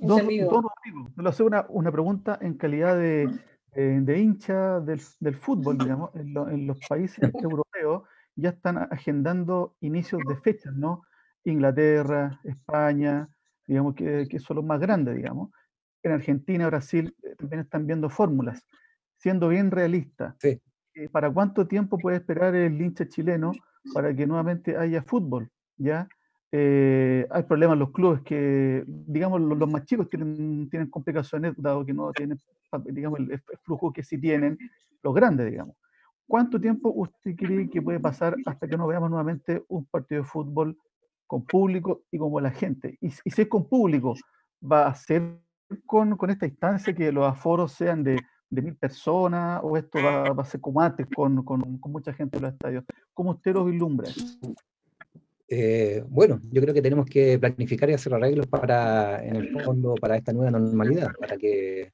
Don, 0.00 0.26
don 0.26 0.62
Rodrigo, 0.64 1.12
le 1.16 1.28
hace 1.28 1.42
una, 1.42 1.66
una, 1.68 1.92
pregunta 1.92 2.38
en 2.40 2.54
calidad 2.54 2.96
de, 2.96 3.28
eh, 3.74 3.98
de 4.00 4.18
hincha 4.18 4.80
del, 4.80 5.00
del, 5.20 5.34
fútbol, 5.34 5.78
digamos, 5.78 6.10
en, 6.14 6.36
en 6.36 6.66
los 6.66 6.78
países 6.88 7.30
europeos 7.34 8.02
ya 8.36 8.50
están 8.50 8.78
agendando 8.78 9.76
inicios 9.80 10.22
de 10.26 10.36
fechas, 10.36 10.74
¿no? 10.74 11.02
Inglaterra, 11.44 12.40
España, 12.44 13.28
digamos 13.66 13.94
que, 13.94 14.26
son 14.40 14.56
los 14.56 14.64
más 14.64 14.80
grandes, 14.80 15.16
digamos. 15.16 15.50
En 16.02 16.12
Argentina, 16.12 16.66
Brasil 16.66 17.14
eh, 17.22 17.34
también 17.36 17.60
están 17.60 17.86
viendo 17.86 18.08
fórmulas. 18.08 18.64
Siendo 19.18 19.48
bien 19.48 19.70
realista, 19.70 20.36
eh, 20.42 20.60
¿para 21.12 21.30
cuánto 21.30 21.66
tiempo 21.66 21.98
puede 21.98 22.16
esperar 22.16 22.54
el 22.54 22.80
hincha 22.80 23.06
chileno 23.06 23.52
para 23.92 24.14
que 24.14 24.26
nuevamente 24.26 24.76
haya 24.76 25.02
fútbol? 25.02 25.50
¿Ya? 25.76 26.08
Eh, 26.52 27.26
hay 27.30 27.42
problemas 27.44 27.74
en 27.74 27.80
los 27.80 27.92
clubes 27.92 28.22
que, 28.22 28.84
digamos, 28.86 29.40
los, 29.40 29.70
más 29.70 29.84
chicos 29.84 30.08
tienen, 30.08 30.68
tienen 30.68 30.90
complicaciones, 30.90 31.54
dado 31.56 31.84
que 31.84 31.92
no 31.92 32.10
tienen, 32.12 32.38
digamos, 32.86 33.20
el, 33.20 33.40
flujo 33.62 33.92
que 33.92 34.02
sí 34.02 34.18
tienen 34.18 34.58
los 35.02 35.14
grandes, 35.14 35.50
digamos. 35.50 35.76
¿Cuánto 36.26 36.60
tiempo 36.60 36.92
usted 36.94 37.34
cree 37.36 37.68
que 37.68 37.82
puede 37.82 38.00
pasar 38.00 38.36
hasta 38.46 38.68
que 38.68 38.76
no 38.76 38.86
veamos 38.86 39.10
nuevamente 39.10 39.64
un 39.68 39.84
partido 39.86 40.22
de 40.22 40.28
fútbol 40.28 40.76
con 41.30 41.44
público 41.44 42.02
y 42.10 42.18
como 42.18 42.40
la 42.40 42.50
gente. 42.50 42.98
Y, 43.00 43.10
si 43.10 43.42
es 43.42 43.46
con 43.46 43.68
público, 43.68 44.16
va 44.60 44.88
a 44.88 44.94
ser 44.96 45.38
con, 45.86 46.16
con, 46.16 46.28
esta 46.28 46.46
instancia 46.46 46.92
que 46.92 47.12
los 47.12 47.24
aforos 47.24 47.70
sean 47.70 48.02
de, 48.02 48.18
de 48.50 48.62
mil 48.62 48.74
personas 48.74 49.60
o 49.62 49.76
esto 49.76 50.02
va, 50.02 50.32
va, 50.32 50.42
a 50.42 50.44
ser 50.44 50.60
como 50.60 50.80
antes 50.80 51.06
con, 51.14 51.44
con, 51.44 51.78
con, 51.78 51.92
mucha 51.92 52.12
gente 52.12 52.36
en 52.36 52.42
los 52.42 52.52
estadios. 52.52 52.84
¿Cómo 53.14 53.30
usted 53.30 53.54
lo 53.54 53.64
vislumbra? 53.64 54.08
Eh, 55.52 56.04
bueno, 56.08 56.40
yo 56.52 56.62
creo 56.62 56.72
que 56.72 56.80
tenemos 56.80 57.06
que 57.06 57.36
planificar 57.36 57.90
y 57.90 57.94
hacer 57.94 58.14
arreglos 58.14 58.46
para, 58.46 59.24
en 59.24 59.34
el 59.34 59.60
fondo, 59.60 59.96
para 59.96 60.16
esta 60.16 60.32
nueva 60.32 60.52
normalidad, 60.52 61.10
para 61.18 61.36
que 61.36 61.92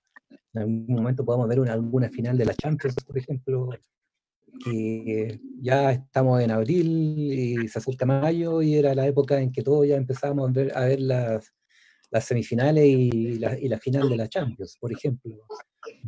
en 0.52 0.60
algún 0.60 0.86
momento 0.88 1.24
podamos 1.24 1.48
ver 1.48 1.60
una, 1.60 1.72
alguna 1.72 2.10
final 2.10 2.36
de 2.36 2.44
la 2.44 2.52
Champions, 2.52 3.02
por 3.06 3.16
ejemplo, 3.16 3.70
que 4.62 5.40
ya 5.58 5.92
estamos 5.92 6.42
en 6.42 6.50
abril 6.50 6.86
y 7.32 7.66
se 7.68 7.78
acerca 7.78 8.04
mayo 8.04 8.60
y 8.60 8.74
era 8.74 8.94
la 8.94 9.06
época 9.06 9.40
en 9.40 9.50
que 9.50 9.62
todos 9.62 9.88
ya 9.88 9.96
empezábamos 9.96 10.50
a 10.50 10.52
ver, 10.52 10.76
a 10.76 10.80
ver 10.84 11.00
las, 11.00 11.54
las 12.10 12.24
semifinales 12.26 12.84
y 12.84 13.38
la, 13.38 13.58
y 13.58 13.68
la, 13.68 13.78
final 13.78 14.06
de 14.10 14.16
la 14.18 14.28
Champions, 14.28 14.76
por 14.78 14.92
ejemplo, 14.92 15.34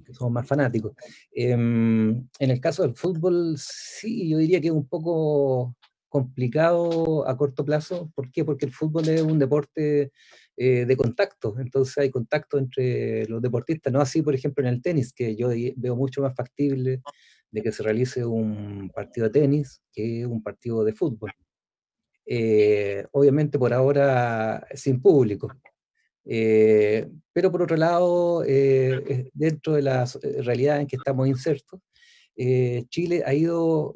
que 0.04 0.12
somos 0.12 0.32
más 0.32 0.46
fanáticos. 0.46 0.92
Em, 1.32 2.10
en 2.38 2.50
el 2.50 2.60
caso 2.60 2.82
del 2.82 2.94
fútbol, 2.94 3.54
sí, 3.56 4.28
yo 4.28 4.36
diría 4.36 4.60
que 4.60 4.68
es 4.68 4.74
un 4.74 4.86
poco 4.86 5.76
complicado 6.08 7.28
a 7.28 7.36
corto 7.36 7.64
plazo. 7.64 8.10
¿Por 8.14 8.30
qué? 8.30 8.44
Porque 8.44 8.66
el 8.66 8.72
fútbol 8.72 9.08
es 9.08 9.22
un 9.22 9.38
deporte 9.38 10.12
eh, 10.56 10.84
de 10.86 10.96
contacto, 10.96 11.54
entonces 11.60 11.96
hay 11.98 12.10
contacto 12.10 12.58
entre 12.58 13.26
los 13.26 13.40
deportistas, 13.40 13.92
no 13.92 14.00
así, 14.00 14.22
por 14.22 14.34
ejemplo, 14.34 14.66
en 14.66 14.74
el 14.74 14.82
tenis, 14.82 15.12
que 15.12 15.36
yo 15.36 15.50
veo 15.76 15.94
mucho 15.94 16.22
más 16.22 16.34
factible 16.34 17.00
de 17.50 17.62
que 17.62 17.72
se 17.72 17.82
realice 17.82 18.24
un 18.24 18.90
partido 18.92 19.28
de 19.28 19.40
tenis 19.40 19.80
que 19.92 20.26
un 20.26 20.42
partido 20.42 20.84
de 20.84 20.92
fútbol. 20.92 21.32
Eh, 22.26 23.06
obviamente 23.12 23.58
por 23.58 23.72
ahora 23.72 24.66
sin 24.74 25.00
público. 25.00 25.50
Eh, 26.24 27.08
pero 27.32 27.50
por 27.50 27.62
otro 27.62 27.76
lado, 27.76 28.42
dentro 28.42 29.74
de 29.74 29.82
la 29.82 30.06
realidad 30.42 30.80
en 30.80 30.86
que 30.86 30.96
estamos 30.96 31.28
insertos, 31.28 31.80
Chile 32.88 33.22
ha 33.24 33.32
ido 33.32 33.94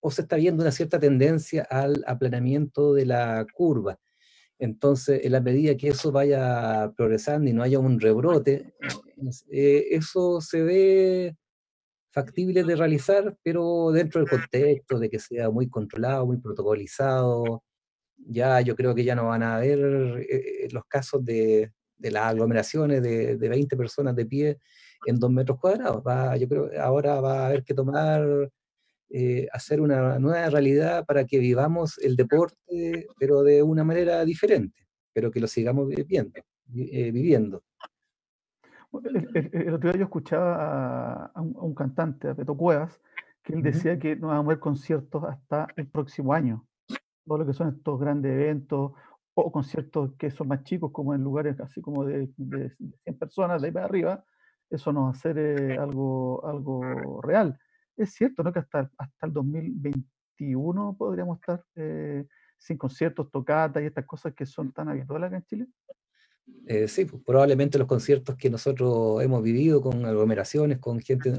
o 0.00 0.10
se 0.10 0.22
está 0.22 0.36
viendo 0.36 0.62
una 0.62 0.72
cierta 0.72 0.98
tendencia 0.98 1.66
al 1.70 2.04
aplanamiento 2.06 2.94
de 2.94 3.06
la 3.06 3.46
curva. 3.52 3.98
Entonces, 4.58 5.20
en 5.24 5.32
la 5.32 5.40
medida 5.40 5.76
que 5.76 5.88
eso 5.88 6.10
vaya 6.10 6.92
progresando 6.96 7.48
y 7.48 7.52
no 7.52 7.62
haya 7.62 7.78
un 7.78 8.00
rebrote, 8.00 8.74
eh, 9.50 9.86
eso 9.90 10.40
se 10.40 10.62
ve 10.62 11.36
factible 12.10 12.64
de 12.64 12.74
realizar, 12.76 13.36
pero 13.42 13.92
dentro 13.92 14.20
del 14.20 14.30
contexto 14.30 14.98
de 14.98 15.10
que 15.10 15.18
sea 15.20 15.50
muy 15.50 15.68
controlado, 15.68 16.26
muy 16.26 16.38
protocolizado. 16.38 17.62
Ya 18.16 18.60
yo 18.60 18.74
creo 18.74 18.94
que 18.94 19.04
ya 19.04 19.14
no 19.14 19.28
van 19.28 19.42
a 19.44 19.56
haber 19.56 19.78
eh, 20.28 20.64
eh, 20.64 20.68
los 20.72 20.84
casos 20.86 21.24
de, 21.24 21.72
de 21.96 22.10
las 22.10 22.24
aglomeraciones 22.24 23.02
de, 23.02 23.36
de, 23.36 23.48
20 23.48 23.76
personas 23.76 24.16
de 24.16 24.26
pie 24.26 24.58
en 25.06 25.20
dos 25.20 25.30
metros 25.30 25.58
cuadrados. 25.60 26.02
Va, 26.04 26.36
yo 26.36 26.48
creo 26.48 26.70
ahora 26.80 27.20
va 27.20 27.44
a 27.44 27.46
haber 27.48 27.64
que 27.64 27.74
tomar 27.74 28.50
eh, 29.10 29.48
hacer 29.52 29.80
una 29.80 30.18
nueva 30.18 30.50
realidad 30.50 31.06
para 31.06 31.24
que 31.24 31.38
vivamos 31.38 31.96
el 31.98 32.14
deporte, 32.14 33.06
pero 33.18 33.42
de 33.42 33.62
una 33.62 33.82
manera 33.82 34.22
diferente, 34.24 34.86
pero 35.14 35.30
que 35.30 35.40
lo 35.40 35.46
sigamos 35.46 35.88
viviendo. 35.88 36.40
Eh, 36.74 37.10
viviendo. 37.10 37.62
El, 39.02 39.72
otro 39.72 39.90
día 39.90 40.00
yo 40.00 40.04
escuchaba 40.04 41.26
a, 41.34 41.40
un, 41.40 41.74
cantante, 41.74 42.28
a 42.28 42.34
Beto 42.34 42.54
Cuevas, 42.54 43.00
que 43.42 43.54
él 43.54 43.62
decía 43.62 43.98
que 43.98 44.16
no 44.16 44.28
va 44.28 44.36
a 44.36 44.38
haber 44.40 44.58
conciertos 44.58 45.24
hasta 45.24 45.68
el 45.76 45.88
próximo 45.88 46.34
año. 46.34 46.66
Todo 47.24 47.38
lo 47.38 47.46
que 47.46 47.54
son 47.54 47.68
estos 47.68 47.98
grandes 47.98 48.32
eventos 48.32 48.92
o 49.32 49.52
conciertos 49.52 50.12
que 50.18 50.30
son 50.30 50.48
más 50.48 50.64
chicos, 50.64 50.90
como 50.92 51.14
en 51.14 51.22
lugares 51.22 51.58
así 51.60 51.80
como 51.80 52.04
de, 52.04 52.28
de 52.36 52.70
100 53.04 53.18
personas, 53.18 53.62
de 53.62 53.68
ahí 53.68 53.72
para 53.72 53.86
arriba, 53.86 54.24
eso 54.68 54.92
no 54.92 55.04
va 55.04 55.10
a 55.10 55.14
ser 55.14 55.38
eh, 55.38 55.78
algo, 55.78 56.46
algo 56.46 57.22
real 57.22 57.58
es 57.98 58.14
cierto, 58.14 58.42
¿no? 58.42 58.52
Que 58.52 58.60
hasta, 58.60 58.90
hasta 58.96 59.26
el 59.26 59.32
2021 59.32 60.96
podríamos 60.96 61.38
estar 61.40 61.64
eh, 61.74 62.24
sin 62.56 62.76
conciertos, 62.76 63.30
tocatas 63.30 63.82
y 63.82 63.86
estas 63.86 64.06
cosas 64.06 64.34
que 64.34 64.46
son 64.46 64.72
tan 64.72 64.88
habituales 64.88 65.28
acá 65.28 65.36
en 65.36 65.44
Chile. 65.44 65.66
Eh, 66.66 66.88
sí, 66.88 67.04
pues, 67.04 67.22
probablemente 67.24 67.78
los 67.78 67.86
conciertos 67.86 68.36
que 68.36 68.50
nosotros 68.50 69.22
hemos 69.22 69.42
vivido 69.42 69.80
con 69.80 70.04
aglomeraciones, 70.04 70.78
con 70.78 71.00
gente, 71.00 71.32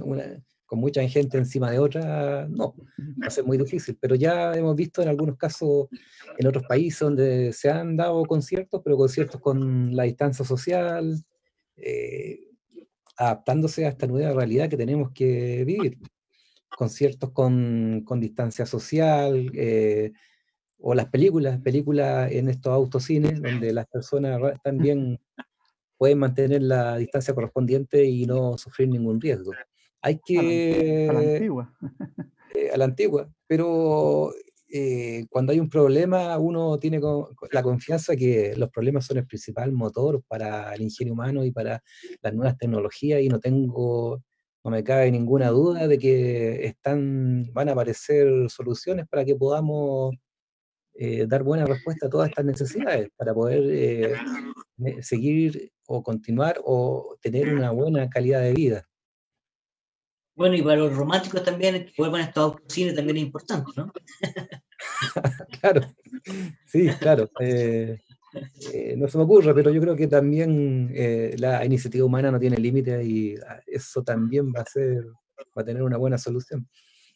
con 0.66 0.80
mucha 0.80 1.08
gente 1.08 1.38
encima 1.38 1.72
de 1.72 1.80
otra, 1.80 2.48
no, 2.48 2.76
va 3.22 3.28
a 3.28 3.32
ser 3.32 3.44
muy 3.44 3.58
difícil. 3.58 3.98
Pero 4.00 4.16
ya 4.16 4.54
hemos 4.54 4.76
visto 4.76 5.02
en 5.02 5.10
algunos 5.10 5.38
casos 5.38 5.88
en 6.38 6.48
otros 6.48 6.64
países 6.68 7.00
donde 7.00 7.54
se 7.54 7.70
han 7.70 7.98
dado 7.98 8.24
conciertos, 8.26 8.82
pero 8.84 8.98
conciertos 8.98 9.42
con 9.42 9.96
la 9.96 10.04
distancia 10.04 10.46
social, 10.46 11.24
eh, 11.76 12.40
adaptándose 13.18 13.86
a 13.86 13.90
esta 13.90 14.08
nueva 14.08 14.34
realidad 14.34 14.70
que 14.70 14.78
tenemos 14.78 15.12
que 15.12 15.64
vivir 15.66 15.98
conciertos 16.80 17.32
con, 17.32 18.04
con 18.06 18.22
distancia 18.22 18.66
social, 18.66 19.52
eh, 19.54 20.14
o 20.78 20.94
las 20.94 21.08
películas, 21.08 21.60
películas 21.60 22.32
en 22.32 22.48
estos 22.48 22.72
autocines, 22.72 23.42
donde 23.42 23.74
las 23.74 23.86
personas 23.86 24.40
también 24.64 25.20
pueden 25.98 26.20
mantener 26.20 26.62
la 26.62 26.96
distancia 26.96 27.36
correspondiente 27.36 28.06
y 28.06 28.26
no 28.26 28.58
sufrir 28.58 28.88
ningún 28.88 29.20
riesgo. 29.20 29.52
Hay 30.02 30.22
que... 30.26 31.08
A 31.10 31.14
la, 31.14 31.20
antigua. 31.20 31.74
Eh, 32.56 32.72
a 32.74 32.78
la 32.78 32.86
antigua, 32.86 33.30
pero 33.46 34.34
eh, 34.72 35.28
cuando 35.30 35.52
hay 35.52 35.60
un 35.60 35.70
problema, 35.70 36.36
uno 36.40 36.80
tiene 36.80 37.00
la 37.52 37.62
confianza 37.62 38.16
que 38.16 38.56
los 38.56 38.72
problemas 38.72 39.06
son 39.06 39.18
el 39.18 39.28
principal 39.28 39.72
motor 39.72 40.24
para 40.28 40.74
el 40.74 40.82
ingenio 40.82 41.14
humano 41.14 41.46
y 41.46 41.52
para 41.52 41.84
las 42.24 42.34
nuevas 42.34 42.58
tecnologías 42.58 43.22
y 43.22 43.30
no 43.30 43.40
tengo 43.40 44.24
no 44.64 44.72
me 44.72 44.84
cabe 44.84 45.12
ninguna 45.12 45.50
duda 45.50 45.88
de 45.88 45.98
que 45.98 46.66
están, 46.66 47.52
van 47.54 47.70
a 47.70 47.72
aparecer 47.74 48.50
soluciones 48.50 49.08
para 49.08 49.24
que 49.24 49.36
podamos 49.36 50.16
eh, 50.96 51.26
dar 51.28 51.44
buena 51.44 51.66
respuesta 51.66 52.08
a 52.08 52.10
todas 52.10 52.30
estas 52.30 52.46
necesidades, 52.46 53.10
para 53.16 53.34
poder 53.34 53.64
eh, 53.70 54.16
seguir 55.02 55.72
o 55.88 56.04
continuar 56.04 56.60
o 56.66 57.18
tener 57.22 57.54
una 57.54 57.72
buena 57.72 58.10
calidad 58.10 58.42
de 58.42 58.54
vida. 58.54 58.86
Bueno, 60.36 60.56
y 60.56 60.62
para 60.62 60.78
los 60.78 60.96
románticos 60.96 61.44
también, 61.44 61.86
que 61.86 61.94
vuelvan 61.98 62.22
a 62.22 62.24
estos 62.26 62.44
autocines 62.44 62.96
también 62.96 63.18
es 63.18 63.24
importante, 63.24 63.72
¿no? 63.76 63.92
claro, 65.62 65.82
sí, 66.66 66.88
claro. 67.00 67.30
Eh, 67.42 68.00
eh, 68.74 68.96
no 68.98 69.08
se 69.08 69.18
me 69.18 69.24
ocurre, 69.24 69.54
pero 69.54 69.72
yo 69.72 69.82
creo 69.82 69.96
que 69.96 70.08
también 70.08 70.92
eh, 70.94 71.36
la 71.38 71.66
iniciativa 71.66 72.06
humana 72.06 72.32
no 72.32 72.40
tiene 72.40 72.58
límites 72.58 73.06
y 73.06 73.36
ah, 73.36 73.60
eso 73.66 74.04
también 74.04 74.52
va 74.56 74.62
a 74.62 74.66
ser, 74.66 75.06
va 75.58 75.62
a 75.62 75.66
tener 75.66 75.84
una 75.84 75.98
buena 75.98 76.18
solución. 76.18 76.68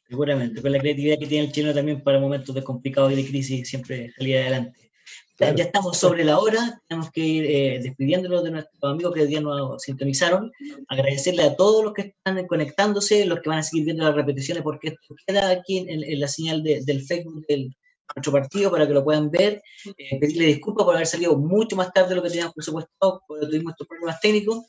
Seguramente, 0.07 0.61
con 0.61 0.71
la 0.71 0.79
creatividad 0.79 1.17
que 1.17 1.27
tiene 1.27 1.45
el 1.47 1.51
chino 1.51 1.73
también 1.73 2.01
para 2.01 2.19
momentos 2.19 2.53
de 2.53 2.63
complicados 2.63 3.11
y 3.11 3.15
de 3.15 3.25
crisis, 3.25 3.67
siempre 3.67 4.11
salir 4.11 4.37
adelante. 4.37 4.91
Ya, 5.39 5.63
estamos 5.63 5.97
sobre 5.97 6.23
la 6.23 6.39
hora, 6.39 6.79
tenemos 6.87 7.11
que 7.11 7.21
ir 7.21 7.45
eh, 7.45 7.79
despidiéndonos 7.81 8.43
de 8.43 8.51
nuestros 8.51 8.83
amigos 8.83 9.13
que 9.13 9.21
hoy 9.21 9.27
día 9.27 9.41
nos 9.41 9.81
sintonizaron, 9.81 10.51
agradecerle 10.87 11.43
a 11.43 11.55
todos 11.55 11.83
los 11.83 11.93
que 11.93 12.13
están 12.15 12.45
conectándose, 12.45 13.25
los 13.25 13.39
que 13.41 13.49
van 13.49 13.59
a 13.59 13.63
seguir 13.63 13.85
viendo 13.85 14.03
las 14.03 14.15
repeticiones, 14.15 14.63
porque 14.63 14.89
esto 14.89 15.15
queda 15.25 15.49
aquí 15.49 15.85
en, 15.87 16.19
la 16.19 16.27
señal 16.27 16.63
del 16.63 17.01
Facebook 17.01 17.45
del, 17.47 17.75
nuestro 18.15 18.31
partido 18.31 18.71
para 18.71 18.87
que 18.87 18.93
lo 18.93 19.03
puedan 19.03 19.29
ver. 19.29 19.61
Eh, 19.97 20.19
pedirle 20.19 20.45
disculpas 20.47 20.85
por 20.85 20.95
haber 20.95 21.07
salido 21.07 21.37
mucho 21.37 21.75
más 21.75 21.91
tarde 21.93 22.09
de 22.09 22.15
lo 22.15 22.23
que 22.23 22.29
teníamos 22.29 22.53
presupuestado, 22.53 23.21
porque 23.27 23.47
tuvimos 23.47 23.71
estos 23.71 23.87
problemas 23.87 24.19
técnicos. 24.19 24.65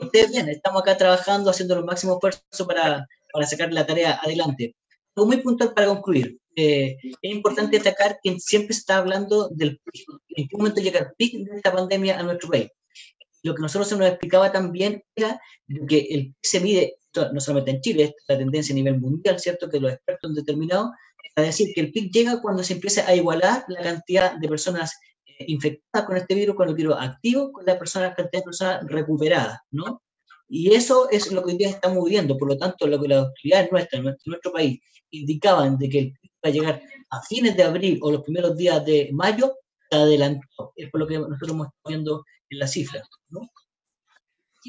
ustedes 0.00 0.32
bien, 0.32 0.48
estamos 0.48 0.82
acá 0.82 0.96
trabajando, 0.96 1.50
haciendo 1.50 1.76
los 1.76 1.84
máximos 1.84 2.16
esfuerzos 2.16 2.66
para, 2.66 3.06
para 3.32 3.46
sacar 3.46 3.72
la 3.72 3.86
tarea 3.86 4.20
adelante. 4.22 4.76
Algo 5.14 5.28
muy 5.28 5.38
puntual 5.38 5.72
para 5.72 5.86
concluir. 5.86 6.38
Eh, 6.56 6.96
es 7.02 7.30
importante 7.30 7.76
destacar 7.76 8.18
que 8.22 8.38
siempre 8.40 8.72
se 8.74 8.80
está 8.80 8.96
hablando 8.96 9.48
del 9.50 9.78
en 10.28 10.48
qué 10.48 10.56
momento 10.56 10.80
llega 10.80 11.00
el 11.00 11.08
pic 11.16 11.36
de 11.36 11.56
esta 11.56 11.72
pandemia 11.72 12.18
a 12.18 12.22
nuestro 12.22 12.50
país. 12.50 12.70
Lo 13.42 13.54
que 13.54 13.62
nosotros 13.62 13.88
se 13.88 13.96
nos 13.96 14.08
explicaba 14.08 14.50
también 14.50 15.02
era 15.14 15.40
que 15.88 15.98
el 16.10 16.26
PIC 16.26 16.36
se 16.42 16.60
mide, 16.60 16.96
no 17.32 17.40
solamente 17.40 17.70
en 17.70 17.80
Chile, 17.80 18.02
es 18.04 18.14
la 18.26 18.38
tendencia 18.38 18.72
a 18.72 18.76
nivel 18.76 18.98
mundial, 18.98 19.38
¿cierto? 19.38 19.68
Que 19.70 19.78
los 19.78 19.92
expertos 19.92 20.30
han 20.30 20.34
determinado 20.34 20.90
es 21.36 21.46
decir, 21.46 21.72
que 21.74 21.82
el 21.82 21.92
pic 21.92 22.10
llega 22.12 22.40
cuando 22.40 22.62
se 22.62 22.72
empieza 22.72 23.06
a 23.06 23.14
igualar 23.14 23.64
la 23.68 23.82
cantidad 23.82 24.36
de 24.36 24.48
personas 24.48 24.98
eh, 25.26 25.44
infectadas 25.48 26.06
con 26.06 26.16
este 26.16 26.34
virus, 26.34 26.56
con 26.56 26.68
el 26.68 26.74
virus 26.74 26.96
activo, 26.98 27.52
con 27.52 27.66
la, 27.66 27.78
persona, 27.78 28.14
cantidad 28.14 28.40
de 28.40 28.44
personas 28.44 28.86
recuperadas, 28.86 29.58
¿no? 29.70 30.02
Y 30.48 30.74
eso 30.74 31.10
es 31.10 31.30
lo 31.32 31.42
que 31.42 31.52
hoy 31.52 31.58
día 31.58 31.68
estamos 31.68 32.08
viendo, 32.08 32.38
por 32.38 32.48
lo 32.48 32.56
tanto, 32.56 32.86
lo 32.86 33.00
que 33.00 33.08
las 33.08 33.26
autoridades 33.26 33.70
nuestras, 33.70 33.98
en 33.98 34.16
nuestro, 34.24 34.52
país, 34.52 34.80
indicaban 35.10 35.76
de 35.76 35.88
que 35.88 35.98
el 35.98 36.12
pic 36.12 36.32
va 36.44 36.48
a 36.48 36.52
llegar 36.52 36.82
a 37.10 37.22
fines 37.22 37.56
de 37.56 37.64
abril 37.64 37.98
o 38.00 38.12
los 38.12 38.22
primeros 38.22 38.56
días 38.56 38.84
de 38.86 39.10
mayo, 39.12 39.56
se 39.90 39.96
adelantó. 39.96 40.72
Es 40.74 40.90
por 40.90 41.00
lo 41.00 41.06
que 41.06 41.18
nosotros 41.18 41.42
estamos 41.42 41.68
viendo 41.86 42.24
en 42.48 42.58
las 42.58 42.72
cifras. 42.72 43.06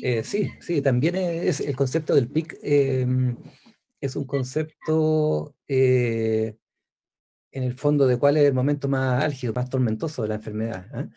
Eh, 0.01 0.24
sí, 0.24 0.49
sí, 0.59 0.82
también 0.82 1.15
es 1.15 1.61
el 1.61 1.76
concepto 1.76 2.13
del 2.13 2.28
PIC. 2.28 2.57
Eh, 2.61 3.07
es 4.02 4.16
un 4.16 4.26
concepto 4.26 5.56
eh, 5.68 6.58
en 7.52 7.64
el 7.64 7.74
fondo 7.74 8.08
de 8.08 8.18
cuál 8.18 8.38
es 8.38 8.45
el 8.45 8.54
momento 8.54 8.88
más 8.88 9.24
álgido, 9.24 9.54
más 9.54 9.70
tormentoso 9.70 10.22
de 10.22 10.28
la 10.30 10.36
enfermedad, 10.36 10.88
¿ah? 10.93 11.08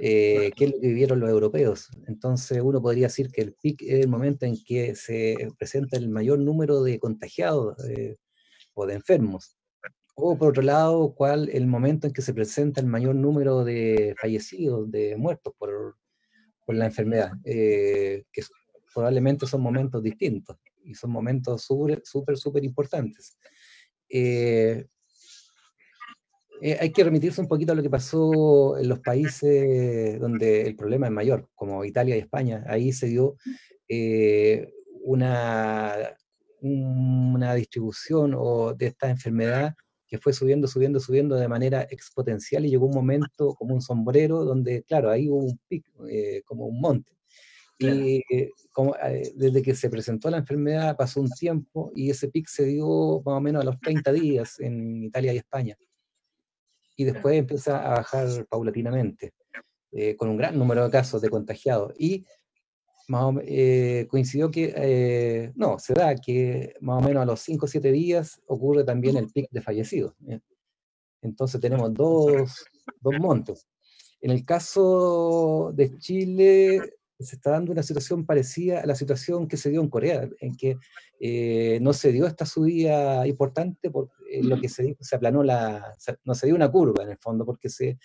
eh, 0.00 0.50
qué 0.56 0.64
es 0.64 0.70
lo 0.72 0.80
que 0.80 0.88
vivieron 0.88 1.20
los 1.20 1.30
europeos. 1.30 1.90
Entonces 2.06 2.60
uno 2.62 2.80
podría 2.80 3.08
decir 3.08 3.30
que 3.30 3.42
el 3.42 3.54
pic 3.54 3.82
es 3.82 4.00
el 4.04 4.08
momento 4.08 4.46
en 4.46 4.56
que 4.64 4.94
se 4.94 5.48
presenta 5.58 5.96
el 5.96 6.08
mayor 6.08 6.38
número 6.38 6.82
de 6.82 6.98
contagiados 6.98 7.76
eh, 7.88 8.16
o 8.74 8.86
de 8.86 8.94
enfermos, 8.94 9.56
o 10.14 10.36
por 10.38 10.50
otro 10.50 10.62
lado, 10.62 11.14
cuál 11.14 11.48
el 11.50 11.66
momento 11.66 12.06
en 12.06 12.12
que 12.12 12.22
se 12.22 12.34
presenta 12.34 12.80
el 12.80 12.86
mayor 12.86 13.14
número 13.14 13.64
de 13.64 14.14
fallecidos, 14.20 14.90
de 14.90 15.16
muertos 15.16 15.54
por, 15.58 15.96
por 16.66 16.74
la 16.74 16.86
enfermedad, 16.86 17.32
eh, 17.44 18.24
que 18.32 18.42
probablemente 18.94 19.46
son 19.46 19.62
momentos 19.62 20.02
distintos 20.02 20.56
y 20.84 20.94
son 20.94 21.10
momentos 21.10 21.62
súper, 21.62 22.02
súper, 22.04 22.64
importantes. 22.64 23.38
Eh, 24.08 24.86
eh, 26.62 26.76
hay 26.80 26.92
que 26.92 27.04
remitirse 27.04 27.40
un 27.40 27.48
poquito 27.48 27.72
a 27.72 27.74
lo 27.74 27.82
que 27.82 27.90
pasó 27.90 28.76
en 28.78 28.88
los 28.88 29.00
países 29.00 30.20
donde 30.20 30.62
el 30.62 30.76
problema 30.76 31.06
es 31.06 31.12
mayor, 31.12 31.48
como 31.54 31.84
Italia 31.84 32.16
y 32.16 32.20
España. 32.20 32.64
Ahí 32.66 32.92
se 32.92 33.06
dio 33.06 33.36
una, 35.02 36.16
una 36.60 37.54
distribución 37.54 38.34
o 38.36 38.74
de 38.74 38.86
esta 38.86 39.10
enfermedad 39.10 39.74
que 40.10 40.18
fue 40.18 40.32
subiendo, 40.32 40.66
subiendo, 40.66 40.98
subiendo 40.98 41.36
de 41.36 41.46
manera 41.46 41.86
exponencial 41.88 42.66
y 42.66 42.70
llegó 42.70 42.86
un 42.86 42.94
momento 42.94 43.54
como 43.54 43.74
un 43.74 43.80
sombrero 43.80 44.44
donde, 44.44 44.82
claro, 44.82 45.08
ahí 45.08 45.28
hubo 45.28 45.44
un 45.44 45.60
pico, 45.68 46.04
eh, 46.08 46.42
como 46.44 46.66
un 46.66 46.80
monte. 46.80 47.12
Y 47.80 48.22
eh, 48.30 48.50
como, 48.72 48.94
eh, 48.96 49.32
desde 49.34 49.62
que 49.62 49.74
se 49.74 49.88
presentó 49.88 50.30
la 50.30 50.38
enfermedad 50.38 50.96
pasó 50.96 51.20
un 51.20 51.30
tiempo 51.30 51.90
y 51.94 52.10
ese 52.10 52.28
pic 52.28 52.46
se 52.46 52.64
dio 52.64 53.22
más 53.24 53.36
o 53.36 53.40
menos 53.40 53.62
a 53.62 53.64
los 53.64 53.80
30 54.04 54.12
días 54.12 54.60
en 54.60 55.04
Italia 55.04 55.32
y 55.32 55.38
España. 55.38 55.76
Y 56.96 57.04
después 57.04 57.36
empieza 57.36 57.78
a 57.84 57.94
bajar 57.96 58.46
paulatinamente, 58.46 59.32
con 60.18 60.28
un 60.28 60.36
gran 60.36 60.58
número 60.58 60.84
de 60.84 60.90
casos 60.90 61.22
de 61.22 61.30
contagiados. 61.30 61.94
Y 61.98 62.26
eh, 63.42 64.06
coincidió 64.08 64.50
que, 64.50 64.72
eh, 64.76 65.52
no, 65.56 65.78
se 65.78 65.94
da 65.94 66.14
que 66.14 66.74
más 66.80 67.02
o 67.02 67.06
menos 67.06 67.22
a 67.22 67.26
los 67.26 67.40
5 67.40 67.64
o 67.64 67.68
7 67.68 67.90
días 67.90 68.40
ocurre 68.46 68.84
también 68.84 69.16
el 69.16 69.26
pic 69.26 69.48
de 69.50 69.60
fallecidos. 69.60 70.14
Entonces 71.20 71.60
tenemos 71.60 71.92
dos, 71.92 72.64
dos 73.00 73.14
montos. 73.18 73.66
En 74.20 74.30
el 74.30 74.44
caso 74.44 75.72
de 75.74 75.98
Chile, 75.98 76.98
se 77.24 77.36
está 77.36 77.50
dando 77.50 77.72
una 77.72 77.82
situación 77.82 78.24
parecida 78.24 78.80
a 78.80 78.86
la 78.86 78.94
situación 78.94 79.48
que 79.48 79.56
se 79.56 79.70
dio 79.70 79.80
en 79.80 79.88
Corea, 79.88 80.28
en 80.40 80.56
que 80.56 80.76
eh, 81.20 81.78
no 81.80 81.92
se 81.92 82.12
dio 82.12 82.26
esta 82.26 82.46
subida 82.46 83.26
importante, 83.26 83.90
por 83.90 84.10
lo 84.42 84.60
que 84.60 84.68
se 84.68 84.96
se 85.00 85.16
aplanó 85.16 85.42
la, 85.42 85.94
no 86.24 86.34
se 86.34 86.46
dio 86.46 86.54
una 86.54 86.70
curva 86.70 87.02
en 87.02 87.10
el 87.10 87.18
fondo, 87.18 87.44
porque 87.44 87.68
se 87.68 87.98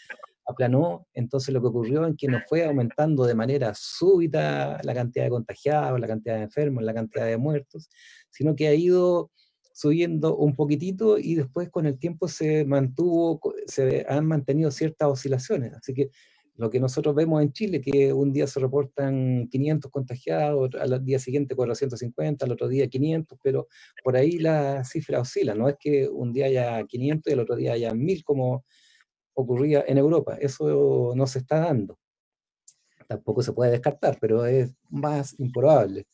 aplanó, 0.45 1.07
entonces 1.13 1.53
lo 1.53 1.61
que 1.61 1.68
ocurrió 1.68 2.05
es 2.05 2.16
que 2.18 2.28
no 2.28 2.39
fue 2.47 2.66
aumentando 2.66 3.26
de 3.26 3.34
manera 3.34 3.74
súbita 3.76 4.80
la 4.84 4.93
cantidad 4.93 5.26
de 5.26 5.32
contagiados, 5.32 5.99
la 5.99 6.07
cantidad 6.07 6.36
de 6.36 6.43
enfermos, 6.43 6.84
la 6.84 6.93
cantidad 6.93 7.26
de 7.26 7.38
muertos, 7.38 7.89
sino 8.30 8.55
que 8.55 8.68
ha 8.68 8.74
ido 8.74 9.32
subiendo 9.74 10.38
un 10.38 10.55
poquitito 10.55 11.18
y 11.18 11.36
después 11.36 11.70
con 11.70 11.86
el 11.86 11.97
tiempo 11.99 12.28
se 12.28 12.63
mantuvo, 12.63 13.41
se 13.66 14.05
han 14.07 14.26
mantenido 14.26 14.72
ciertas 14.72 15.09
oscilaciones. 15.09 15.74
Así 15.74 15.93
que 15.93 16.11
lo 16.58 16.70
que 16.70 16.80
nosotros 16.80 17.14
vemos 17.16 17.41
en 17.41 17.51
Chile, 17.51 17.82
que 17.82 18.14
un 18.14 18.32
día 18.32 18.47
se 18.47 18.60
reportan 18.60 19.47
500 19.49 19.91
contagiados, 19.91 20.70
al 20.80 21.03
día 21.03 21.20
siguiente 21.20 21.56
450, 21.56 22.45
al 22.45 22.51
otro 22.51 22.68
día 22.68 22.88
500, 22.88 23.38
pero 23.43 23.68
por 24.03 24.16
ahí 24.16 24.38
la 24.39 24.84
cifra 24.86 25.20
oscila, 25.20 25.53
no 25.53 25.68
es 25.68 25.76
que 25.78 26.08
un 26.08 26.32
día 26.32 26.45
haya 26.45 26.84
500 26.86 27.30
y 27.30 27.34
el 27.34 27.39
otro 27.41 27.56
día 27.56 27.74
haya 27.74 27.93
1000 27.93 28.24
como 28.24 28.64
ocurría 29.34 29.84
en 29.88 29.97
Europa. 29.97 30.38
Eso 30.39 31.14
no 31.16 31.28
se 31.28 31.39
está 31.39 31.60
dando. 31.60 31.99
Tampoco 33.08 33.43
se 33.43 33.53
puede 33.53 33.72
descartar, 33.72 34.18
pero 34.20 34.45
es 34.45 34.74
más 34.89 35.38
improbable. 35.39 36.08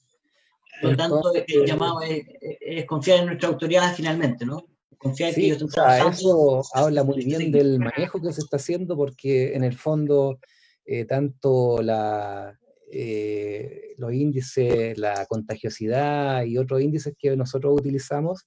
Por 0.82 0.92
lo 0.92 0.98
tanto, 0.98 1.32
el 1.34 1.66
llamado 1.66 2.02
es, 2.02 2.86
confiar 2.86 3.20
en 3.20 3.26
nuestra 3.28 3.50
autoridad 3.50 3.94
finalmente, 3.96 4.46
¿no? 4.46 4.66
Confiar 5.02 5.34
sí, 5.34 5.42
que 5.42 5.66
Eso 6.12 6.62
habla 6.74 7.04
muy 7.04 7.26
bien 7.26 7.52
del 7.52 7.80
manejo 7.80 8.22
que 8.22 8.32
se 8.32 8.42
está 8.42 8.58
haciendo, 8.58 8.96
porque 8.96 9.56
en 9.56 9.64
el 9.64 9.76
fondo, 9.76 10.40
eh, 10.86 11.06
tanto 11.06 11.82
la, 11.82 12.56
eh, 12.92 13.96
los 13.98 14.14
índices, 14.14 14.96
la 15.00 15.26
contagiosidad 15.26 16.44
y 16.44 16.60
otros 16.60 16.82
índices 16.82 17.16
que 17.18 17.36
nosotros 17.36 17.74
utilizamos, 17.76 18.46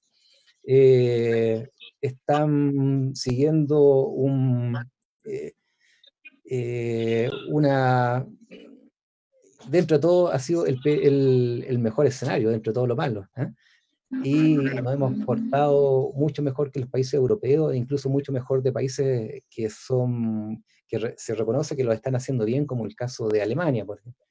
eh, 0.65 1.67
están 1.99 3.11
siguiendo 3.15 4.07
un, 4.07 4.77
una... 7.49 8.25
Dentro 9.67 9.97
de 9.97 10.01
todo 10.01 10.29
ha 10.29 10.39
sido 10.39 10.65
el, 10.65 11.65
el, 11.67 11.79
mejor 11.79 12.05
escenario, 12.05 12.49
dentro 12.49 12.71
de 12.71 12.75
todo 12.75 12.87
lo 12.87 12.95
malo. 12.95 13.27
Y 14.23 14.55
nos 14.55 14.93
hemos 14.93 15.25
portado 15.25 16.11
mucho 16.15 16.41
mejor 16.41 16.71
que 16.71 16.79
los 16.79 16.89
países 16.89 17.13
europeos, 17.13 17.73
e 17.73 17.77
incluso 17.77 18.09
mucho 18.09 18.31
mejor 18.31 18.63
de 18.63 18.71
países 18.71 19.43
que 19.49 19.69
son 19.69 20.63
que 20.87 21.15
se 21.17 21.33
reconoce 21.33 21.75
que 21.75 21.83
lo 21.83 21.93
están 21.93 22.15
haciendo 22.15 22.45
bien, 22.45 22.65
como 22.65 22.85
el 22.85 22.95
caso 22.95 23.27
de 23.27 23.41
Alemania, 23.41 23.85
por 23.85 23.99
ejemplo. 23.99 24.23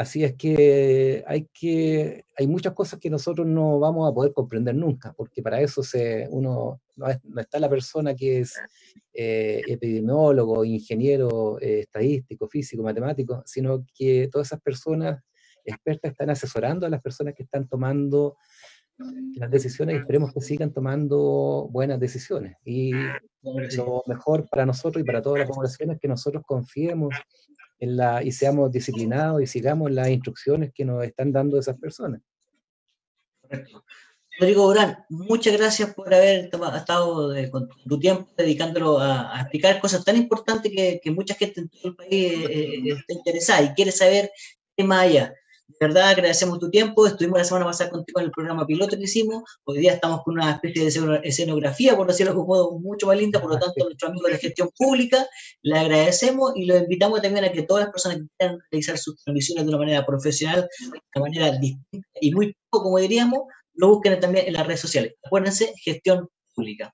Así 0.00 0.24
es 0.24 0.34
que 0.34 1.22
hay, 1.26 1.46
que 1.52 2.24
hay 2.34 2.46
muchas 2.46 2.72
cosas 2.72 2.98
que 2.98 3.10
nosotros 3.10 3.46
no 3.46 3.78
vamos 3.78 4.10
a 4.10 4.14
poder 4.14 4.32
comprender 4.32 4.74
nunca, 4.74 5.12
porque 5.12 5.42
para 5.42 5.60
eso 5.60 5.82
se, 5.82 6.26
uno, 6.30 6.80
no, 6.96 7.06
está 7.38 7.58
la 7.58 7.68
persona 7.68 8.14
que 8.14 8.40
es 8.40 8.54
eh, 9.12 9.60
epidemiólogo, 9.66 10.64
ingeniero, 10.64 11.60
eh, 11.60 11.80
estadístico, 11.80 12.48
físico, 12.48 12.82
matemático, 12.82 13.42
sino 13.44 13.84
que 13.94 14.30
todas 14.32 14.48
esas 14.48 14.62
personas 14.62 15.22
expertas 15.64 16.12
están 16.12 16.30
asesorando 16.30 16.86
a 16.86 16.90
las 16.90 17.02
personas 17.02 17.34
que 17.34 17.42
están 17.42 17.68
tomando 17.68 18.36
las 19.36 19.50
decisiones 19.50 19.96
y 19.96 19.98
esperemos 19.98 20.32
que 20.32 20.40
sigan 20.40 20.72
tomando 20.72 21.68
buenas 21.70 21.98
decisiones. 21.98 22.56
Y 22.64 22.92
lo 23.42 24.02
mejor 24.06 24.48
para 24.48 24.66
nosotros 24.66 25.02
y 25.02 25.06
para 25.06 25.22
toda 25.22 25.38
la 25.38 25.46
población 25.46 25.92
es 25.92 25.98
que 25.98 26.08
nosotros 26.08 26.42
confiemos 26.46 27.14
la, 27.78 28.22
y 28.22 28.32
seamos 28.32 28.70
disciplinados 28.70 29.42
y 29.42 29.46
sigamos 29.46 29.90
las 29.90 30.08
instrucciones 30.08 30.72
que 30.74 30.84
nos 30.84 31.02
están 31.04 31.32
dando 31.32 31.58
esas 31.58 31.78
personas. 31.78 32.20
Correcto. 33.40 33.84
Rodrigo 34.38 34.68
Durán, 34.68 35.04
muchas 35.10 35.54
gracias 35.54 35.92
por 35.92 36.14
haber 36.14 36.46
estado 36.46 37.34
con 37.50 37.68
tu 37.86 38.00
tiempo 38.00 38.30
dedicándolo 38.38 38.98
a, 38.98 39.38
explicar 39.38 39.80
cosas 39.80 40.02
tan 40.02 40.16
importantes 40.16 40.72
que, 40.74 40.98
que, 41.02 41.10
mucha 41.10 41.34
gente 41.34 41.60
en 41.60 41.68
todo 41.68 41.88
el 41.88 41.96
país 41.96 42.10
eh, 42.10 42.44
eh, 42.44 42.92
está 42.92 43.12
interesada 43.12 43.62
y 43.62 43.74
quiere 43.74 43.92
saber 43.92 44.30
qué 44.74 44.84
más 44.84 45.02
allá. 45.02 45.34
De 45.78 45.86
verdad, 45.86 46.10
agradecemos 46.10 46.58
tu 46.58 46.68
tiempo. 46.68 47.06
Estuvimos 47.06 47.38
la 47.38 47.44
semana 47.44 47.66
pasada 47.66 47.90
contigo 47.90 48.18
en 48.18 48.26
el 48.26 48.32
programa 48.32 48.66
piloto 48.66 48.96
que 48.96 49.04
hicimos. 49.04 49.44
Hoy 49.64 49.78
día 49.78 49.94
estamos 49.94 50.22
con 50.24 50.34
una 50.34 50.50
especie 50.50 50.90
de 50.90 51.20
escenografía, 51.22 51.96
por 51.96 52.08
decirlo 52.08 52.34
de 52.34 52.38
modo, 52.38 52.78
mucho 52.80 53.06
más 53.06 53.16
linda. 53.16 53.40
Por 53.40 53.50
lo 53.50 53.58
tanto, 53.58 53.82
a 53.82 53.84
nuestro 53.84 54.08
amigo 54.08 54.26
de 54.26 54.38
gestión 54.38 54.68
pública 54.76 55.26
le 55.62 55.78
agradecemos 55.78 56.52
y 56.56 56.64
lo 56.66 56.76
invitamos 56.76 57.22
también 57.22 57.44
a 57.44 57.52
que 57.52 57.62
todas 57.62 57.84
las 57.84 57.92
personas 57.92 58.18
que 58.18 58.26
quieran 58.36 58.58
realizar 58.70 58.98
sus 58.98 59.22
transmisiones 59.22 59.64
de 59.64 59.68
una 59.68 59.78
manera 59.78 60.04
profesional, 60.04 60.68
de 60.80 61.20
una 61.20 61.24
manera 61.24 61.58
distinta 61.58 62.08
y 62.20 62.34
muy 62.34 62.56
poco, 62.68 62.84
como 62.84 62.98
diríamos, 62.98 63.40
lo 63.74 63.90
busquen 63.90 64.18
también 64.18 64.48
en 64.48 64.54
las 64.54 64.66
redes 64.66 64.80
sociales. 64.80 65.14
Acuérdense, 65.22 65.72
gestión 65.84 66.28
pública. 66.52 66.92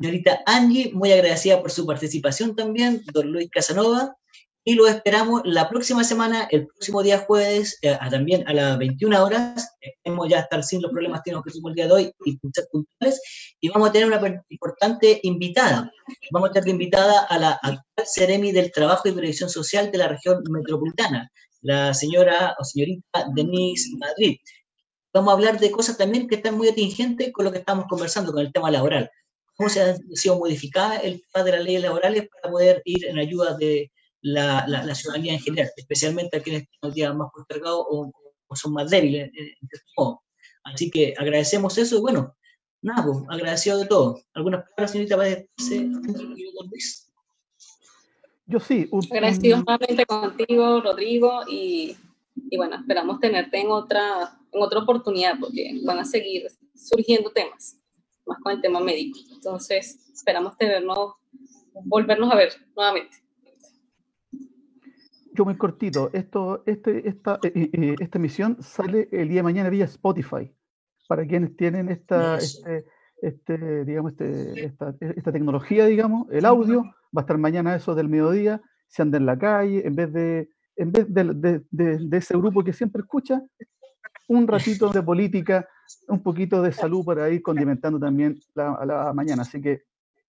Señorita 0.00 0.40
Angie, 0.46 0.92
muy 0.94 1.12
agradecida 1.12 1.60
por 1.60 1.70
su 1.70 1.84
participación 1.84 2.56
también. 2.56 3.02
Don 3.12 3.30
Luis 3.32 3.50
Casanova, 3.50 4.16
y 4.68 4.74
lo 4.74 4.86
esperamos 4.86 5.40
la 5.46 5.66
próxima 5.70 6.04
semana, 6.04 6.46
el 6.50 6.66
próximo 6.66 7.02
día 7.02 7.20
jueves, 7.20 7.78
eh, 7.80 7.96
también 8.10 8.46
a 8.46 8.52
las 8.52 8.76
21 8.76 9.24
horas. 9.24 9.74
Esperemos 9.80 10.28
ya 10.28 10.40
estar 10.40 10.62
sin 10.62 10.82
los 10.82 10.90
problemas 10.92 11.22
que 11.24 11.30
tuvimos 11.30 11.70
el 11.70 11.74
día 11.74 11.86
de 11.86 11.92
hoy 11.94 12.12
y 12.26 12.36
puntuales. 12.36 13.56
Y 13.62 13.70
vamos 13.70 13.88
a 13.88 13.92
tener 13.92 14.08
una 14.08 14.44
importante 14.50 15.20
invitada. 15.22 15.90
Vamos 16.32 16.50
a 16.50 16.52
tener 16.52 16.68
invitada 16.68 17.22
a 17.30 17.38
la 17.38 17.52
actual 17.52 17.82
Ceremi 18.04 18.52
del 18.52 18.70
Trabajo 18.70 19.08
y 19.08 19.12
Previsión 19.12 19.48
Social 19.48 19.90
de 19.90 19.96
la 19.96 20.08
región 20.08 20.42
metropolitana, 20.50 21.32
la 21.62 21.94
señora 21.94 22.54
o 22.58 22.62
señorita 22.62 23.24
Denise 23.34 23.96
Madrid. 23.96 24.36
Vamos 25.14 25.30
a 25.30 25.36
hablar 25.36 25.58
de 25.58 25.70
cosas 25.70 25.96
también 25.96 26.28
que 26.28 26.34
están 26.34 26.58
muy 26.58 26.68
atingentes 26.68 27.32
con 27.32 27.46
lo 27.46 27.52
que 27.52 27.60
estamos 27.60 27.86
conversando, 27.88 28.32
con 28.32 28.42
el 28.44 28.52
tema 28.52 28.70
laboral. 28.70 29.10
Cómo 29.56 29.70
se 29.70 29.80
ha 29.80 29.96
sido 30.12 30.38
modificada 30.38 30.98
el 30.98 31.22
tema 31.32 31.42
de 31.42 31.52
las 31.52 31.64
leyes 31.64 31.80
laborales 31.80 32.28
para 32.28 32.52
poder 32.52 32.82
ir 32.84 33.06
en 33.06 33.18
ayuda 33.18 33.56
de 33.56 33.90
la, 34.22 34.66
la, 34.66 34.94
ciudadanía 34.94 35.34
en 35.34 35.40
general, 35.40 35.70
especialmente 35.76 36.36
a 36.36 36.42
quienes 36.42 36.64
están 36.72 36.92
días 36.92 37.14
más 37.14 37.30
postergados 37.32 37.84
o, 37.88 38.12
o, 38.48 38.56
son 38.56 38.72
más 38.72 38.90
débiles, 38.90 39.30
en 39.34 39.52
modo. 39.96 40.22
Así 40.64 40.90
que 40.90 41.14
agradecemos 41.16 41.78
eso 41.78 41.98
y 41.98 42.00
bueno, 42.00 42.36
nada, 42.82 43.04
pues, 43.04 43.18
agradecido 43.28 43.78
de 43.78 43.86
todo. 43.86 44.20
¿Algunas 44.34 44.62
palabras, 44.62 44.92
señorita, 44.92 45.16
para 45.16 45.28
decirse, 45.28 45.88
Yo 48.46 48.60
sí. 48.60 48.88
Un, 48.90 49.04
Agradecido 49.10 49.62
nuevamente 49.62 50.06
contigo, 50.06 50.80
Rodrigo, 50.80 51.42
y, 51.48 51.96
y, 52.50 52.56
bueno, 52.56 52.76
esperamos 52.76 53.20
tenerte 53.20 53.60
en 53.60 53.70
otra, 53.70 54.36
en 54.52 54.62
otra 54.62 54.80
oportunidad 54.80 55.38
porque 55.38 55.80
van 55.84 55.98
a 55.98 56.04
seguir 56.04 56.48
surgiendo 56.74 57.30
temas, 57.30 57.78
más 58.26 58.38
con 58.40 58.52
el 58.52 58.60
tema 58.60 58.80
médico. 58.80 59.18
Entonces, 59.32 60.10
esperamos 60.12 60.56
tenernos, 60.56 61.14
volvernos 61.84 62.32
a 62.32 62.36
ver 62.36 62.52
nuevamente 62.74 63.27
muy 65.44 65.56
cortito. 65.56 66.10
Esto, 66.12 66.62
este, 66.66 67.08
esta, 67.08 67.38
eh, 67.42 67.70
eh, 67.72 67.96
esta 67.98 68.18
emisión 68.18 68.56
sale 68.62 69.08
el 69.12 69.28
día 69.28 69.38
de 69.38 69.42
mañana 69.42 69.70
vía 69.70 69.84
Spotify. 69.84 70.54
Para 71.08 71.26
quienes 71.26 71.56
tienen 71.56 71.88
esta, 71.88 72.36
este, 72.36 72.84
este, 73.22 73.84
digamos, 73.84 74.12
este, 74.12 74.64
esta, 74.64 74.94
esta, 75.00 75.32
tecnología, 75.32 75.86
digamos, 75.86 76.28
el 76.30 76.44
audio, 76.44 76.82
va 76.82 77.20
a 77.20 77.20
estar 77.20 77.38
mañana 77.38 77.74
eso 77.74 77.94
del 77.94 78.08
mediodía, 78.08 78.60
se 78.88 79.02
anda 79.02 79.16
en 79.18 79.26
la 79.26 79.38
calle, 79.38 79.86
en 79.86 79.96
vez 79.96 80.12
de, 80.12 80.50
en 80.76 80.92
vez 80.92 81.06
de, 81.08 81.62
de, 81.70 82.16
ese 82.16 82.36
grupo 82.36 82.62
que 82.62 82.72
siempre 82.72 83.00
escucha, 83.00 83.42
un 84.28 84.46
ratito 84.46 84.90
de 84.90 85.02
política, 85.02 85.66
un 86.08 86.22
poquito 86.22 86.60
de 86.60 86.72
salud 86.72 87.04
para 87.04 87.30
ir 87.30 87.40
condimentando 87.40 87.98
también 87.98 88.38
la, 88.54 88.84
la 88.84 89.12
mañana. 89.14 89.42
Así 89.42 89.60
que 89.60 89.84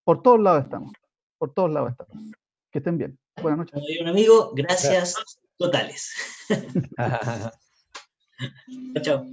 por 0.05 0.21
todos 0.21 0.39
lados 0.39 0.63
estamos, 0.63 0.93
por 1.37 1.53
todos 1.53 1.71
lados 1.71 1.91
estamos. 1.91 2.38
Que 2.71 2.79
estén 2.79 2.97
bien. 2.97 3.17
Buenas 3.41 3.59
noches. 3.59 3.81
Un 4.01 4.07
amigo, 4.07 4.51
gracias 4.53 5.15
totales. 5.57 6.13
chao. 8.93 9.01
chao. 9.01 9.25